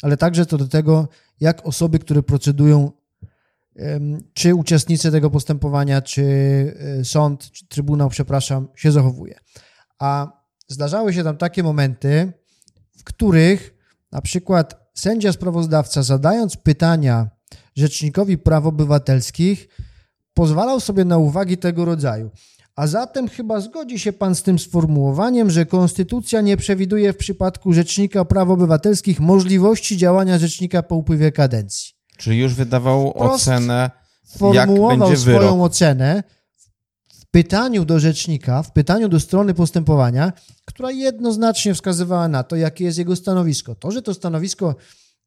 ale 0.02 0.16
także 0.16 0.46
co 0.46 0.58
do 0.58 0.68
tego, 0.68 1.08
jak 1.40 1.66
osoby, 1.66 1.98
które 1.98 2.22
procedują, 2.22 2.92
czy 4.34 4.54
uczestnicy 4.54 5.10
tego 5.10 5.30
postępowania, 5.30 6.02
czy 6.02 6.24
e, 7.00 7.04
sąd, 7.04 7.50
czy 7.50 7.66
trybunał, 7.66 8.08
przepraszam, 8.08 8.68
się 8.76 8.92
zachowuje. 8.92 9.38
A 9.98 10.42
zdarzały 10.68 11.14
się 11.14 11.24
tam 11.24 11.36
takie 11.36 11.62
momenty, 11.62 12.32
w 12.98 13.04
których 13.04 13.74
na 14.12 14.20
przykład 14.20 14.90
sędzia 14.94 15.32
sprawozdawca, 15.32 16.02
zadając 16.02 16.56
pytania 16.56 17.30
Rzecznikowi 17.76 18.38
Praw 18.38 18.66
Obywatelskich, 18.66 19.68
pozwalał 20.34 20.80
sobie 20.80 21.04
na 21.04 21.18
uwagi 21.18 21.58
tego 21.58 21.84
rodzaju. 21.84 22.30
A 22.76 22.86
zatem 22.86 23.28
chyba 23.28 23.60
zgodzi 23.60 23.98
się 23.98 24.12
pan 24.12 24.34
z 24.34 24.42
tym 24.42 24.58
sformułowaniem, 24.58 25.50
że 25.50 25.66
konstytucja 25.66 26.40
nie 26.40 26.56
przewiduje 26.56 27.12
w 27.12 27.16
przypadku 27.16 27.72
Rzecznika 27.72 28.24
Praw 28.24 28.50
Obywatelskich 28.50 29.20
możliwości 29.20 29.96
działania 29.96 30.38
rzecznika 30.38 30.82
po 30.82 30.96
upływie 30.96 31.32
kadencji. 31.32 31.91
Czyli 32.22 32.38
już 32.38 32.54
wydawał 32.54 33.18
ocenę, 33.18 33.90
formułował 34.38 34.90
jak 34.90 34.98
będzie 34.98 35.16
swoją 35.16 35.38
wyrok. 35.38 35.60
ocenę 35.60 36.22
w 37.20 37.26
pytaniu 37.26 37.84
do 37.84 38.00
rzecznika, 38.00 38.62
w 38.62 38.72
pytaniu 38.72 39.08
do 39.08 39.20
strony 39.20 39.54
postępowania, 39.54 40.32
która 40.64 40.90
jednoznacznie 40.90 41.74
wskazywała 41.74 42.28
na 42.28 42.42
to, 42.42 42.56
jakie 42.56 42.84
jest 42.84 42.98
jego 42.98 43.16
stanowisko. 43.16 43.74
To, 43.74 43.90
że 43.90 44.02
to 44.02 44.14
stanowisko 44.14 44.74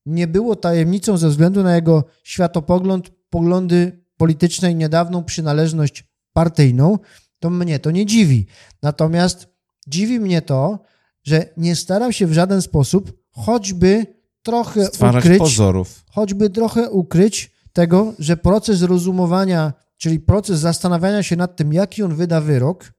nie 0.06 0.28
było 0.28 0.56
tajemnicą 0.56 1.18
ze 1.18 1.30
względu 1.30 1.64
na 1.64 1.76
jego 1.76 2.04
światopogląd, 2.24 3.10
poglądy 3.30 4.04
polityczne 4.18 4.72
i 4.72 4.76
niedawną 4.76 5.24
przynależność 5.24 6.04
partyjną, 6.34 7.00
to 7.40 7.50
mnie 7.50 7.80
to 7.80 7.92
nie 7.92 8.06
dziwi. 8.06 8.48
Natomiast 8.82 9.48
dziwi 9.88 10.20
mnie 10.20 10.42
to, 10.42 10.80
że 11.24 11.46
nie 11.58 11.76
staram 11.76 12.14
się 12.14 12.28
w 12.28 12.34
żaden 12.34 12.62
sposób 12.62 13.24
choćby 13.32 14.16
trochę 14.46 14.86
Stwarzać 14.86 15.26
ukryć, 15.26 15.40
pozorów. 15.40 16.04
choćby 16.10 16.50
trochę 16.50 16.90
ukryć 16.90 17.52
tego, 17.74 18.14
że 18.20 18.38
proces 18.38 18.82
rozumowania, 18.82 19.74
czyli 19.98 20.20
proces 20.20 20.60
zastanawiania 20.60 21.24
się 21.24 21.36
nad 21.36 21.56
tym, 21.56 21.74
jaki 21.74 22.04
on 22.04 22.16
wyda 22.16 22.42
wyrok, 22.42 22.94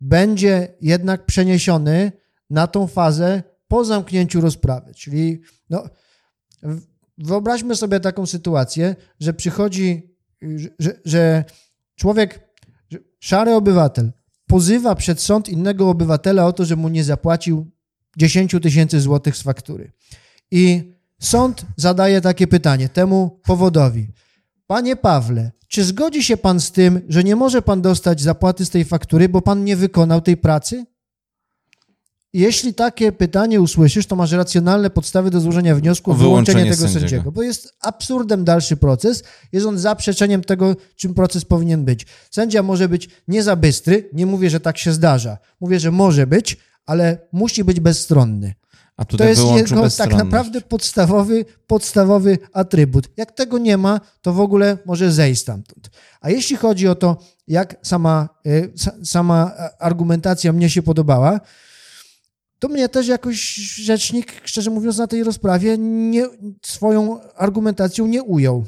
będzie 0.00 0.74
jednak 0.80 1.26
przeniesiony 1.26 2.12
na 2.50 2.66
tą 2.66 2.86
fazę 2.86 3.42
po 3.68 3.84
zamknięciu 3.84 4.40
rozprawy. 4.40 4.94
Czyli 4.94 5.40
no, 5.70 5.84
wyobraźmy 7.18 7.76
sobie 7.76 8.00
taką 8.00 8.26
sytuację, 8.26 8.96
że 9.20 9.34
przychodzi, 9.34 10.14
że, 10.78 11.00
że 11.04 11.44
człowiek, 11.94 12.48
szary 13.20 13.54
obywatel 13.54 14.12
pozywa 14.46 14.94
przed 14.94 15.20
sąd 15.20 15.48
innego 15.48 15.90
obywatela 15.90 16.46
o 16.46 16.52
to, 16.52 16.64
że 16.64 16.76
mu 16.76 16.88
nie 16.88 17.04
zapłacił 17.04 17.70
10 18.18 18.56
tysięcy 18.62 19.00
złotych 19.00 19.36
z 19.36 19.42
faktury. 19.42 19.92
I 20.50 20.92
sąd 21.20 21.66
zadaje 21.76 22.20
takie 22.20 22.46
pytanie 22.46 22.88
temu 22.88 23.40
powodowi. 23.44 24.08
Panie 24.66 24.96
Pawle, 24.96 25.50
czy 25.68 25.84
zgodzi 25.84 26.24
się 26.24 26.36
pan 26.36 26.60
z 26.60 26.72
tym, 26.72 27.00
że 27.08 27.24
nie 27.24 27.36
może 27.36 27.62
pan 27.62 27.82
dostać 27.82 28.20
zapłaty 28.20 28.64
z 28.64 28.70
tej 28.70 28.84
faktury, 28.84 29.28
bo 29.28 29.42
pan 29.42 29.64
nie 29.64 29.76
wykonał 29.76 30.20
tej 30.20 30.36
pracy? 30.36 30.84
Jeśli 32.32 32.74
takie 32.74 33.12
pytanie 33.12 33.60
usłyszysz, 33.60 34.06
to 34.06 34.16
masz 34.16 34.32
racjonalne 34.32 34.90
podstawy 34.90 35.30
do 35.30 35.40
złożenia 35.40 35.74
wniosku 35.74 36.10
o 36.10 36.14
wyłączenie, 36.14 36.64
tego 36.64 36.76
sędziego. 36.76 37.00
sędziego, 37.00 37.32
bo 37.32 37.42
jest 37.42 37.74
absurdem 37.80 38.44
dalszy 38.44 38.76
proces, 38.76 39.22
jest 39.52 39.66
on 39.66 39.78
zaprzeczeniem 39.78 40.44
tego, 40.44 40.76
czym 40.96 41.14
proces 41.14 41.44
powinien 41.44 41.84
być. 41.84 42.06
Sędzia 42.30 42.62
może 42.62 42.88
być 42.88 43.08
nie 43.28 43.42
za 43.42 43.56
bystry, 43.56 44.10
nie 44.12 44.26
mówię, 44.26 44.50
że 44.50 44.60
tak 44.60 44.78
się 44.78 44.92
zdarza, 44.92 45.38
mówię, 45.60 45.80
że 45.80 45.90
może 45.90 46.26
być, 46.26 46.56
ale 46.88 47.18
musi 47.32 47.64
być 47.64 47.80
bezstronny. 47.80 48.54
A 48.96 49.04
to 49.04 49.24
jest 49.24 49.42
jego 49.56 49.90
tak 49.90 50.14
naprawdę 50.14 50.60
podstawowy, 50.60 51.44
podstawowy 51.66 52.38
atrybut. 52.52 53.08
Jak 53.16 53.32
tego 53.32 53.58
nie 53.58 53.76
ma, 53.76 54.00
to 54.22 54.32
w 54.32 54.40
ogóle 54.40 54.78
może 54.86 55.12
zejść 55.12 55.40
stamtąd. 55.40 55.90
A 56.20 56.30
jeśli 56.30 56.56
chodzi 56.56 56.88
o 56.88 56.94
to, 56.94 57.18
jak 57.48 57.76
sama, 57.82 58.28
y, 58.46 58.72
sama 59.04 59.52
argumentacja 59.78 60.52
mnie 60.52 60.70
się 60.70 60.82
podobała, 60.82 61.40
to 62.58 62.68
mnie 62.68 62.88
też 62.88 63.06
jakoś 63.06 63.54
rzecznik, 63.54 64.32
szczerze 64.44 64.70
mówiąc, 64.70 64.98
na 64.98 65.06
tej 65.06 65.24
rozprawie 65.24 65.78
nie, 65.78 66.26
swoją 66.62 67.20
argumentacją 67.36 68.06
nie 68.06 68.22
ujął. 68.22 68.64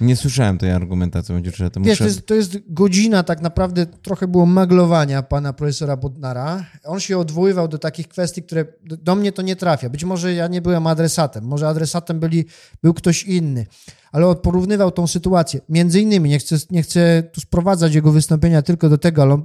Nie 0.00 0.16
słyszałem 0.16 0.58
tej 0.58 0.70
argumentacji, 0.70 1.34
będzie 1.34 1.50
że 1.50 1.70
to 1.70 1.80
Wiesz, 1.80 2.00
muszę... 2.00 2.04
to, 2.04 2.08
jest, 2.08 2.26
to 2.26 2.34
jest 2.34 2.72
godzina 2.72 3.22
tak 3.22 3.40
naprawdę, 3.40 3.86
trochę 3.86 4.28
było 4.28 4.46
maglowania 4.46 5.22
pana 5.22 5.52
profesora 5.52 5.96
Bodnara. 5.96 6.64
On 6.84 7.00
się 7.00 7.18
odwoływał 7.18 7.68
do 7.68 7.78
takich 7.78 8.08
kwestii, 8.08 8.42
które 8.42 8.64
do, 8.82 9.14
mnie 9.14 9.32
to 9.32 9.42
nie 9.42 9.56
trafia. 9.56 9.88
Być 9.88 10.04
może 10.04 10.34
ja 10.34 10.48
nie 10.48 10.62
byłem 10.62 10.86
adresatem, 10.86 11.44
może 11.44 11.68
adresatem 11.68 12.20
byli, 12.20 12.44
był 12.82 12.94
ktoś 12.94 13.22
inny, 13.22 13.66
ale 14.12 14.26
on 14.26 14.36
porównywał 14.36 14.90
tą 14.90 15.06
sytuację. 15.06 15.60
Między 15.68 16.00
innymi, 16.00 16.30
nie 16.30 16.38
chcę, 16.38 16.56
nie 16.70 16.82
chcę 16.82 17.22
tu 17.32 17.40
sprowadzać 17.40 17.94
jego 17.94 18.12
wystąpienia 18.12 18.62
tylko 18.62 18.88
do 18.88 18.98
tego, 18.98 19.22
ale 19.22 19.34
on 19.34 19.44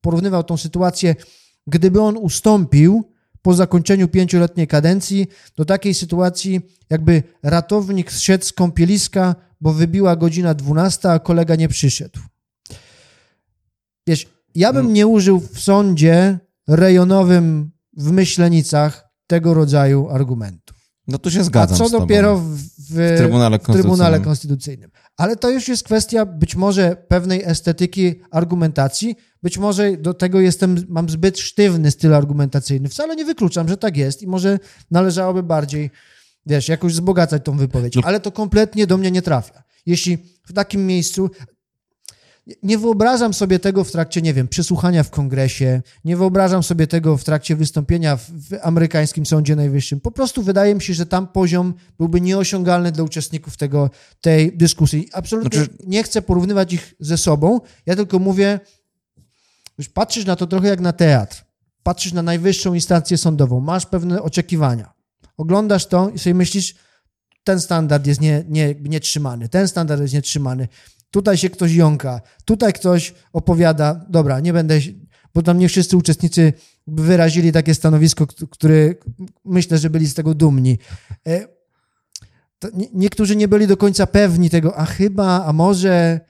porównywał 0.00 0.44
tą 0.44 0.56
sytuację 0.56 1.14
gdyby 1.66 2.00
on 2.00 2.16
ustąpił 2.16 3.11
po 3.42 3.54
zakończeniu 3.54 4.08
pięcioletniej 4.08 4.66
kadencji 4.66 5.26
do 5.56 5.64
takiej 5.64 5.94
sytuacji, 5.94 6.60
jakby 6.90 7.22
ratownik 7.42 8.12
zszedł 8.12 8.44
z 8.44 8.52
kąpieliska, 8.52 9.34
bo 9.60 9.72
wybiła 9.72 10.16
godzina 10.16 10.54
12, 10.54 11.10
a 11.10 11.18
kolega 11.18 11.56
nie 11.56 11.68
przyszedł. 11.68 12.20
Wiesz, 14.06 14.26
ja 14.54 14.72
bym 14.72 14.92
nie 14.92 15.06
użył 15.06 15.40
w 15.40 15.60
sądzie 15.60 16.38
rejonowym 16.68 17.70
w 17.96 18.10
Myślenicach 18.10 19.08
tego 19.26 19.54
rodzaju 19.54 20.08
argumentu. 20.10 20.74
No 21.08 21.18
tu 21.18 21.30
się 21.30 21.44
zgadzam. 21.44 21.74
A 21.74 21.78
co 21.78 21.98
dopiero 21.98 22.36
w, 22.36 22.42
w, 22.42 22.92
w, 22.92 23.18
Trybunale 23.18 23.58
w, 23.58 23.62
Trybunale 23.62 24.20
Konstytucyjnym. 24.20 24.90
Ale 25.16 25.36
to 25.36 25.50
już 25.50 25.68
jest 25.68 25.84
kwestia 25.84 26.26
być 26.26 26.56
może 26.56 26.96
pewnej 27.08 27.42
estetyki 27.44 28.14
argumentacji. 28.30 29.16
Być 29.42 29.58
może 29.58 29.96
do 29.96 30.14
tego 30.14 30.40
jestem, 30.40 30.76
mam 30.88 31.08
zbyt 31.08 31.38
sztywny 31.38 31.90
styl 31.90 32.14
argumentacyjny. 32.14 32.88
Wcale 32.88 33.16
nie 33.16 33.24
wykluczam, 33.24 33.68
że 33.68 33.76
tak 33.76 33.96
jest 33.96 34.22
i 34.22 34.26
może 34.26 34.58
należałoby 34.90 35.42
bardziej, 35.42 35.90
wiesz, 36.46 36.68
jakoś 36.68 36.92
wzbogacać 36.92 37.44
tą 37.44 37.56
wypowiedź. 37.56 37.96
No. 37.96 38.02
Ale 38.04 38.20
to 38.20 38.32
kompletnie 38.32 38.86
do 38.86 38.98
mnie 38.98 39.10
nie 39.10 39.22
trafia. 39.22 39.62
Jeśli 39.86 40.18
w 40.46 40.52
takim 40.52 40.86
miejscu, 40.86 41.30
nie 42.62 42.78
wyobrażam 42.78 43.34
sobie 43.34 43.58
tego 43.58 43.84
w 43.84 43.92
trakcie, 43.92 44.22
nie 44.22 44.34
wiem, 44.34 44.48
przesłuchania 44.48 45.02
w 45.02 45.10
kongresie, 45.10 45.82
nie 46.04 46.16
wyobrażam 46.16 46.62
sobie 46.62 46.86
tego 46.86 47.16
w 47.16 47.24
trakcie 47.24 47.56
wystąpienia 47.56 48.16
w, 48.16 48.30
w, 48.30 48.58
amerykańskim 48.62 49.26
Sądzie 49.26 49.56
Najwyższym. 49.56 50.00
Po 50.00 50.10
prostu 50.10 50.42
wydaje 50.42 50.74
mi 50.74 50.82
się, 50.82 50.94
że 50.94 51.06
tam 51.06 51.26
poziom 51.26 51.74
byłby 51.98 52.20
nieosiągalny 52.20 52.92
dla 52.92 53.04
uczestników 53.04 53.56
tego, 53.56 53.90
tej 54.20 54.56
dyskusji. 54.56 55.08
Absolutnie 55.12 55.58
znaczy... 55.58 55.74
nie 55.86 56.02
chcę 56.02 56.22
porównywać 56.22 56.72
ich 56.72 56.94
ze 57.00 57.18
sobą, 57.18 57.60
ja 57.86 57.96
tylko 57.96 58.18
mówię, 58.18 58.60
już 59.78 59.88
patrzysz 59.88 60.24
na 60.24 60.36
to 60.36 60.46
trochę 60.46 60.68
jak 60.68 60.80
na 60.80 60.92
teatr. 60.92 61.44
Patrzysz 61.82 62.12
na 62.12 62.22
najwyższą 62.22 62.74
instancję 62.74 63.18
sądową, 63.18 63.60
masz 63.60 63.86
pewne 63.86 64.22
oczekiwania. 64.22 64.92
Oglądasz 65.36 65.86
to 65.86 66.10
i 66.10 66.18
sobie 66.18 66.34
myślisz, 66.34 66.74
ten 67.44 67.60
standard 67.60 68.06
jest 68.06 68.20
nie, 68.20 68.44
nie, 68.48 68.74
nietrzymany, 68.74 69.48
ten 69.48 69.68
standard 69.68 70.02
jest 70.02 70.14
nietrzymany 70.14 70.68
tutaj 71.12 71.36
się 71.36 71.50
ktoś 71.50 71.72
jąka, 71.72 72.20
tutaj 72.44 72.72
ktoś 72.72 73.14
opowiada, 73.32 74.06
dobra, 74.08 74.40
nie 74.40 74.52
będę, 74.52 74.78
bo 75.34 75.42
tam 75.42 75.58
nie 75.58 75.68
wszyscy 75.68 75.96
uczestnicy 75.96 76.52
wyrazili 76.86 77.52
takie 77.52 77.74
stanowisko, 77.74 78.26
które 78.26 78.94
myślę, 79.44 79.78
że 79.78 79.90
byli 79.90 80.06
z 80.06 80.14
tego 80.14 80.34
dumni. 80.34 80.78
E, 81.26 81.46
nie, 82.74 82.86
niektórzy 82.94 83.36
nie 83.36 83.48
byli 83.48 83.66
do 83.66 83.76
końca 83.76 84.06
pewni 84.06 84.50
tego, 84.50 84.76
a 84.76 84.84
chyba, 84.84 85.44
a 85.44 85.52
może... 85.52 86.20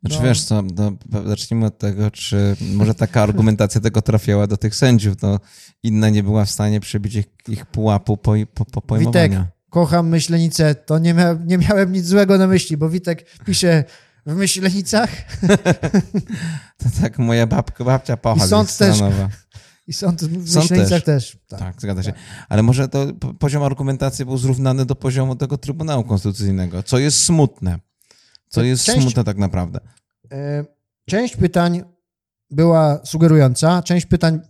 Znaczy 0.00 0.16
no. 0.16 0.24
wiesz 0.24 0.44
co, 0.44 0.62
no, 0.62 0.92
zacznijmy 1.26 1.66
od 1.66 1.78
tego, 1.78 2.10
czy 2.10 2.56
może 2.74 2.94
taka 2.94 3.22
argumentacja 3.22 3.80
tego 3.80 4.02
trafiała 4.02 4.46
do 4.46 4.56
tych 4.56 4.74
sędziów, 4.74 5.16
to 5.16 5.40
inna 5.82 6.10
nie 6.10 6.22
była 6.22 6.44
w 6.44 6.50
stanie 6.50 6.80
przebić 6.80 7.14
ich, 7.14 7.26
ich 7.48 7.66
pułapu 7.66 8.16
po, 8.16 8.34
po, 8.54 8.64
po 8.64 8.82
pojmowania. 8.82 9.28
Witek, 9.28 9.48
kocham 9.70 10.08
Myślenicę, 10.08 10.74
to 10.74 10.98
nie, 10.98 11.14
mia 11.14 11.38
nie 11.46 11.58
miałem 11.58 11.92
nic 11.92 12.06
złego 12.06 12.38
na 12.38 12.46
myśli, 12.46 12.76
bo 12.76 12.88
Witek 12.88 13.26
pisze 13.46 13.84
w 14.26 14.34
Myślenicach. 14.34 15.10
to 16.80 16.88
tak 17.02 17.18
moja 17.18 17.46
babka, 17.46 17.84
babcia 17.84 18.16
pocha 18.16 18.44
I 18.44 18.48
sąd 18.48 18.76
też. 18.76 18.98
I 19.86 19.92
sąd 19.92 20.24
w 20.24 20.56
Myślenicach 20.56 21.02
też. 21.02 21.30
też. 21.30 21.38
Tak, 21.48 21.60
tak, 21.60 21.82
zgadza 21.82 22.02
się. 22.02 22.12
Ale 22.48 22.62
może 22.62 22.88
to 22.88 23.06
poziom 23.38 23.62
argumentacji 23.62 24.24
był 24.24 24.38
zrównany 24.38 24.86
do 24.86 24.94
poziomu 24.94 25.36
tego 25.36 25.58
Trybunału 25.58 26.04
Konstytucyjnego, 26.04 26.82
co 26.82 26.98
jest 26.98 27.24
smutne. 27.24 27.78
Co 28.50 28.62
jest 28.62 28.84
część, 28.84 29.02
smutne 29.02 29.24
tak 29.24 29.38
naprawdę. 29.38 29.80
E, 30.32 30.64
część 31.08 31.36
pytań 31.36 31.82
była 32.50 33.00
sugerująca, 33.04 33.82
część 33.82 34.06
pytań 34.06 34.40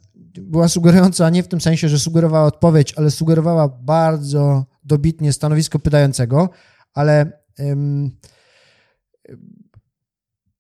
była 0.41 0.69
sugerująca 0.69 1.31
nie 1.31 1.43
w 1.43 1.49
tym 1.49 1.61
sensie, 1.61 1.89
że 1.89 1.99
sugerowała 1.99 2.47
odpowiedź, 2.47 2.95
ale 2.97 3.11
sugerowała 3.11 3.69
bardzo 3.69 4.67
dobitnie 4.85 5.33
stanowisko 5.33 5.79
pytającego, 5.79 6.51
ale 6.95 7.33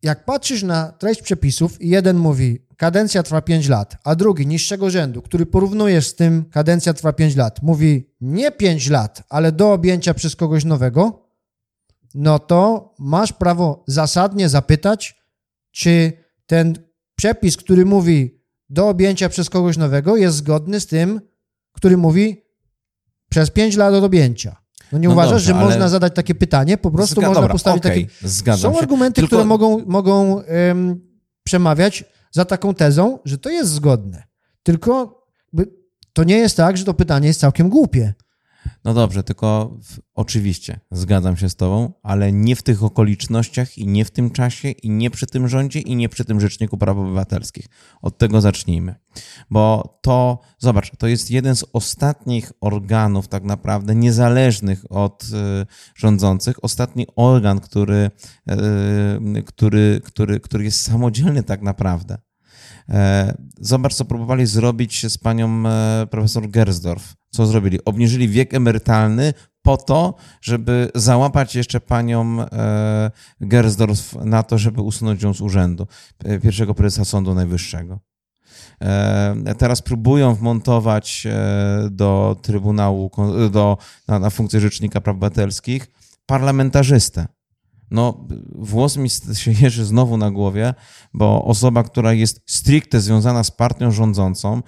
jak 0.03 0.24
patrzysz 0.24 0.62
na 0.62 0.93
treść 0.93 1.22
przepisów 1.22 1.82
i 1.82 1.88
jeden 1.88 2.16
mówi, 2.16 2.66
kadencja 2.76 3.22
trwa 3.22 3.43
5 3.43 3.68
lat, 3.68 3.97
a 4.05 4.14
drugi 4.14 4.47
niższego 4.47 4.91
rzędu, 4.91 5.22
który 5.22 5.47
porównujesz 5.47 6.07
z 6.07 6.14
tym, 6.14 6.45
kadencja 6.45 6.95
trwa 6.95 7.12
5 7.12 7.36
lat, 7.36 7.62
mówi 7.62 8.14
nie 8.20 8.53
5 8.53 8.91
lat, 8.91 9.22
ale 9.28 9.53
do 9.53 9.72
objęcia 9.72 10.14
przez 10.14 10.36
kogoś 10.36 10.64
nowego, 10.64 11.30
no 12.14 12.38
to 12.38 12.94
masz 12.98 13.32
prawo 13.32 13.84
zasadnie 13.86 14.48
zapytać, 14.48 15.16
czy 15.70 16.12
ten 16.46 16.74
przepis, 17.16 17.56
który 17.56 17.84
mówi 17.84 18.40
do 18.68 18.88
objęcia 18.88 19.28
przez 19.28 19.50
kogoś 19.50 19.76
nowego, 19.76 20.16
jest 20.16 20.36
zgodny 20.36 20.80
z 20.80 20.86
tym, 20.86 21.20
który 21.72 21.96
mówi 21.96 22.44
przez 23.28 23.50
5 23.50 23.76
lat 23.76 23.94
od 23.94 24.04
objęcia. 24.04 24.56
No 24.92 24.98
nie 24.98 25.08
no 25.08 25.14
uważasz, 25.14 25.32
dobrze, 25.32 25.46
że 25.46 25.54
ale... 25.54 25.64
można 25.64 25.88
zadać 25.88 26.14
takie 26.14 26.34
pytanie? 26.34 26.78
Po 26.78 26.90
prostu 26.90 27.14
Zga... 27.14 27.26
można 27.26 27.40
Dobra, 27.40 27.52
postawić 27.52 27.86
okay, 27.86 28.06
takie... 28.06 28.56
Są 28.58 28.72
się. 28.72 28.78
argumenty, 28.78 29.14
Tylko... 29.14 29.28
które 29.28 29.44
mogą, 29.44 29.84
mogą 29.86 30.42
um, 30.68 31.00
przemawiać 31.44 32.04
za 32.30 32.44
taką 32.44 32.74
tezą, 32.74 33.18
że 33.24 33.38
to 33.38 33.50
jest 33.50 33.70
zgodne. 33.70 34.22
Tylko 34.62 35.20
to 36.12 36.24
nie 36.24 36.38
jest 36.38 36.56
tak, 36.56 36.76
że 36.76 36.84
to 36.84 36.94
pytanie 36.94 37.28
jest 37.28 37.40
całkiem 37.40 37.68
głupie. 37.68 38.14
No 38.84 38.94
dobrze, 38.94 39.22
tylko 39.22 39.76
w, 39.82 39.98
oczywiście 40.14 40.80
zgadzam 40.90 41.36
się 41.36 41.48
z 41.48 41.56
Tobą, 41.56 41.92
ale 42.02 42.32
nie 42.32 42.56
w 42.56 42.62
tych 42.62 42.82
okolicznościach 42.82 43.78
i 43.78 43.86
nie 43.86 44.04
w 44.04 44.11
tym 44.11 44.30
czasie 44.30 44.70
i 44.70 44.90
nie 44.90 45.11
przy 45.11 45.26
tym 45.26 45.48
rządzie 45.48 45.80
i 45.80 45.96
nie 45.96 46.08
przy 46.08 46.24
tym 46.24 46.40
Rzeczniku 46.40 46.78
Praw 46.78 46.96
Obywatelskich. 46.96 47.66
Od 48.02 48.18
tego 48.18 48.40
zacznijmy. 48.40 48.94
Bo 49.50 49.98
to, 50.02 50.40
zobacz, 50.58 50.90
to 50.98 51.06
jest 51.06 51.30
jeden 51.30 51.56
z 51.56 51.64
ostatnich 51.72 52.52
organów, 52.61 53.28
tak 53.28 53.44
naprawdę 53.44 53.94
niezależnych 53.94 54.92
od 54.92 55.22
y, 55.22 55.26
rządzących, 55.94 56.64
ostatni 56.64 57.06
organ, 57.16 57.61
który, 57.61 58.11
y, 59.38 59.42
który, 59.42 60.00
który, 60.04 60.40
który 60.40 60.64
jest 60.64 60.82
samodzielny 60.82 61.42
tak 61.42 61.62
naprawdę. 61.62 62.18
E, 62.91 63.34
zobacz, 63.61 63.95
co 63.95 64.05
próbowali 64.05 64.47
zrobić 64.47 65.12
z 65.12 65.18
panią 65.18 65.62
e, 65.66 66.07
profesor 66.11 66.51
Gersdorf. 66.51 67.14
Co 67.30 67.47
zrobili? 67.47 67.84
Obniżyli 67.84 68.28
wiek 68.28 68.55
emerytalny 68.55 69.34
po 69.62 69.76
to, 69.76 70.14
żeby 70.41 70.91
załapać 70.95 71.55
jeszcze 71.55 71.80
panią 71.80 72.43
e, 72.43 73.11
Gersdorf 73.41 74.14
na 74.24 74.43
to, 74.43 74.59
żeby 74.59 74.80
usunąć 74.82 75.22
ją 75.22 75.34
z 75.34 75.41
urzędu 75.41 75.86
pierwszego 76.43 76.74
prezesa 76.74 77.05
Sądu 77.05 77.34
Najwyższego. 77.34 78.01
Teraz 79.59 79.82
próbują 79.82 80.34
wmontować 80.34 81.26
do 81.91 82.36
Trybunału, 82.43 83.11
do, 83.51 83.78
na, 84.09 84.18
na 84.18 84.30
funkcję 84.30 84.61
Rzecznika 84.61 85.01
Praw 85.01 85.16
Obywatelskich 85.16 85.86
parlamentarzystę 86.26 87.26
no 87.91 88.26
włos 88.55 88.97
mi 88.97 89.11
się 89.11 89.53
jeży 89.61 89.84
znowu 89.84 90.16
na 90.16 90.30
głowie, 90.30 90.74
bo 91.14 91.45
osoba, 91.45 91.82
która 91.82 92.12
jest 92.12 92.41
stricte 92.47 93.01
związana 93.01 93.45
z 93.45 93.51
partią 93.51 93.91
rządzącą, 93.91 94.62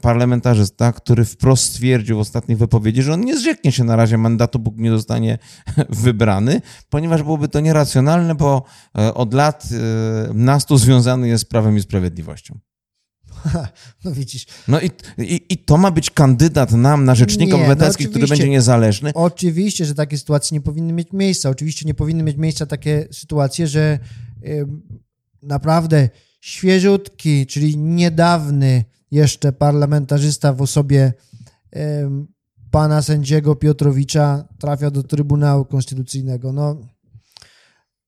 parlamentarzysta, 0.00 0.92
który 0.92 1.24
wprost 1.24 1.64
stwierdził 1.64 2.16
w 2.16 2.20
ostatnich 2.20 2.58
wypowiedzi, 2.58 3.02
że 3.02 3.12
on 3.12 3.20
nie 3.20 3.36
zrzeknie 3.36 3.72
się 3.72 3.84
na 3.84 3.96
razie 3.96 4.18
mandatu, 4.18 4.60
póki 4.60 4.82
nie 4.82 4.90
zostanie 4.90 5.38
wybrany, 6.04 6.60
ponieważ 6.90 7.22
byłoby 7.22 7.48
to 7.48 7.60
nieracjonalne, 7.60 8.34
bo 8.34 8.62
e, 8.98 9.14
od 9.14 9.34
lat 9.34 9.68
e, 9.72 10.34
nastu 10.34 10.78
związany 10.78 11.28
jest 11.28 11.44
z 11.44 11.48
Prawem 11.48 11.76
i 11.76 11.80
Sprawiedliwością. 11.80 12.58
No 14.04 14.12
widzisz. 14.12 14.46
No 14.68 14.80
i, 14.80 14.90
i, 15.18 15.46
i, 15.48 15.58
to 15.58 15.76
ma 15.76 15.90
być 15.90 16.10
kandydat 16.10 16.72
nam 16.72 17.04
na 17.04 17.14
rzecznika 17.14 17.56
no 17.56 17.58
obywatelski, 17.58 18.06
który 18.06 18.26
będzie 18.26 18.48
niezależny? 18.48 19.10
Oczywiście, 19.14 19.84
że 19.84 19.94
takie 19.94 20.18
sytuacje 20.18 20.54
nie 20.54 20.60
powinny 20.60 20.92
mieć 20.92 21.12
miejsca. 21.12 21.50
Oczywiście 21.50 21.86
nie 21.86 21.94
powinny 21.94 22.22
mieć 22.22 22.36
miejsca 22.36 22.66
takie 22.66 23.08
sytuacje, 23.12 23.66
że 23.66 23.98
y, 24.44 24.66
naprawdę 25.42 26.08
świeżutki, 26.40 27.46
czyli 27.46 27.76
niedawny 27.76 28.84
jeszcze 29.10 29.52
parlamentarzysta 29.52 30.52
w 30.52 30.62
osobie 30.62 31.12
y, 31.76 31.80
pana 32.70 33.02
sędziego 33.02 33.56
Piotrowicza 33.56 34.48
trafia 34.58 34.90
do 34.90 35.02
Trybunału 35.02 35.64
Konstytucyjnego. 35.64 36.52
No 36.52 36.76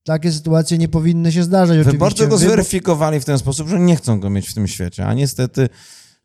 takie 0.08 0.32
sytuacje 0.32 0.78
nie 0.78 0.88
powinny 0.88 1.32
się 1.32 1.42
zdarzać. 1.42 1.78
Wyborcy 1.78 2.26
go 2.26 2.38
zweryfikowali 2.38 3.20
w 3.20 3.24
ten 3.24 3.38
sposób, 3.38 3.68
że 3.68 3.80
nie 3.80 3.96
chcą 3.96 4.20
go 4.20 4.30
mieć 4.30 4.48
w 4.48 4.54
tym 4.54 4.68
świecie, 4.68 5.06
a 5.06 5.14
niestety 5.14 5.68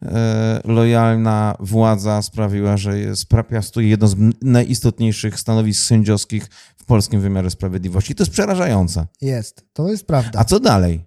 e, 0.01 0.61
lojalna 0.65 1.55
władza 1.59 2.21
sprawiła, 2.21 2.77
że 2.77 2.99
jest, 2.99 3.27
piastuje 3.49 3.87
jedno 3.89 4.07
z 4.07 4.15
najistotniejszych 4.41 5.39
stanowisk 5.39 5.85
sędziowskich 5.85 6.47
w 6.77 6.85
polskim 6.85 7.21
wymiarze 7.21 7.49
sprawiedliwości. 7.49 8.15
To 8.15 8.23
jest 8.23 8.31
przerażające. 8.31 9.07
Jest, 9.21 9.65
to 9.73 9.89
jest 9.89 10.07
prawda. 10.07 10.39
A 10.39 10.43
co 10.43 10.59
dalej? 10.59 11.05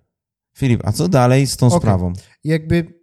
Filip, 0.59 0.81
a 0.85 0.93
co 0.93 1.09
dalej 1.09 1.47
z 1.47 1.57
tą 1.57 1.67
okay. 1.67 1.79
sprawą? 1.79 2.13
Jakby 2.45 2.96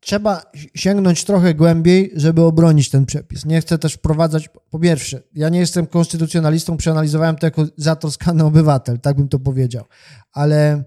trzeba 0.00 0.42
sięgnąć 0.74 1.24
trochę 1.24 1.54
głębiej, 1.54 2.12
żeby 2.16 2.42
obronić 2.42 2.90
ten 2.90 3.06
przepis. 3.06 3.44
Nie 3.44 3.60
chcę 3.60 3.78
też 3.78 3.94
wprowadzać, 3.94 4.48
po 4.70 4.78
pierwsze, 4.78 5.22
ja 5.34 5.48
nie 5.48 5.58
jestem 5.58 5.86
konstytucjonalistą, 5.86 6.76
przeanalizowałem 6.76 7.36
to 7.36 7.46
jako 7.46 7.66
zatroskany 7.76 8.44
obywatel, 8.44 9.00
tak 9.00 9.16
bym 9.16 9.28
to 9.28 9.38
powiedział, 9.38 9.84
ale 10.32 10.84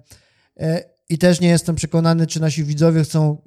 e, 0.59 0.93
i 1.09 1.17
też 1.17 1.41
nie 1.41 1.49
jestem 1.49 1.75
przekonany, 1.75 2.27
czy 2.27 2.41
nasi 2.41 2.63
widzowie 2.63 3.03
chcą 3.03 3.41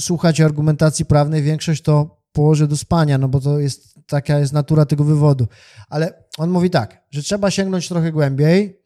słuchać 0.00 0.40
argumentacji 0.40 1.04
prawnej, 1.04 1.42
większość 1.42 1.82
to 1.82 2.22
położy 2.32 2.68
do 2.68 2.76
spania, 2.76 3.18
no 3.18 3.28
bo 3.28 3.40
to 3.40 3.58
jest, 3.58 3.98
taka 4.06 4.38
jest 4.38 4.52
natura 4.52 4.86
tego 4.86 5.04
wywodu. 5.04 5.46
Ale 5.88 6.24
on 6.38 6.50
mówi 6.50 6.70
tak, 6.70 7.02
że 7.10 7.22
trzeba 7.22 7.50
sięgnąć 7.50 7.88
trochę 7.88 8.12
głębiej, 8.12 8.80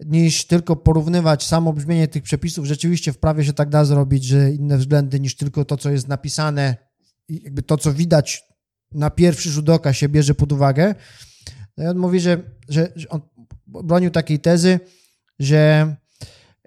niż 0.00 0.46
tylko 0.46 0.76
porównywać 0.76 1.46
samo 1.46 1.72
brzmienie 1.72 2.08
tych 2.08 2.22
przepisów. 2.22 2.66
Rzeczywiście 2.66 3.12
w 3.12 3.18
prawie 3.18 3.44
się 3.44 3.52
tak 3.52 3.68
da 3.68 3.84
zrobić, 3.84 4.24
że 4.24 4.50
inne 4.50 4.78
względy 4.78 5.20
niż 5.20 5.36
tylko 5.36 5.64
to, 5.64 5.76
co 5.76 5.90
jest 5.90 6.08
napisane 6.08 6.76
jakby 7.28 7.62
to, 7.62 7.76
co 7.76 7.92
widać 7.92 8.44
na 8.92 9.10
pierwszy 9.10 9.50
rzut 9.50 9.68
oka 9.68 9.92
się 9.92 10.08
bierze 10.08 10.34
pod 10.34 10.52
uwagę. 10.52 10.94
No 11.76 11.84
i 11.84 11.86
on 11.86 11.98
mówi, 11.98 12.20
że, 12.20 12.42
że, 12.68 12.92
że 12.96 13.08
on 13.08 13.20
bronił 13.66 14.10
takiej 14.10 14.40
tezy, 14.40 14.80
że 15.38 15.94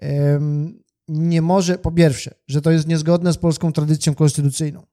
um, 0.02 0.82
nie 1.08 1.42
może, 1.42 1.78
po 1.78 1.92
pierwsze, 1.92 2.34
że 2.48 2.62
to 2.62 2.70
jest 2.70 2.86
niezgodne 2.86 3.32
z 3.32 3.38
polską 3.38 3.72
tradycją 3.72 4.14
konstytucyjną 4.14 4.86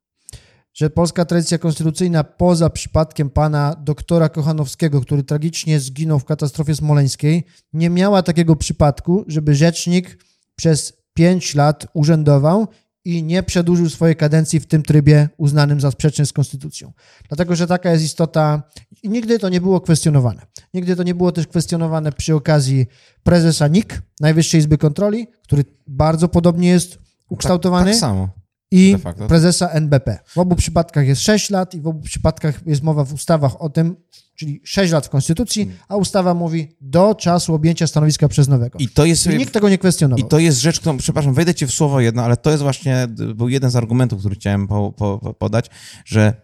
że 0.76 0.90
polska 0.90 1.26
tradycja 1.26 1.58
konstytucyjna, 1.58 2.24
poza 2.24 2.70
przypadkiem 2.70 3.30
pana 3.30 3.76
doktora 3.80 4.30
Kochanowskiego, 4.30 5.02
który 5.02 5.24
tragicznie 5.24 5.80
zginął 5.80 6.20
w 6.20 6.26
katastrofie 6.26 6.76
smoleńskiej, 6.76 7.44
nie 7.74 7.90
miała 7.90 8.24
takiego 8.24 8.56
przypadku, 8.56 9.26
żeby 9.28 9.56
rzecznik 9.56 10.18
przez 10.56 10.94
pięć 11.14 11.56
lat 11.56 11.88
urzędował 11.94 12.68
i 13.06 13.24
nie 13.24 13.44
przedłużył 13.44 13.90
swojej 13.90 14.16
kadencji 14.16 14.60
w 14.60 14.66
tym 14.66 14.84
trybie 14.84 15.30
uznanym 15.38 15.82
za 15.82 15.92
sprzeczny 15.92 16.26
z 16.26 16.34
konstytucją. 16.34 16.94
Dlatego, 17.28 17.56
że 17.56 17.68
taka 17.68 17.92
jest 17.92 18.04
istota 18.04 18.64
i 19.04 19.10
nigdy 19.10 19.40
to 19.40 19.50
nie 19.50 19.62
było 19.62 19.82
kwestionowane. 19.82 20.42
Nigdy 20.74 20.96
to 20.96 21.04
nie 21.04 21.16
było 21.16 21.32
też 21.32 21.48
kwestionowane 21.48 22.12
przy 22.12 22.36
okazji 22.36 22.86
prezesa 23.24 23.68
NIK, 23.68 24.02
Najwyższej 24.20 24.60
Izby 24.60 24.78
Kontroli, 24.78 25.28
który 25.44 25.66
bardzo 25.88 26.28
podobnie 26.28 26.70
jest 26.70 27.00
ukształtowany. 27.30 27.86
Tak, 27.86 27.94
tak 27.94 28.00
samo 28.00 28.45
i 28.72 28.96
prezesa 29.28 29.70
NBP. 29.70 30.20
W 30.26 30.38
obu 30.38 30.56
przypadkach 30.56 31.08
jest 31.08 31.22
6 31.22 31.50
lat 31.50 31.74
i 31.74 31.82
w 31.82 31.88
obu 31.88 32.02
przypadkach 32.02 32.68
jest 32.68 32.84
mowa 32.84 33.04
w 33.04 33.14
ustawach 33.14 33.62
o 33.62 33.70
tym, 33.70 33.96
czyli 34.36 34.62
6 34.64 34.94
lat 34.94 35.06
w 35.06 35.10
Konstytucji, 35.10 35.64
hmm. 35.64 35.84
a 35.88 35.96
ustawa 35.96 36.34
mówi 36.34 36.76
do 36.82 37.16
czasu 37.16 37.54
objęcia 37.54 37.88
stanowiska 37.88 38.28
przez 38.28 38.48
nowego. 38.48 38.80
I 38.80 38.90
to 38.90 39.06
jest, 39.06 39.28
I 39.28 39.38
nikt 39.38 39.54
tego 39.54 39.70
nie 39.70 39.78
kwestionował. 39.78 40.26
I 40.26 40.30
to 40.30 40.40
jest 40.40 40.60
rzecz, 40.60 40.80
którą, 40.80 40.98
przepraszam, 40.98 41.34
wejdę 41.34 41.56
ci 41.56 41.66
w 41.66 41.72
słowo 41.72 42.02
jedno, 42.02 42.24
ale 42.24 42.38
to 42.38 42.52
jest 42.52 42.64
właśnie, 42.64 43.08
był 43.36 43.50
jeden 43.50 43.72
z 43.72 43.76
argumentów, 43.76 44.20
który 44.20 44.36
chciałem 44.36 44.68
po, 44.68 44.92
po, 44.92 45.34
podać, 45.34 45.70
że 46.06 46.42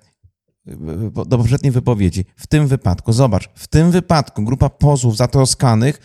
do 1.26 1.38
poprzedniej 1.38 1.72
wypowiedzi, 1.72 2.26
w 2.36 2.47
tym 2.47 2.67
wypadku, 2.67 3.13
zobacz, 3.13 3.49
w 3.55 3.67
tym 3.67 3.91
wypadku 3.91 4.43
grupa 4.43 4.69
pozwów 4.69 5.17
zatroskanych 5.17 5.99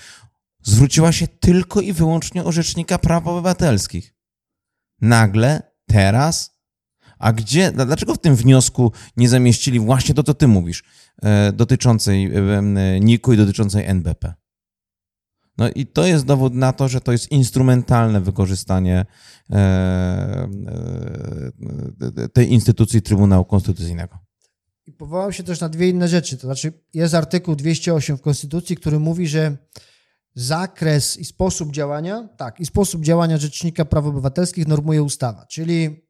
zwróciła 0.62 1.12
się 1.12 1.29
tylko 1.29 1.81
i 1.81 1.93
wyłącznie 1.93 2.45
o 2.45 2.53
Rzecznika 2.53 2.99
Praw 2.99 3.27
Obywatelskich. 3.27 4.14
Nagle 5.01 5.62
Teraz 5.87 6.57
A 7.18 7.32
gdzie, 7.32 7.72
dlaczego 7.72 8.14
w 8.14 8.18
tym 8.18 8.37
wniosku 8.37 8.93
nie 9.16 9.28
zamieścili 9.28 9.80
właśnie 9.80 10.14
to, 10.14 10.22
co 10.22 10.34
ty 10.34 10.49
mówisz, 10.49 10.84
e, 11.22 11.53
dotyczącej 11.53 12.30
NIK-u 13.01 13.32
i 13.32 13.37
dotyczącej 13.37 13.84
NBP? 13.87 14.34
No 15.59 15.70
i 15.70 15.87
to 15.87 16.07
jest 16.07 16.24
dowód 16.24 16.55
na 16.55 16.72
to, 16.72 16.89
że 16.89 17.01
to 17.01 17.12
jest 17.12 17.30
instrumentalne 17.30 18.20
wykorzystanie 18.20 19.07
e, 19.51 19.57
e, 22.16 22.28
tej 22.28 22.53
instytucji 22.53 23.03
Trybunału 23.03 23.45
Konstytucyjnego. 23.45 24.18
I 24.87 24.93
powołał 24.93 25.32
się 25.32 25.43
też 25.43 25.61
na 25.61 25.68
dwie 25.68 25.89
inne 25.89 26.09
rzeczy. 26.09 26.37
To 26.37 26.47
znaczy, 26.47 26.72
jest 26.95 27.14
artykuł 27.14 27.57
208 27.57 28.16
w 28.16 28.20
Konstytucji, 28.20 28.76
który 28.76 28.99
mówi, 28.99 29.28
że 29.28 29.57
zakres 30.37 31.16
i 31.16 31.24
sposób 31.24 31.72
działania, 31.72 32.28
tak, 32.37 32.61
i 32.61 32.66
sposób 32.66 33.03
działania 33.03 33.39
Rzecznika 33.39 33.84
Praw 33.84 34.07
Obywatelskich 34.07 34.66
normuje 34.66 35.03
ustawa. 35.03 35.47
Czyli 35.47 36.07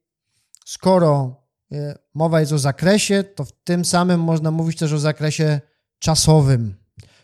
skoro 0.66 1.42
e, 1.72 1.98
mowa 2.14 2.40
jest 2.40 2.52
o 2.52 2.58
zakresie, 2.58 3.24
to 3.24 3.44
w 3.44 3.52
tym 3.64 3.84
samym 3.84 4.20
można 4.20 4.50
mówić 4.50 4.78
też 4.78 4.92
o 4.92 4.98
zakresie 4.98 5.60
czasowym 5.98 6.74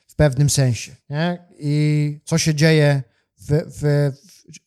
w 0.06 0.14
pewnym 0.14 0.50
sensie. 0.50 0.96
Nie? 1.10 1.48
I 1.58 2.20
co 2.24 2.38
się 2.38 2.54
dzieje, 2.54 3.02
w, 3.38 3.62
w, 3.80 4.12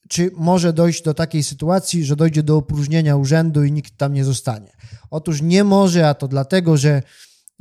czy 0.10 0.32
może 0.34 0.74
dojść 0.74 1.04
do 1.04 1.14
takiej 1.14 1.44
sytuacji, 1.44 2.06
że 2.06 2.16
dojdzie 2.16 2.44
do 2.44 2.58
opróżnienia 2.58 3.16
urzędu 3.16 3.64
i 3.64 3.72
nikt 3.72 3.98
tam 3.98 4.14
nie 4.14 4.26
zostanie. 4.26 4.72
Otóż 5.12 5.42
nie 5.42 5.64
może, 5.64 6.10
a 6.10 6.14
to 6.14 6.28
dlatego, 6.28 6.78
że 6.78 7.02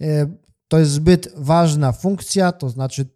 e, 0.01 0.27
to 0.69 0.79
jest 0.79 0.91
zbyt 0.91 1.29
ważna 1.37 1.93
funkcja, 1.93 2.53
to 2.53 2.71
znaczy 2.71 3.07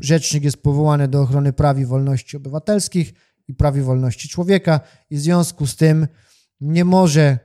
rzecznik 0.00 0.44
jest 0.44 0.62
powołany 0.62 1.08
do 1.08 1.22
ochrony 1.22 1.52
praw 1.52 1.78
i 1.78 1.86
wolności 1.86 2.36
obywatelskich 2.36 3.12
i 3.48 3.54
praw 3.54 3.76
i 3.76 3.80
wolności 3.80 4.28
człowieka 4.28 4.80
i 5.10 5.16
w 5.16 5.20
związku 5.20 5.66
z 5.66 5.76
tym 5.76 6.08
nie 6.60 6.84
może 6.84 7.38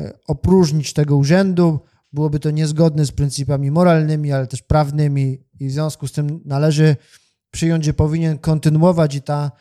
e, 0.00 0.18
opróżnić 0.26 0.92
tego 0.92 1.16
urzędu, 1.16 1.80
byłoby 2.12 2.40
to 2.40 2.50
niezgodne 2.50 3.04
z 3.04 3.12
pryncypami 3.12 3.70
moralnymi, 3.70 4.32
ale 4.32 4.46
też 4.46 4.62
prawnymi 4.62 5.44
i 5.60 5.68
w 5.68 5.72
związku 5.72 6.06
z 6.06 6.12
tym 6.12 6.40
należy 6.44 6.96
przyjąć, 7.50 7.84
że 7.84 7.94
powinien 7.94 8.38
kontynuować 8.38 9.14
i 9.14 9.22
ta, 9.22 9.52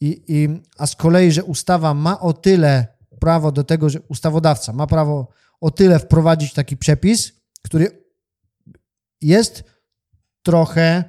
i, 0.00 0.24
i, 0.28 0.48
a 0.78 0.86
z 0.86 0.96
kolei, 0.96 1.32
że 1.32 1.44
ustawa 1.44 1.94
ma 1.94 2.20
o 2.20 2.32
tyle 2.32 2.86
prawo 3.20 3.52
do 3.52 3.64
tego, 3.64 3.90
że 3.90 4.00
ustawodawca 4.00 4.72
ma 4.72 4.86
prawo 4.86 5.28
o 5.60 5.70
tyle 5.70 5.98
wprowadzić 5.98 6.52
taki 6.52 6.76
przepis, 6.76 7.32
który 7.62 8.04
jest 9.20 9.64
trochę, 10.42 11.04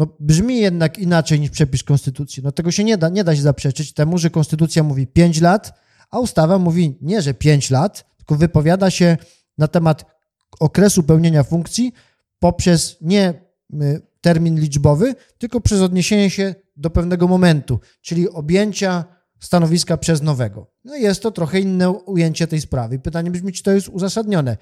no 0.00 0.06
brzmi 0.20 0.58
jednak 0.58 0.98
inaczej 0.98 1.40
niż 1.40 1.50
przepis 1.50 1.82
konstytucji. 1.82 2.42
No 2.42 2.52
tego 2.52 2.70
się 2.70 2.84
nie 2.84 2.98
da, 2.98 3.08
nie 3.08 3.24
da 3.24 3.36
się 3.36 3.42
zaprzeczyć 3.42 3.92
temu, 3.92 4.18
że 4.18 4.30
konstytucja 4.30 4.82
mówi 4.82 5.06
5 5.06 5.40
lat, 5.40 5.78
a 6.10 6.18
ustawa 6.18 6.58
mówi 6.58 6.98
nie, 7.00 7.22
że 7.22 7.34
5 7.34 7.70
lat, 7.70 8.16
tylko 8.16 8.34
wypowiada 8.36 8.90
się 8.90 9.16
na 9.58 9.68
temat 9.68 10.04
okresu 10.60 11.02
pełnienia 11.02 11.42
funkcji 11.42 11.92
poprzez 12.38 12.96
nie 13.00 13.34
y, 13.74 14.02
termin 14.20 14.60
liczbowy, 14.60 15.14
tylko 15.38 15.60
przez 15.60 15.80
odniesienie 15.80 16.30
się 16.30 16.54
do 16.76 16.90
pewnego 16.90 17.28
momentu, 17.28 17.80
czyli 18.02 18.30
objęcia 18.30 19.04
stanowiska 19.40 19.96
przez 19.96 20.22
nowego. 20.22 20.70
No 20.84 20.96
jest 20.96 21.22
to 21.22 21.30
trochę 21.30 21.60
inne 21.60 21.90
ujęcie 21.90 22.46
tej 22.46 22.60
sprawy. 22.60 22.98
Pytanie 22.98 23.30
brzmi, 23.30 23.52
czy 23.52 23.62
to 23.62 23.72
jest 23.72 23.88
uzasadnione. 23.88 24.56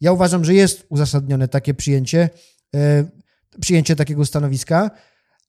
Ja 0.00 0.12
uważam, 0.12 0.44
że 0.44 0.54
jest 0.54 0.86
uzasadnione 0.88 1.48
takie 1.48 1.74
przyjęcie, 1.74 2.30
yy, 2.72 3.23
przyjęcie 3.60 3.96
takiego 3.96 4.24
stanowiska, 4.24 4.90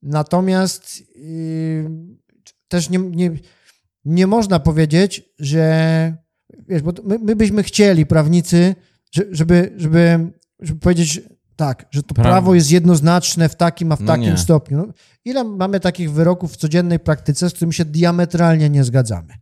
natomiast 0.01 0.99
yy, 1.17 1.89
też 2.67 2.89
nie, 2.89 2.99
nie, 2.99 3.31
nie 4.05 4.27
można 4.27 4.59
powiedzieć, 4.59 5.23
że 5.39 6.25
wiesz, 6.67 6.81
bo 6.81 6.93
my, 7.03 7.19
my 7.19 7.35
byśmy 7.35 7.63
chcieli, 7.63 8.05
prawnicy, 8.05 8.75
żeby, 9.11 9.73
żeby, 9.77 10.31
żeby 10.59 10.79
powiedzieć 10.79 11.21
tak, 11.55 11.85
że 11.91 12.03
to 12.03 12.15
prawo, 12.15 12.29
prawo 12.29 12.55
jest 12.55 12.71
jednoznaczne 12.71 13.49
w 13.49 13.55
takim, 13.55 13.91
a 13.91 13.95
w 13.95 14.01
no 14.01 14.07
takim 14.07 14.31
nie. 14.31 14.37
stopniu. 14.37 14.77
No, 14.77 14.93
ile 15.25 15.43
mamy 15.43 15.79
takich 15.79 16.11
wyroków 16.11 16.53
w 16.53 16.57
codziennej 16.57 16.99
praktyce, 16.99 17.49
z 17.49 17.53
którymi 17.53 17.73
się 17.73 17.85
diametralnie 17.85 18.69
nie 18.69 18.83
zgadzamy? 18.83 19.33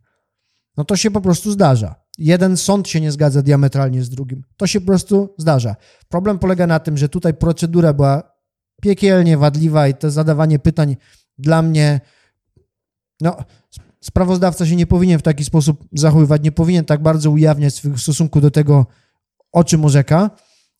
No 0.76 0.84
to 0.84 0.96
się 0.96 1.10
po 1.10 1.20
prostu 1.20 1.50
zdarza. 1.50 1.94
Jeden 2.18 2.56
sąd 2.56 2.88
się 2.88 3.00
nie 3.00 3.12
zgadza 3.12 3.42
diametralnie 3.42 4.02
z 4.02 4.10
drugim. 4.10 4.42
To 4.56 4.66
się 4.66 4.80
po 4.80 4.86
prostu 4.86 5.34
zdarza. 5.38 5.76
Problem 6.08 6.38
polega 6.38 6.66
na 6.66 6.78
tym, 6.80 6.96
że 6.96 7.08
tutaj 7.08 7.34
procedura 7.34 7.92
była 7.92 8.33
piekielnie 8.84 9.38
wadliwa 9.38 9.88
i 9.88 9.94
to 9.94 10.10
zadawanie 10.10 10.58
pytań 10.58 10.96
dla 11.38 11.62
mnie, 11.62 12.00
no, 13.20 13.36
sprawozdawca 14.00 14.66
się 14.66 14.76
nie 14.76 14.86
powinien 14.86 15.18
w 15.18 15.22
taki 15.22 15.44
sposób 15.44 15.84
zachowywać, 15.92 16.42
nie 16.42 16.52
powinien 16.52 16.84
tak 16.84 17.02
bardzo 17.02 17.30
ujawniać 17.30 17.80
w 17.80 17.98
stosunku 18.00 18.40
do 18.40 18.50
tego, 18.50 18.86
o 19.52 19.64
czym 19.64 19.84
orzeka, 19.84 20.30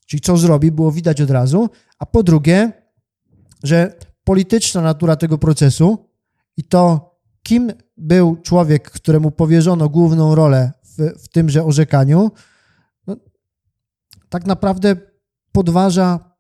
czyli 0.07 0.21
co 0.21 0.37
zrobi, 0.37 0.73
było 0.73 0.93
widać 0.93 1.21
od 1.21 1.31
razu, 1.31 1.71
a 1.99 2.07
po 2.07 2.23
drugie, 2.23 2.73
że 3.63 3.99
polityczna 4.25 4.81
natura 4.81 5.17
tego 5.17 5.39
procesu 5.39 6.09
i 6.57 6.65
to, 6.65 7.15
kim 7.43 7.73
był 7.97 8.37
człowiek, 8.37 8.91
któremu 8.91 9.31
powierzono 9.31 9.89
główną 9.89 10.35
rolę 10.35 10.73
w, 10.83 11.25
w 11.25 11.29
tymże 11.29 11.65
orzekaniu, 11.65 12.31
no, 13.07 13.17
tak 14.29 14.47
naprawdę 14.47 14.97
podważa. 15.53 16.35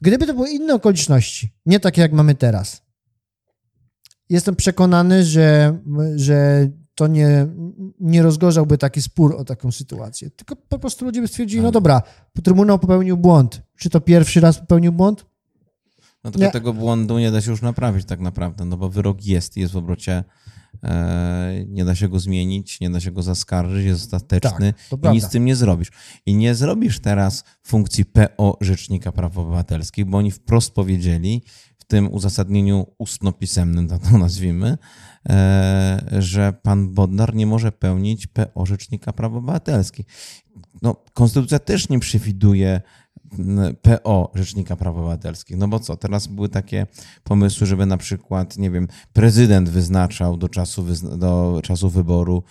Gdyby 0.00 0.26
to 0.26 0.34
były 0.34 0.50
inne 0.50 0.74
okoliczności, 0.74 1.52
nie 1.66 1.80
takie 1.80 2.00
jak 2.00 2.12
mamy 2.12 2.34
teraz, 2.34 2.82
jestem 4.28 4.56
przekonany, 4.56 5.24
że, 5.24 5.78
że 6.16 6.68
to 6.94 7.06
nie, 7.06 7.46
nie 8.00 8.22
rozgorzałby 8.22 8.78
taki 8.78 9.02
spór 9.02 9.36
o 9.36 9.44
taką 9.44 9.72
sytuację. 9.72 10.30
Tylko 10.30 10.56
po 10.56 10.78
prostu 10.78 11.04
ludzie 11.04 11.20
by 11.20 11.28
stwierdzili, 11.28 11.62
no 11.62 11.70
dobra, 11.70 12.02
Trybunał 12.44 12.78
popełnił 12.78 13.16
błąd. 13.16 13.62
Czy 13.78 13.90
to 13.90 14.00
pierwszy 14.00 14.40
raz 14.40 14.58
popełnił 14.58 14.92
błąd? 14.92 15.26
No 16.26 16.32
tylko 16.32 16.46
nie. 16.46 16.52
tego 16.52 16.72
błędu 16.72 17.18
nie 17.18 17.30
da 17.30 17.40
się 17.40 17.50
już 17.50 17.62
naprawić 17.62 18.04
tak 18.04 18.20
naprawdę, 18.20 18.64
no 18.64 18.76
bo 18.76 18.88
wyrok 18.88 19.24
jest, 19.24 19.56
jest 19.56 19.72
w 19.72 19.76
obrocie, 19.76 20.24
e, 20.82 21.64
nie 21.68 21.84
da 21.84 21.94
się 21.94 22.08
go 22.08 22.18
zmienić, 22.18 22.80
nie 22.80 22.90
da 22.90 23.00
się 23.00 23.10
go 23.10 23.22
zaskarżyć, 23.22 23.86
jest 23.86 24.00
ostateczny 24.00 24.74
tak, 24.90 25.12
i 25.12 25.14
nic 25.14 25.24
z 25.24 25.28
tym 25.28 25.44
nie 25.44 25.56
zrobisz. 25.56 25.88
I 26.26 26.34
nie 26.34 26.54
zrobisz 26.54 26.98
teraz 27.00 27.44
funkcji 27.62 28.04
PO 28.04 28.58
Rzecznika 28.60 29.12
Praw 29.12 29.38
Obywatelskich, 29.38 30.04
bo 30.04 30.18
oni 30.18 30.30
wprost 30.30 30.74
powiedzieli, 30.74 31.42
tym 31.86 32.12
uzasadnieniu 32.12 32.86
ustno-pisemnym, 32.98 33.88
tak 33.88 34.02
to 34.10 34.18
nazwijmy, 34.18 34.78
e, 35.28 36.08
że 36.18 36.52
pan 36.62 36.94
Bodnar 36.94 37.34
nie 37.34 37.46
może 37.46 37.72
pełnić 37.72 38.26
PO 38.26 38.66
Rzecznika 38.66 39.12
Praw 39.12 39.32
Obywatelskich. 39.32 40.06
No, 40.82 40.96
konstytucja 41.14 41.58
też 41.58 41.88
nie 41.88 41.98
przewiduje 41.98 42.80
PO 43.82 44.30
Rzecznika 44.34 44.76
Praw 44.76 44.96
Obywatelskich. 44.96 45.56
No 45.56 45.68
bo 45.68 45.80
co, 45.80 45.96
teraz 45.96 46.26
były 46.26 46.48
takie 46.48 46.86
pomysły, 47.24 47.66
żeby 47.66 47.86
na 47.86 47.96
przykład, 47.96 48.58
nie 48.58 48.70
wiem, 48.70 48.88
prezydent 49.12 49.68
wyznaczał 49.68 50.36
do 50.36 50.48
czasu, 50.48 50.86
do 51.18 51.60
czasu 51.62 51.90
wyboru 51.90 52.42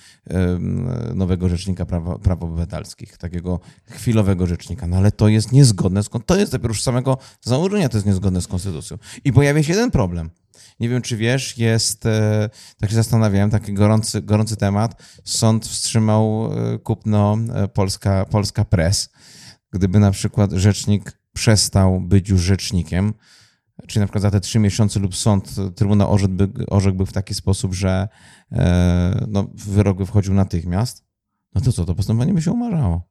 nowego 1.15 1.49
Rzecznika 1.49 1.85
Praw, 1.85 2.03
Praw 2.23 2.43
Obywatelskich, 2.43 3.17
takiego 3.17 3.59
chwilowego 3.89 4.47
rzecznika. 4.47 4.87
No 4.87 4.97
ale 4.97 5.11
to 5.11 5.27
jest 5.27 5.51
niezgodne 5.51 6.03
z 6.03 6.09
To 6.25 6.37
jest 6.37 6.51
dopiero 6.51 6.69
już 6.69 6.83
samego 6.83 7.17
założenia, 7.41 7.89
to 7.89 7.97
jest 7.97 8.07
niezgodne 8.07 8.41
z 8.41 8.47
konstytucją. 8.47 8.97
I 9.23 9.33
pojawia 9.33 9.63
się 9.63 9.73
jeden 9.73 9.91
problem. 9.91 10.29
Nie 10.79 10.89
wiem, 10.89 11.01
czy 11.01 11.17
wiesz, 11.17 11.57
jest, 11.57 12.05
e, 12.05 12.49
tak 12.79 12.89
się 12.89 12.95
zastanawiałem, 12.95 13.49
taki 13.49 13.73
gorący, 13.73 14.21
gorący 14.21 14.55
temat. 14.55 15.01
Sąd 15.23 15.67
wstrzymał 15.67 16.49
e, 16.53 16.79
kupno 16.79 17.37
e, 17.55 17.67
Polska, 17.67 18.25
Polska 18.25 18.65
Press 18.65 19.09
gdyby 19.75 19.99
na 19.99 20.11
przykład 20.11 20.51
rzecznik 20.51 21.19
przestał 21.33 22.01
być 22.01 22.29
już 22.29 22.41
rzecznikiem, 22.41 23.13
czyli 23.87 23.99
na 23.99 24.05
przykład 24.05 24.21
za 24.21 24.31
te 24.31 24.39
trzy 24.39 24.59
miesiące 24.59 24.99
lub 24.99 25.15
sąd, 25.15 25.55
trybunał 25.75 26.13
orzekłby, 26.13 26.49
orzekłby 26.67 27.05
w 27.05 27.13
taki 27.13 27.33
sposób, 27.33 27.73
że 27.73 28.07
e, 28.51 29.25
no, 29.27 29.47
wyrok 29.53 29.97
by 29.97 30.05
wchodził 30.05 30.33
natychmiast, 30.33 31.05
no 31.55 31.61
to 31.61 31.71
co, 31.71 31.85
to 31.85 31.95
postępowanie 31.95 32.33
by 32.33 32.41
się 32.41 32.51
umarzało. 32.51 33.01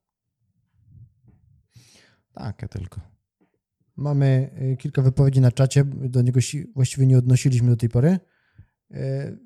Takie 2.34 2.68
tylko. 2.68 3.00
Mamy 3.96 4.50
e, 4.54 4.76
kilka 4.76 5.02
wypowiedzi 5.02 5.40
na 5.40 5.52
czacie, 5.52 5.84
do 5.84 6.22
niego 6.22 6.40
właściwie 6.74 7.06
nie 7.06 7.18
odnosiliśmy 7.18 7.70
do 7.70 7.76
tej 7.76 7.88
pory. 7.88 8.18
E, 8.90 9.36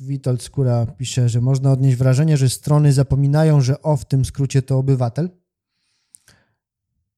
Witold 0.00 0.42
Skóra 0.42 0.86
pisze, 0.86 1.28
że 1.28 1.40
można 1.40 1.72
odnieść 1.72 1.96
wrażenie, 1.96 2.36
że 2.36 2.48
strony 2.48 2.92
zapominają, 2.92 3.60
że 3.60 3.82
o 3.82 3.96
w 3.96 4.04
tym 4.04 4.24
skrócie 4.24 4.62
to 4.62 4.78
obywatel. 4.78 5.39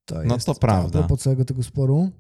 To 0.05 0.25
no 0.25 0.39
to 0.39 0.55
prawda. 0.55 1.03
Po 1.03 1.17
całego 1.17 1.45
tego 1.45 1.63
sporu. 1.63 2.11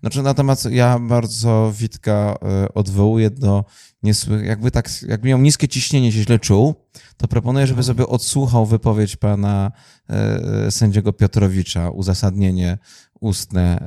Znaczy, 0.00 0.22
natomiast 0.22 0.70
ja 0.70 0.98
bardzo 0.98 1.72
Witka 1.76 2.38
e, 2.42 2.74
odwołuję 2.74 3.30
do 3.30 3.64
niesłych, 4.02 4.44
jakby 4.44 4.70
tak, 4.70 5.02
jakby 5.02 5.28
miał 5.28 5.38
niskie 5.38 5.68
ciśnienie, 5.68 6.12
się 6.12 6.22
źle 6.22 6.38
czuł, 6.38 6.74
to 7.16 7.28
proponuję, 7.28 7.66
żeby 7.66 7.82
sobie 7.82 8.06
odsłuchał 8.06 8.66
wypowiedź 8.66 9.16
pana 9.16 9.72
e, 10.08 10.70
sędziego 10.70 11.12
Piotrowicza, 11.12 11.90
uzasadnienie 11.90 12.78
ustne, 13.20 13.78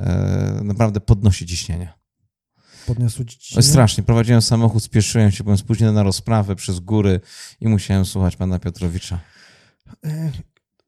e, 0.60 0.64
naprawdę 0.64 1.00
podnosi 1.00 1.46
ciśnienie. 1.46 1.92
podniosło 2.86 3.24
ci 3.24 3.62
Strasznie. 3.62 4.04
Prowadziłem 4.04 4.42
samochód, 4.42 4.82
spieszyłem 4.82 5.30
się, 5.30 5.44
byłem 5.44 5.58
spóźniony 5.58 5.92
na 5.92 6.02
rozprawę 6.02 6.56
przez 6.56 6.80
góry 6.80 7.20
i 7.60 7.68
musiałem 7.68 8.04
słuchać 8.04 8.36
pana 8.36 8.58
Piotrowicza. 8.58 9.20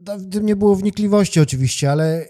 W 0.01 0.31
tym 0.31 0.47
nie 0.47 0.57
było 0.57 0.77
wnikliwości 0.77 1.41
oczywiście, 1.41 1.93
ale 1.93 2.27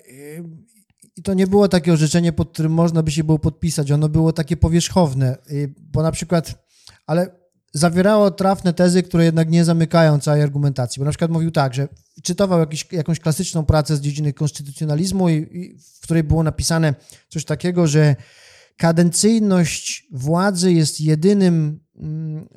i 1.16 1.22
to 1.22 1.34
nie 1.34 1.46
było 1.46 1.68
takie 1.68 1.92
orzeczenie, 1.92 2.32
pod 2.32 2.52
którym 2.52 2.72
można 2.72 3.02
by 3.02 3.10
się 3.10 3.24
było 3.24 3.38
podpisać. 3.38 3.92
Ono 3.92 4.08
było 4.08 4.32
takie 4.32 4.56
powierzchowne, 4.56 5.38
bo 5.78 6.02
na 6.02 6.12
przykład, 6.12 6.66
ale 7.06 7.30
zawierało 7.72 8.30
trafne 8.30 8.72
tezy, 8.72 9.02
które 9.02 9.24
jednak 9.24 9.50
nie 9.50 9.64
zamykają 9.64 10.20
całej 10.20 10.42
argumentacji. 10.42 11.00
Bo 11.00 11.04
na 11.04 11.10
przykład 11.10 11.30
mówił 11.30 11.50
tak, 11.50 11.74
że 11.74 11.88
czytował 12.22 12.60
jakiś, 12.60 12.86
jakąś 12.92 13.20
klasyczną 13.20 13.64
pracę 13.64 13.96
z 13.96 14.00
dziedziny 14.00 14.32
konstytucjonalizmu, 14.32 15.28
i, 15.28 15.34
i, 15.34 15.78
w 15.78 16.00
której 16.00 16.22
było 16.24 16.42
napisane 16.42 16.94
coś 17.28 17.44
takiego, 17.44 17.86
że 17.86 18.16
kadencyjność 18.76 20.06
władzy 20.12 20.72
jest 20.72 21.00
jedynym, 21.00 21.80
mm, 21.96 22.48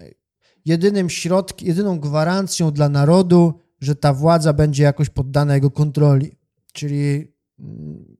jedynym 0.65 1.09
środkiem, 1.09 1.67
jedyną 1.67 1.99
gwarancją 1.99 2.71
dla 2.71 2.89
narodu, 2.89 3.68
że 3.81 3.95
ta 3.95 4.13
władza 4.13 4.53
będzie 4.53 4.83
jakoś 4.83 5.09
poddana 5.09 5.55
jego 5.55 5.71
kontroli, 5.71 6.31
czyli 6.73 7.33
mm, 7.59 8.17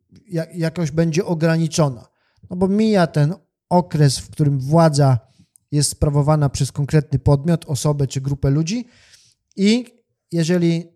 jakoś 0.54 0.92
będzie 0.92 1.26
ograniczona. 1.26 2.08
No 2.50 2.56
bo 2.56 2.68
mija 2.68 3.08
ten 3.08 3.34
okres, 3.70 4.20
w 4.20 4.30
którym 4.30 4.60
władza 4.60 5.20
jest 5.72 5.90
sprawowana 5.90 6.50
przez 6.50 6.72
konkretny 6.72 7.20
podmiot, 7.20 7.66
osobę 7.66 8.08
czy 8.08 8.22
grupę 8.22 8.50
ludzi 8.50 8.86
i 9.56 9.86
jeżeli 10.32 10.88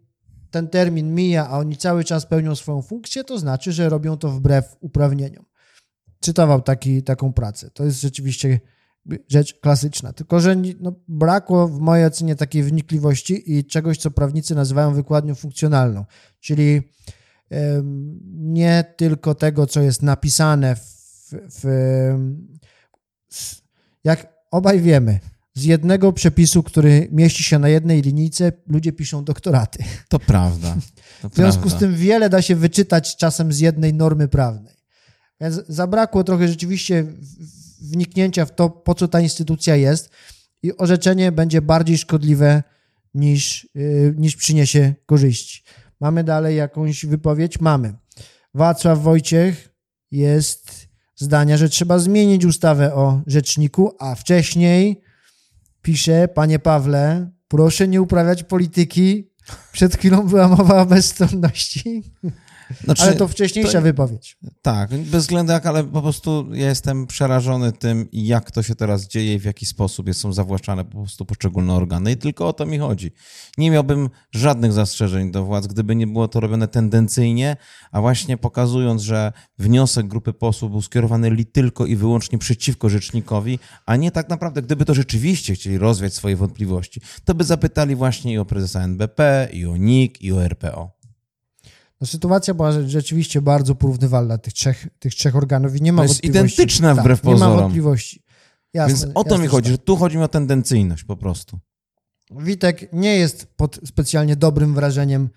ten 0.51 0.67
termin 0.67 1.15
mija, 1.15 1.49
a 1.49 1.57
oni 1.57 1.77
cały 1.77 2.03
czas 2.03 2.25
pełnią 2.25 2.55
swoją 2.55 2.81
funkcję, 2.81 3.23
to 3.23 3.39
znaczy, 3.39 3.71
że 3.71 3.89
robią 3.89 4.17
to 4.17 4.29
wbrew 4.29 4.77
uprawnieniom. 4.79 5.45
Czytował 6.19 6.61
taki, 6.61 7.03
taką 7.03 7.33
pracę. 7.33 7.69
To 7.69 7.85
jest 7.85 8.01
rzeczywiście 8.01 8.59
rzecz 9.29 9.59
klasyczna. 9.59 10.13
Tylko, 10.13 10.39
że 10.39 10.55
no, 10.79 10.93
brakło 11.07 11.67
w 11.67 11.79
mojej 11.79 12.05
ocenie 12.05 12.35
takiej 12.35 12.63
wnikliwości 12.63 13.57
i 13.57 13.65
czegoś, 13.65 13.97
co 13.97 14.11
prawnicy 14.11 14.55
nazywają 14.55 14.93
wykładnią 14.93 15.35
funkcjonalną, 15.35 16.05
czyli 16.39 16.81
nie 18.33 18.93
tylko 18.97 19.35
tego, 19.35 19.67
co 19.67 19.81
jest 19.81 20.01
napisane 20.01 20.75
w, 20.75 21.33
w, 21.51 21.65
jak 24.03 24.33
obaj 24.51 24.81
wiemy, 24.81 25.19
z 25.53 25.63
jednego 25.63 26.13
przepisu, 26.13 26.63
który 26.63 27.07
mieści 27.11 27.43
się 27.43 27.59
na 27.59 27.69
jednej 27.69 28.01
linijce, 28.01 28.51
ludzie 28.67 28.91
piszą 28.91 29.23
doktoraty. 29.23 29.83
To 30.09 30.19
prawda. 30.19 30.77
To 31.21 31.29
w 31.29 31.35
związku 31.35 31.61
prawda. 31.61 31.77
z 31.77 31.79
tym 31.79 31.95
wiele 31.95 32.29
da 32.29 32.41
się 32.41 32.55
wyczytać 32.55 33.15
czasem 33.15 33.53
z 33.53 33.59
jednej 33.59 33.93
normy 33.93 34.27
prawnej. 34.27 34.73
Więc 35.41 35.61
zabrakło 35.67 36.23
trochę 36.23 36.47
rzeczywiście 36.47 37.05
wniknięcia 37.83 38.45
w 38.45 38.55
to, 38.55 38.69
po 38.69 38.95
co 38.95 39.07
ta 39.07 39.19
instytucja 39.19 39.75
jest 39.75 40.09
i 40.63 40.77
orzeczenie 40.77 41.31
będzie 41.31 41.61
bardziej 41.61 41.97
szkodliwe 41.97 42.63
niż, 43.13 43.69
yy, 43.75 44.15
niż 44.17 44.35
przyniesie 44.35 44.93
korzyści. 45.05 45.63
Mamy 45.99 46.23
dalej 46.23 46.57
jakąś 46.57 47.05
wypowiedź? 47.05 47.59
Mamy. 47.59 47.93
Wacław 48.53 48.99
Wojciech 49.01 49.75
jest 50.11 50.87
zdania, 51.15 51.57
że 51.57 51.69
trzeba 51.69 51.99
zmienić 51.99 52.45
ustawę 52.45 52.93
o 52.93 53.21
rzeczniku, 53.27 53.95
a 53.99 54.15
wcześniej 54.15 55.01
pisze, 55.81 56.27
panie 56.27 56.59
Pawle, 56.59 57.31
proszę 57.47 57.87
nie 57.87 58.01
uprawiać 58.01 58.43
polityki. 58.43 59.29
Przed 59.71 59.95
chwilą 59.95 60.27
była 60.27 60.47
mowa 60.47 60.81
o 60.81 60.85
bezstronności. 60.85 62.03
Znaczy, 62.83 63.03
ale 63.03 63.13
to 63.15 63.27
wcześniejsza 63.27 63.71
to, 63.71 63.81
wypowiedź. 63.81 64.37
Tak, 64.61 64.89
bez 64.89 65.23
względu 65.23 65.51
jak, 65.51 65.65
ale 65.65 65.83
po 65.83 66.01
prostu 66.01 66.47
ja 66.53 66.67
jestem 66.67 67.07
przerażony 67.07 67.71
tym, 67.71 68.07
jak 68.13 68.51
to 68.51 68.63
się 68.63 68.75
teraz 68.75 69.07
dzieje 69.07 69.33
i 69.33 69.39
w 69.39 69.43
jaki 69.43 69.65
sposób 69.65 70.13
są 70.13 70.33
zawłaszczane 70.33 70.85
po 70.85 70.97
prostu 70.97 71.25
poszczególne 71.25 71.73
organy. 71.73 72.11
I 72.11 72.17
tylko 72.17 72.47
o 72.47 72.53
to 72.53 72.65
mi 72.65 72.77
chodzi. 72.77 73.11
Nie 73.57 73.71
miałbym 73.71 74.09
żadnych 74.31 74.73
zastrzeżeń 74.73 75.31
do 75.31 75.45
władz, 75.45 75.67
gdyby 75.67 75.95
nie 75.95 76.07
było 76.07 76.27
to 76.27 76.39
robione 76.39 76.67
tendencyjnie, 76.67 77.57
a 77.91 78.01
właśnie 78.01 78.37
pokazując, 78.37 79.01
że 79.01 79.31
wniosek 79.59 80.07
grupy 80.07 80.33
posłów 80.33 80.71
był 80.71 80.81
skierowany 80.81 81.29
li 81.29 81.45
tylko 81.45 81.85
i 81.85 81.95
wyłącznie 81.95 82.37
przeciwko 82.37 82.89
rzecznikowi, 82.89 83.59
a 83.85 83.95
nie 83.95 84.11
tak 84.11 84.29
naprawdę, 84.29 84.61
gdyby 84.61 84.85
to 84.85 84.93
rzeczywiście 84.93 85.55
chcieli 85.55 85.77
rozwiać 85.77 86.13
swoje 86.13 86.35
wątpliwości, 86.35 87.01
to 87.25 87.35
by 87.35 87.43
zapytali 87.43 87.95
właśnie 87.95 88.33
i 88.33 88.37
o 88.37 88.45
prezesa 88.45 88.81
NBP, 88.81 89.49
i 89.53 89.65
o 89.65 89.77
NIK, 89.77 90.21
i 90.21 90.31
o 90.31 90.43
RPO. 90.43 91.02
No, 92.03 92.07
sytuacja 92.07 92.53
była 92.53 92.71
rzeczywiście 92.71 93.41
bardzo 93.41 93.75
porównywalna 93.75 94.37
tych 94.37 94.53
trzech, 94.53 94.87
tych 94.99 95.15
trzech 95.15 95.35
organów 95.35 95.75
i 95.75 95.81
nie 95.81 95.93
ma 95.93 96.01
to 96.01 96.07
jest 96.07 96.23
identyczna 96.23 96.95
wbrew 96.95 97.21
tak, 97.21 97.31
pozorom. 97.31 97.51
Nie 97.51 97.55
ma 97.55 97.61
wątpliwości. 97.61 98.23
Jasne, 98.73 99.05
Więc 99.05 99.17
o 99.17 99.23
to 99.23 99.37
mi 99.37 99.47
chodzi, 99.47 99.69
tak. 99.69 99.71
że 99.71 99.77
tu 99.77 99.95
chodzi 99.95 100.17
mi 100.17 100.23
o 100.23 100.27
tendencyjność 100.27 101.03
po 101.03 101.17
prostu. 101.17 101.59
Witek 102.31 102.93
nie 102.93 103.15
jest 103.15 103.45
pod 103.55 103.79
specjalnie 103.85 104.35
dobrym 104.35 104.73
wrażeniem 104.73 105.29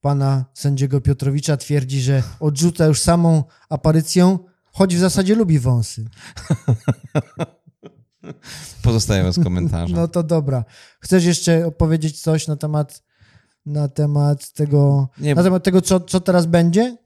pana 0.00 0.44
sędziego 0.54 1.00
Piotrowicza. 1.00 1.56
Twierdzi, 1.56 2.00
że 2.00 2.22
odrzuca 2.40 2.86
już 2.86 3.00
samą 3.00 3.44
aparycję, 3.68 4.38
choć 4.72 4.96
w 4.96 4.98
zasadzie 4.98 5.34
lubi 5.34 5.58
wąsy. 5.58 6.04
Pozostajemy 8.82 9.32
z 9.32 9.44
komentarzem. 9.44 9.96
No 9.96 10.08
to 10.08 10.22
dobra. 10.22 10.64
Chcesz 11.00 11.24
jeszcze 11.24 11.66
opowiedzieć 11.66 12.20
coś 12.20 12.46
na 12.46 12.56
temat 12.56 13.02
na 13.66 13.88
temat 13.88 14.52
tego, 14.52 15.08
Nie. 15.20 15.34
na 15.34 15.42
temat 15.42 15.64
tego 15.64 15.80
co, 15.82 16.00
co 16.00 16.20
teraz 16.20 16.46
będzie? 16.46 16.96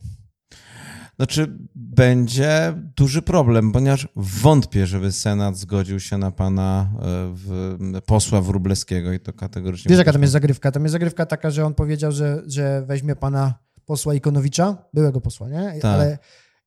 Znaczy, 1.17 1.59
będzie 1.75 2.75
duży 2.97 3.23
problem, 3.23 3.73
ponieważ 3.73 4.09
wątpię, 4.17 4.87
żeby 4.87 5.13
Senat 5.13 5.57
zgodził 5.57 6.01
się 6.01 6.19
na 6.19 6.31
pana 6.31 6.91
e, 6.95 6.99
w, 7.35 7.79
posła 8.07 8.41
Wróblewskiego 8.41 9.13
i 9.13 9.21
to 9.21 9.33
kategorycznie. 9.33 9.89
Wiesz, 9.89 9.99
jaka 9.99 10.13
tam 10.13 10.23
jest 10.23 10.33
zagrywka? 10.33 10.73
Tam 10.73 10.83
jest 10.83 10.93
zagrywka 10.93 11.27
taka, 11.27 11.51
że 11.51 11.67
on 11.67 11.75
powiedział, 11.75 12.13
że, 12.13 12.43
że 12.47 12.83
weźmie 12.87 13.17
pana 13.17 13.55
posła 13.85 14.15
Ikonowicza, 14.15 14.77
byłego 14.95 15.21
posła, 15.21 15.49
nie? 15.49 15.73
Tak. 15.81 15.85
Ale 15.85 16.19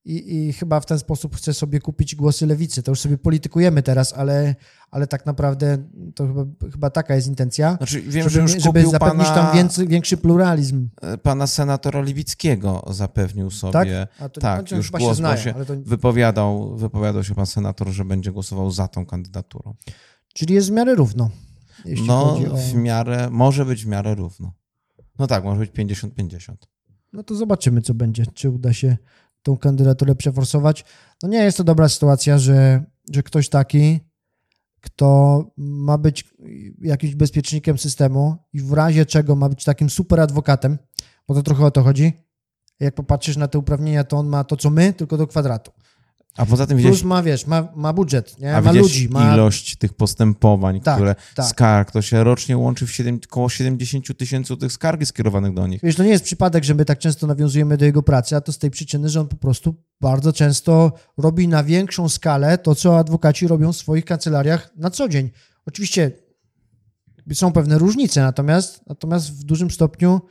i, 0.06 0.36
i 0.36 0.54
chyba 0.54 0.80
w 0.80 0.86
ten 0.86 1.00
sposób 1.00 1.36
chce 1.36 1.54
sobie 1.54 1.80
kupić 1.80 2.16
głosy 2.16 2.48
lewicy. 2.48 2.84
To 2.84 2.92
już 2.92 3.00
sobie 3.00 3.18
politykujemy 3.18 3.84
teraz, 3.84 4.14
ale, 4.14 4.56
ale 4.92 5.08
tak 5.08 5.26
naprawdę 5.26 5.78
to 6.16 6.28
chyba, 6.28 6.46
chyba 6.72 6.90
taka 6.90 7.16
jest 7.16 7.28
intencja. 7.28 7.76
Znaczy, 7.78 8.02
wiem, 8.02 8.30
żeby, 8.30 8.30
że 8.30 8.42
już 8.42 8.64
żeby 8.64 8.86
zapewnić 8.86 9.28
pana, 9.28 9.42
tam 9.42 9.56
więcej, 9.56 9.88
większy 9.88 10.18
pluralizm. 10.18 10.90
E, 11.02 11.18
pana 11.18 11.48
senatora 11.48 12.02
Lewickiego 12.02 12.84
zapewnił 12.90 13.52
sobie. 13.52 14.08
Tak, 14.18 14.22
A 14.26 14.30
to, 14.30 14.42
tak 14.42 14.60
znaczy, 14.60 14.76
już 14.76 14.92
głos, 14.92 15.04
się 15.04 15.16
znają, 15.16 15.38
się 15.38 15.54
to... 15.54 15.74
wypowiadał, 15.86 16.78
wypowiadał 16.78 17.24
się 17.24 17.36
pan 17.36 17.46
senator, 17.46 17.88
że 17.90 18.06
będzie 18.06 18.32
głosował 18.32 18.72
za 18.72 18.88
tą 18.88 19.06
kandydaturą. 19.06 19.76
Czyli 20.34 20.54
jest 20.54 20.70
w 20.70 20.72
miarę 20.72 20.96
równo. 20.96 21.30
No, 22.06 22.34
o... 22.34 22.58
w 22.58 22.74
miarę, 22.74 23.30
może 23.32 23.66
być 23.66 23.86
w 23.86 23.88
miarę 23.88 24.16
równo. 24.16 24.54
No 25.20 25.28
tak, 25.28 25.44
może 25.44 25.60
być 25.60 25.72
50-50. 25.72 26.56
No 27.14 27.24
to 27.24 27.36
zobaczymy, 27.36 27.82
co 27.82 27.94
będzie. 27.94 28.26
Czy 28.34 28.50
uda 28.50 28.74
się 28.74 28.98
tą 29.44 29.58
kandydaturę 29.58 30.16
przeforsować. 30.16 30.86
No 31.24 31.30
nie 31.30 31.44
jest 31.44 31.58
to 31.58 31.64
dobra 31.64 31.90
sytuacja, 31.90 32.38
że, 32.38 32.84
że 33.14 33.24
ktoś 33.24 33.50
taki, 33.50 34.00
kto 34.82 35.44
ma 35.58 35.98
być 35.98 36.34
jakimś 36.82 37.16
bezpiecznikiem 37.16 37.78
systemu 37.78 38.36
i 38.54 38.62
w 38.62 38.74
razie 38.74 39.06
czego 39.06 39.36
ma 39.36 39.50
być 39.50 39.64
takim 39.64 39.90
super 39.90 40.20
adwokatem, 40.20 40.78
bo 41.28 41.34
to 41.34 41.44
trochę 41.44 41.66
o 41.66 41.72
to 41.72 41.84
chodzi. 41.84 42.14
Jak 42.80 42.96
popatrzysz 42.96 43.38
na 43.38 43.48
te 43.48 43.60
uprawnienia, 43.60 44.04
to 44.04 44.18
on 44.18 44.28
ma 44.28 44.44
to, 44.44 44.58
co 44.58 44.70
my, 44.70 44.94
tylko 44.94 45.18
do 45.18 45.28
kwadratu. 45.28 45.72
A 46.38 46.46
poza 46.46 46.68
tym 46.68 46.78
widziałeś... 46.78 47.00
Plus 47.00 47.10
ma, 47.10 47.24
wiesz, 47.24 47.48
ma, 47.48 47.68
ma 47.76 47.94
budżet, 47.94 48.40
nie? 48.40 48.62
Ma 48.62 48.72
ludzi. 48.72 49.10
Ma... 49.10 49.34
ilość 49.34 49.76
tych 49.76 49.94
postępowań, 49.94 50.82
tak, 50.82 50.96
które 50.96 51.16
tak. 51.36 51.46
skarg, 51.46 51.92
to 51.92 52.02
się 52.02 52.24
rocznie 52.24 52.58
łączy 52.58 52.88
w 52.88 52.92
7, 52.92 53.20
około 53.30 53.50
70 53.50 54.18
tysięcy 54.18 54.58
tych 54.58 54.72
skargi 54.72 55.06
skierowanych 55.06 55.54
do 55.54 55.68
nich. 55.68 55.82
Wiesz, 55.84 55.96
to 55.96 56.04
nie 56.04 56.10
jest 56.10 56.24
przypadek, 56.24 56.64
że 56.64 56.76
my 56.76 56.86
tak 56.86 57.00
często 57.00 57.28
nawiązujemy 57.28 57.78
do 57.78 57.86
jego 57.86 58.04
pracy, 58.04 58.36
a 58.36 58.42
to 58.42 58.52
z 58.52 58.58
tej 58.58 58.72
przyczyny, 58.72 59.10
że 59.10 59.22
on 59.22 59.28
po 59.28 59.36
prostu 59.36 59.76
bardzo 60.02 60.34
często 60.34 60.94
robi 61.18 61.48
na 61.48 61.64
większą 61.64 62.10
skalę 62.10 62.58
to, 62.58 62.76
co 62.76 62.98
adwokaci 62.98 63.48
robią 63.48 63.74
w 63.74 63.78
swoich 63.78 64.06
kancelariach 64.06 64.72
na 64.76 64.90
co 64.90 65.10
dzień. 65.10 65.30
Oczywiście 65.66 66.12
są 67.34 67.52
pewne 67.52 67.78
różnice, 67.78 68.22
natomiast, 68.22 68.82
natomiast 68.88 69.34
w 69.34 69.44
dużym 69.44 69.72
stopniu 69.72 70.22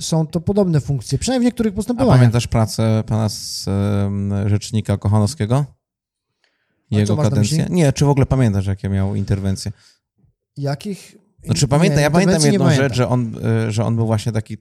są 0.00 0.26
to 0.26 0.40
podobne 0.40 0.80
funkcje, 0.80 1.18
przynajmniej 1.18 1.44
w 1.44 1.50
niektórych 1.50 1.74
postępowaniach. 1.74 2.16
A 2.16 2.18
pamiętasz 2.18 2.46
pracę 2.46 3.04
pana 3.06 3.28
z 3.28 3.68
rzecznika 4.46 4.96
Kochanowskiego? 4.96 5.64
Jego 6.90 7.16
kadencję? 7.16 7.66
Nie, 7.70 7.92
czy 7.92 8.04
w 8.04 8.08
ogóle 8.08 8.26
pamiętasz, 8.26 8.66
jakie 8.66 8.88
miał 8.88 9.14
interwencje? 9.14 9.72
Jakich? 10.56 11.16
Znaczy 11.44 11.68
pamiętam, 11.68 12.00
ja 12.00 12.10
pamiętam 12.10 12.42
jedną 12.42 12.70
rzecz, 12.70 12.94
że 12.94 13.08
on, 13.08 13.38
y, 13.68 13.72
że 13.72 13.84
on 13.84 13.96
był 13.96 14.06
właśnie 14.06 14.32
taki 14.32 14.56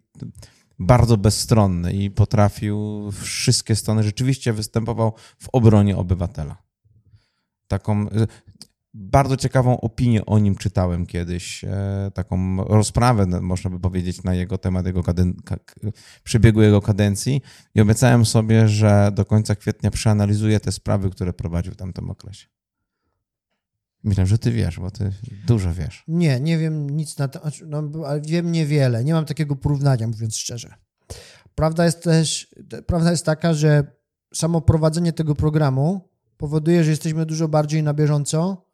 bardzo 0.80 1.18
bezstronny 1.18 1.94
i 1.94 2.12
potrafił 2.12 3.12
wszystkie 3.12 3.76
strony, 3.76 4.04
rzeczywiście 4.04 4.54
występował 4.54 5.14
w 5.40 5.50
obronie 5.52 5.98
obywatela. 5.98 6.58
Taką, 7.68 8.08
y, 8.08 8.28
bardzo 8.98 9.38
ciekawą 9.38 9.82
opinię 9.82 10.26
o 10.26 10.40
nim 10.40 10.56
czytałem 10.56 11.06
kiedyś, 11.06 11.64
e, 11.64 12.12
taką 12.14 12.58
rozprawę, 12.58 13.26
można 13.42 13.70
by 13.70 13.80
powiedzieć, 13.80 14.24
na 14.24 14.34
jego 14.34 14.58
temat, 14.58 14.86
jego 14.86 15.02
kaden- 15.02 15.34
przebiegu 16.24 16.62
jego 16.62 16.82
kadencji 16.82 17.42
i 17.76 17.82
obiecałem 17.82 18.26
sobie, 18.26 18.68
że 18.68 19.12
do 19.14 19.26
końca 19.26 19.56
kwietnia 19.56 19.92
przeanalizuję 19.92 20.60
te 20.60 20.72
sprawy, 20.72 21.10
które 21.10 21.34
prowadził 21.34 21.74
w 21.74 21.76
tamtym 21.76 22.10
okresie. 22.10 22.48
Myślę, 24.04 24.26
że 24.26 24.38
ty 24.38 24.52
wiesz, 24.52 24.80
bo 24.80 24.92
ty 24.92 25.12
dużo 25.48 25.74
wiesz. 25.74 26.04
Nie, 26.08 26.40
nie 26.40 26.58
wiem 26.58 26.90
nic 26.90 27.18
na 27.18 27.28
temat, 27.28 27.54
no, 27.68 28.08
ale 28.08 28.22
wiem 28.22 28.52
niewiele. 28.52 29.04
Nie 29.04 29.14
mam 29.14 29.26
takiego 29.26 29.56
porównania, 29.56 30.08
mówiąc 30.08 30.38
szczerze. 30.38 30.74
Prawda 31.56 31.86
jest 31.86 32.04
też, 32.04 32.56
prawda 32.88 33.12
jest 33.12 33.26
taka, 33.26 33.54
że 33.54 33.92
samo 34.34 34.62
prowadzenie 34.62 35.14
tego 35.14 35.36
programu 35.36 36.10
powoduje, 36.38 36.84
że 36.84 36.90
jesteśmy 36.90 37.26
dużo 37.26 37.48
bardziej 37.48 37.84
na 37.84 37.94
bieżąco 37.94 38.65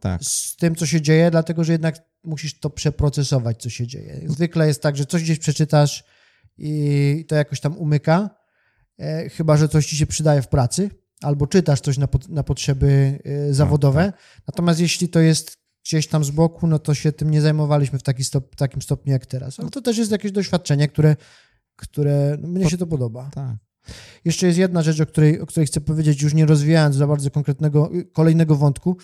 tak. 0.00 0.24
z 0.24 0.56
tym, 0.56 0.74
co 0.74 0.86
się 0.86 1.00
dzieje, 1.00 1.30
dlatego 1.30 1.64
że 1.64 1.72
jednak 1.72 1.96
musisz 2.24 2.60
to 2.60 2.70
przeprocesować, 2.70 3.62
co 3.62 3.70
się 3.70 3.86
dzieje. 3.86 4.20
Zwykle 4.26 4.66
jest 4.66 4.82
tak, 4.82 4.96
że 4.96 5.06
coś 5.06 5.22
gdzieś 5.22 5.38
przeczytasz 5.38 6.04
i 6.58 7.24
to 7.28 7.34
jakoś 7.34 7.60
tam 7.60 7.78
umyka, 7.78 8.30
e, 8.98 9.28
chyba 9.28 9.56
że 9.56 9.68
coś 9.68 9.86
ci 9.86 9.96
się 9.96 10.06
przydaje 10.06 10.42
w 10.42 10.48
pracy, 10.48 10.90
albo 11.22 11.46
czytasz 11.46 11.80
coś 11.80 11.98
na, 11.98 12.08
na 12.28 12.42
potrzeby 12.42 13.18
e, 13.24 13.54
zawodowe. 13.54 14.06
No, 14.06 14.12
tak. 14.12 14.42
Natomiast 14.46 14.80
jeśli 14.80 15.08
to 15.08 15.20
jest 15.20 15.58
gdzieś 15.84 16.08
tam 16.08 16.24
z 16.24 16.30
boku, 16.30 16.66
no 16.66 16.78
to 16.78 16.94
się 16.94 17.12
tym 17.12 17.30
nie 17.30 17.40
zajmowaliśmy 17.40 17.98
w 17.98 18.02
taki 18.02 18.24
stop, 18.24 18.56
takim 18.56 18.82
stopniu 18.82 19.12
jak 19.12 19.26
teraz. 19.26 19.60
Ale 19.60 19.70
to 19.70 19.80
też 19.80 19.98
jest 19.98 20.10
jakieś 20.10 20.32
doświadczenie, 20.32 20.88
które, 20.88 21.16
które 21.76 22.36
no, 22.40 22.48
mnie 22.48 22.70
się 22.70 22.78
to 22.78 22.86
podoba. 22.86 23.30
Tak. 23.34 23.56
Jeszcze 24.24 24.46
jest 24.46 24.58
jedna 24.58 24.82
rzecz, 24.82 25.00
o 25.00 25.06
której, 25.06 25.40
o 25.40 25.46
której 25.46 25.66
chcę 25.66 25.80
powiedzieć, 25.80 26.22
już 26.22 26.34
nie 26.34 26.46
rozwijając 26.46 26.96
za 26.96 27.06
bardzo 27.06 27.30
konkretnego, 27.30 27.90
kolejnego 28.12 28.56
wątku. 28.56 28.96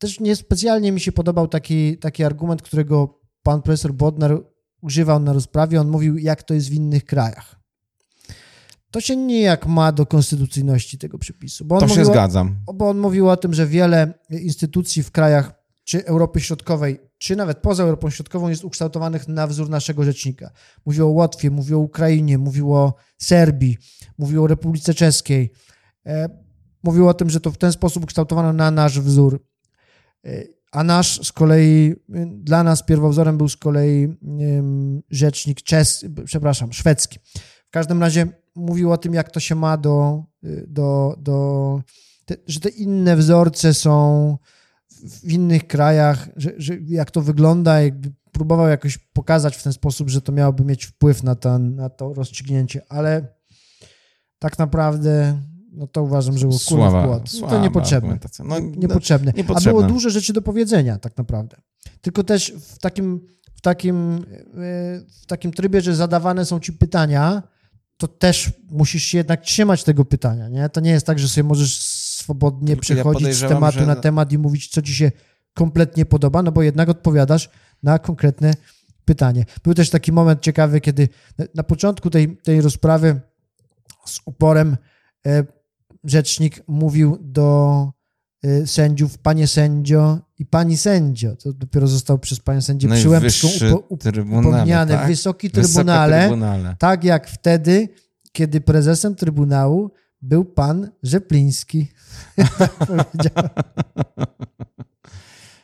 Też 0.00 0.20
niespecjalnie 0.20 0.92
mi 0.92 1.00
się 1.00 1.12
podobał 1.12 1.48
taki, 1.48 1.98
taki 1.98 2.24
argument, 2.24 2.62
którego 2.62 3.20
pan 3.42 3.62
profesor 3.62 3.92
Bodnar 3.92 4.42
używał 4.82 5.20
na 5.20 5.32
rozprawie. 5.32 5.80
On 5.80 5.88
mówił, 5.88 6.18
jak 6.18 6.42
to 6.42 6.54
jest 6.54 6.70
w 6.70 6.72
innych 6.72 7.04
krajach. 7.04 7.60
To 8.90 9.00
się 9.00 9.16
nijak 9.16 9.66
ma 9.66 9.92
do 9.92 10.06
konstytucyjności 10.06 10.98
tego 10.98 11.18
przepisu. 11.18 11.64
Bo 11.64 11.74
on 11.74 11.80
to 11.80 11.88
się 11.88 12.04
zgadzam. 12.04 12.56
Bo 12.74 12.88
on 12.88 12.98
mówił 12.98 13.28
o 13.28 13.36
tym, 13.36 13.54
że 13.54 13.66
wiele 13.66 14.14
instytucji 14.30 15.02
w 15.02 15.10
krajach 15.10 15.52
czy 15.84 16.06
Europy 16.06 16.40
Środkowej, 16.40 16.98
czy 17.18 17.36
nawet 17.36 17.58
poza 17.58 17.82
Europą 17.82 18.10
Środkową 18.10 18.48
jest 18.48 18.64
ukształtowanych 18.64 19.28
na 19.28 19.46
wzór 19.46 19.68
naszego 19.68 20.04
rzecznika. 20.04 20.50
Mówił 20.86 21.06
o 21.06 21.10
Łotwie, 21.10 21.50
mówił 21.50 21.78
o 21.78 21.82
Ukrainie, 21.82 22.38
mówił 22.38 22.74
o 22.74 22.94
Serbii, 23.18 23.76
mówił 24.18 24.44
o 24.44 24.46
Republice 24.46 24.94
Czeskiej. 24.94 25.52
E, 26.06 26.28
mówił 26.82 27.08
o 27.08 27.14
tym, 27.14 27.30
że 27.30 27.40
to 27.40 27.50
w 27.50 27.58
ten 27.58 27.72
sposób 27.72 28.04
ukształtowano 28.04 28.52
na 28.52 28.70
nasz 28.70 29.00
wzór. 29.00 29.49
E, 30.26 30.44
a 30.72 30.84
nasz 30.84 31.26
z 31.26 31.32
kolei, 31.32 31.94
dla 32.28 32.62
nas 32.62 32.82
pierwowzorem 32.82 33.38
był 33.38 33.48
z 33.48 33.56
kolei 33.56 34.16
rzecznik 35.10 35.62
czes, 35.62 36.04
przepraszam, 36.24 36.72
szwedzki. 36.72 37.18
W 37.66 37.70
każdym 37.70 38.00
razie 38.00 38.26
mówił 38.54 38.92
o 38.92 38.98
tym, 38.98 39.14
jak 39.14 39.30
to 39.30 39.40
się 39.40 39.54
ma 39.54 39.76
do, 39.76 40.24
do, 40.66 41.16
do 41.18 41.80
te, 42.24 42.36
że 42.46 42.60
te 42.60 42.68
inne 42.68 43.16
wzorce 43.16 43.74
są 43.74 44.36
w 45.02 45.32
innych 45.32 45.66
krajach, 45.66 46.28
że, 46.36 46.50
że 46.56 46.76
jak 46.86 47.10
to 47.10 47.22
wygląda, 47.22 47.80
jakby 47.80 48.12
próbował 48.32 48.68
jakoś 48.68 48.98
pokazać 48.98 49.56
w 49.56 49.62
ten 49.62 49.72
sposób, 49.72 50.10
że 50.10 50.22
to 50.22 50.32
miałoby 50.32 50.64
mieć 50.64 50.84
wpływ 50.86 51.22
na, 51.22 51.34
to, 51.34 51.58
na 51.58 51.88
to 51.88 52.14
rozstrzygnięcie, 52.14 52.82
ale 52.88 53.34
tak 54.38 54.58
naprawdę 54.58 55.42
no 55.80 55.86
to 55.86 56.02
uważam, 56.02 56.38
że 56.38 56.46
było 56.46 56.58
sława, 56.58 57.02
wkład. 57.02 57.32
No 57.40 57.48
to 57.48 57.60
niepotrzebne. 57.60 58.18
No, 58.44 58.58
niepotrzebne. 58.58 59.32
niepotrzebne. 59.36 59.70
A 59.70 59.74
było 59.74 59.82
dużo 59.82 60.10
rzeczy 60.10 60.32
do 60.32 60.42
powiedzenia 60.42 60.98
tak 60.98 61.16
naprawdę. 61.16 61.56
Tylko 62.00 62.24
też 62.24 62.52
w 62.60 62.78
takim, 62.78 63.26
w 63.54 63.60
takim, 63.60 64.24
w 65.22 65.26
takim 65.26 65.52
trybie, 65.52 65.80
że 65.80 65.96
zadawane 65.96 66.44
są 66.44 66.60
ci 66.60 66.72
pytania, 66.72 67.42
to 67.96 68.08
też 68.08 68.52
musisz 68.70 69.02
się 69.02 69.18
jednak 69.18 69.40
trzymać 69.40 69.84
tego 69.84 70.04
pytania, 70.04 70.48
nie? 70.48 70.68
To 70.68 70.80
nie 70.80 70.90
jest 70.90 71.06
tak, 71.06 71.18
że 71.18 71.28
sobie 71.28 71.44
możesz 71.44 71.78
swobodnie 71.80 72.76
przechodzić 72.76 73.28
ja 73.28 73.34
z 73.34 73.40
tematu 73.40 73.78
że... 73.78 73.86
na 73.86 73.96
temat 73.96 74.32
i 74.32 74.38
mówić, 74.38 74.68
co 74.68 74.82
ci 74.82 74.94
się 74.94 75.12
kompletnie 75.54 76.06
podoba, 76.06 76.42
no 76.42 76.52
bo 76.52 76.62
jednak 76.62 76.88
odpowiadasz 76.88 77.50
na 77.82 77.98
konkretne 77.98 78.54
pytanie. 79.04 79.44
Był 79.62 79.74
też 79.74 79.90
taki 79.90 80.12
moment 80.12 80.40
ciekawy, 80.40 80.80
kiedy 80.80 81.08
na 81.54 81.62
początku 81.62 82.10
tej, 82.10 82.36
tej 82.36 82.60
rozprawy 82.60 83.20
z 84.06 84.20
uporem 84.24 84.76
e, 85.26 85.59
rzecznik 86.04 86.62
mówił 86.68 87.18
do 87.20 87.92
e, 88.44 88.66
sędziów, 88.66 89.18
panie 89.18 89.46
sędzio 89.46 90.18
i 90.38 90.46
pani 90.46 90.76
sędzio. 90.76 91.36
To 91.36 91.52
dopiero 91.52 91.86
został 91.86 92.18
przez 92.18 92.40
panią 92.40 92.62
sędzię 92.62 92.88
Przyłębską 92.88 93.76
upomniane. 94.38 94.94
Tak? 94.94 95.06
Wysoki 95.06 95.50
trybunale, 95.50 96.20
trybunale, 96.20 96.76
tak 96.78 97.04
jak 97.04 97.28
wtedy, 97.28 97.88
kiedy 98.32 98.60
prezesem 98.60 99.14
Trybunału 99.14 99.90
był 100.22 100.44
pan 100.44 100.90
Rzepliński. 101.02 101.88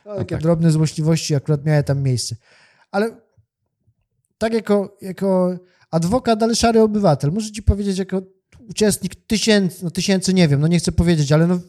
no, 0.05 0.15
takie 0.15 0.35
tak. 0.35 0.41
drobne 0.41 0.71
złośliwości 0.71 1.35
akurat 1.35 1.65
miały 1.65 1.83
tam 1.83 2.01
miejsce. 2.01 2.35
Ale 2.91 3.11
tak 4.37 4.53
jako, 4.53 4.97
jako 5.01 5.57
adwokat, 5.91 6.43
ale 6.43 6.55
szary 6.55 6.81
obywatel, 6.81 7.31
muszę 7.31 7.51
ci 7.51 7.63
powiedzieć, 7.63 7.97
jako 7.97 8.21
uczestnik 8.69 9.15
tysięcy, 9.27 9.83
no 9.83 9.91
tysięcy 9.91 10.33
nie 10.33 10.47
wiem, 10.47 10.61
no 10.61 10.67
nie 10.67 10.79
chcę 10.79 10.91
powiedzieć, 10.91 11.31
ale 11.31 11.47
no 11.47 11.59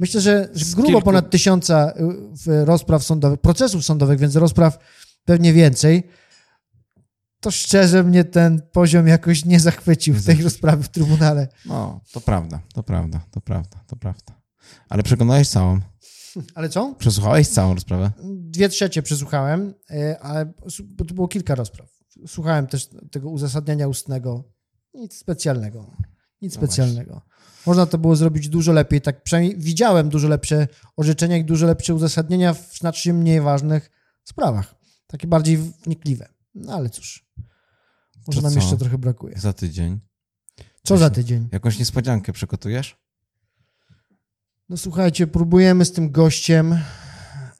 myślę, 0.00 0.20
że, 0.20 0.48
że 0.54 0.64
grubo 0.74 0.88
kilku... 0.88 1.02
ponad 1.02 1.30
tysiąca 1.30 1.92
y, 2.46 2.64
rozpraw 2.64 3.04
sądowych, 3.04 3.40
procesów 3.40 3.84
sądowych, 3.84 4.18
więc 4.18 4.36
rozpraw 4.36 4.78
pewnie 5.24 5.52
więcej 5.52 6.02
to 7.42 7.50
szczerze 7.50 8.02
mnie 8.02 8.24
ten 8.24 8.62
poziom 8.72 9.06
jakoś 9.06 9.44
nie 9.44 9.60
zachwycił 9.60 10.14
w 10.14 10.24
tej 10.24 10.42
rozprawie 10.42 10.82
w 10.82 10.88
Trybunale. 10.88 11.48
No, 11.66 12.00
to 12.12 12.20
prawda, 12.20 12.60
to 12.74 12.82
prawda, 12.82 13.20
to 13.30 13.40
prawda, 13.40 13.84
to 13.86 13.96
prawda. 13.96 14.40
Ale 14.88 15.02
przekonałeś 15.02 15.48
całą. 15.48 15.80
Ale 16.54 16.68
co? 16.68 16.94
Przesłuchałeś 16.98 17.48
całą 17.48 17.74
rozprawę? 17.74 18.10
Dwie 18.24 18.68
trzecie 18.68 19.02
przesłuchałem, 19.02 19.74
e, 19.90 20.18
ale 20.20 20.52
bo 20.84 21.04
to 21.04 21.14
było 21.14 21.28
kilka 21.28 21.54
rozpraw. 21.54 21.88
Słuchałem 22.26 22.66
też 22.66 22.88
tego 23.10 23.30
uzasadnienia 23.30 23.88
ustnego. 23.88 24.44
Nic 24.94 25.16
specjalnego. 25.16 25.96
Nic 26.42 26.54
no 26.54 26.60
specjalnego. 26.60 27.12
Właśnie. 27.12 27.32
Można 27.66 27.86
to 27.86 27.98
było 27.98 28.16
zrobić 28.16 28.48
dużo 28.48 28.72
lepiej. 28.72 29.00
Tak 29.00 29.22
przynajmniej 29.22 29.58
widziałem 29.58 30.08
dużo 30.08 30.28
lepsze 30.28 30.68
orzeczenia 30.96 31.36
i 31.36 31.44
dużo 31.44 31.66
lepsze 31.66 31.94
uzasadnienia 31.94 32.54
w 32.54 32.78
znacznie 32.78 33.12
mniej 33.12 33.40
ważnych 33.40 33.90
sprawach. 34.24 34.74
Takie 35.06 35.26
bardziej 35.26 35.56
wnikliwe. 35.56 36.28
No 36.54 36.74
ale 36.74 36.90
cóż. 36.90 37.26
Może 38.26 38.38
to 38.38 38.42
nam 38.42 38.52
co? 38.52 38.60
jeszcze 38.60 38.76
trochę 38.76 38.98
brakuje. 38.98 39.38
Za 39.38 39.52
tydzień. 39.52 40.00
Co 40.84 40.98
za 40.98 41.10
tydzień? 41.10 41.48
Jakąś 41.52 41.78
niespodziankę 41.78 42.32
przygotujesz? 42.32 42.96
No 44.68 44.76
słuchajcie, 44.76 45.26
próbujemy 45.26 45.84
z 45.84 45.92
tym 45.92 46.10
gościem. 46.10 46.78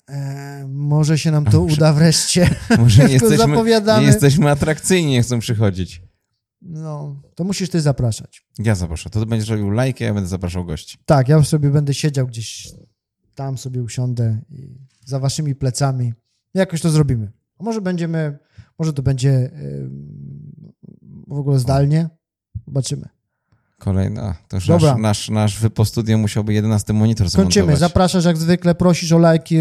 E, 0.08 0.66
może 0.68 1.18
się 1.18 1.30
nam 1.30 1.44
to 1.44 1.60
uda 1.72 1.92
wreszcie. 1.92 2.50
Może 2.78 3.04
nie 3.04 3.12
jesteśmy, 3.12 3.64
nie 4.00 4.06
jesteśmy 4.06 4.50
atrakcyjni, 4.50 5.10
nie 5.10 5.22
chcą 5.22 5.38
przychodzić. 5.38 6.02
No, 6.62 7.22
to 7.34 7.44
musisz 7.44 7.70
ty 7.70 7.80
zapraszać. 7.80 8.46
Ja 8.58 8.74
zaproszę. 8.74 9.10
To 9.10 9.20
ty 9.20 9.26
będziesz 9.26 9.48
robił 9.48 9.70
lajkę, 9.70 10.04
ja 10.04 10.14
będę 10.14 10.28
zapraszał 10.28 10.64
gości. 10.64 10.98
Tak, 11.04 11.28
ja 11.28 11.42
sobie 11.42 11.70
będę 11.70 11.94
siedział 11.94 12.26
gdzieś 12.26 12.68
tam 13.34 13.58
sobie 13.58 13.82
usiądę 13.82 14.38
i 14.50 14.78
za 15.04 15.18
waszymi 15.18 15.54
plecami. 15.54 16.12
Jakoś 16.54 16.80
to 16.80 16.90
zrobimy. 16.90 17.32
A 17.58 17.64
może 17.64 17.80
będziemy, 17.80 18.38
może 18.78 18.92
to 18.92 19.02
będzie 19.02 19.50
w 21.28 21.38
ogóle 21.38 21.58
zdalnie. 21.58 22.08
Zobaczymy. 22.66 23.08
Kolejna. 23.78 24.36
To 24.48 24.56
już 24.56 24.66
Dobra. 24.66 24.92
nasz, 24.92 25.00
nasz, 25.00 25.30
nasz 25.30 25.60
wypostudio 25.60 26.18
musiałby 26.18 26.52
11 26.54 26.92
monitor 26.92 27.26
Kończymy. 27.26 27.52
Zamontować. 27.52 27.78
Zapraszasz 27.78 28.24
jak 28.24 28.36
zwykle, 28.36 28.74
prosisz 28.74 29.12
o 29.12 29.18
lajki. 29.18 29.56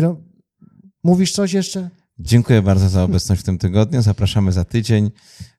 Mówisz 1.04 1.34
coś 1.34 1.54
jeszcze? 1.54 1.90
Dziękuję 2.24 2.62
bardzo 2.62 2.90
za 2.90 3.04
obecność 3.04 3.42
w 3.42 3.46
tym 3.46 3.58
tygodniu. 3.58 4.02
Zapraszamy 4.02 4.52
za 4.52 4.66
tydzień. 4.66 5.12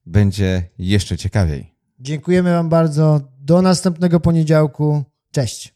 Będzie 0.06 0.68
jeszcze 0.78 1.18
ciekawiej. 1.18 1.74
Dziękujemy 2.00 2.52
Wam 2.52 2.68
bardzo. 2.68 3.20
Do 3.38 3.62
następnego 3.62 4.20
poniedziałku. 4.20 5.04
Cześć. 5.32 5.71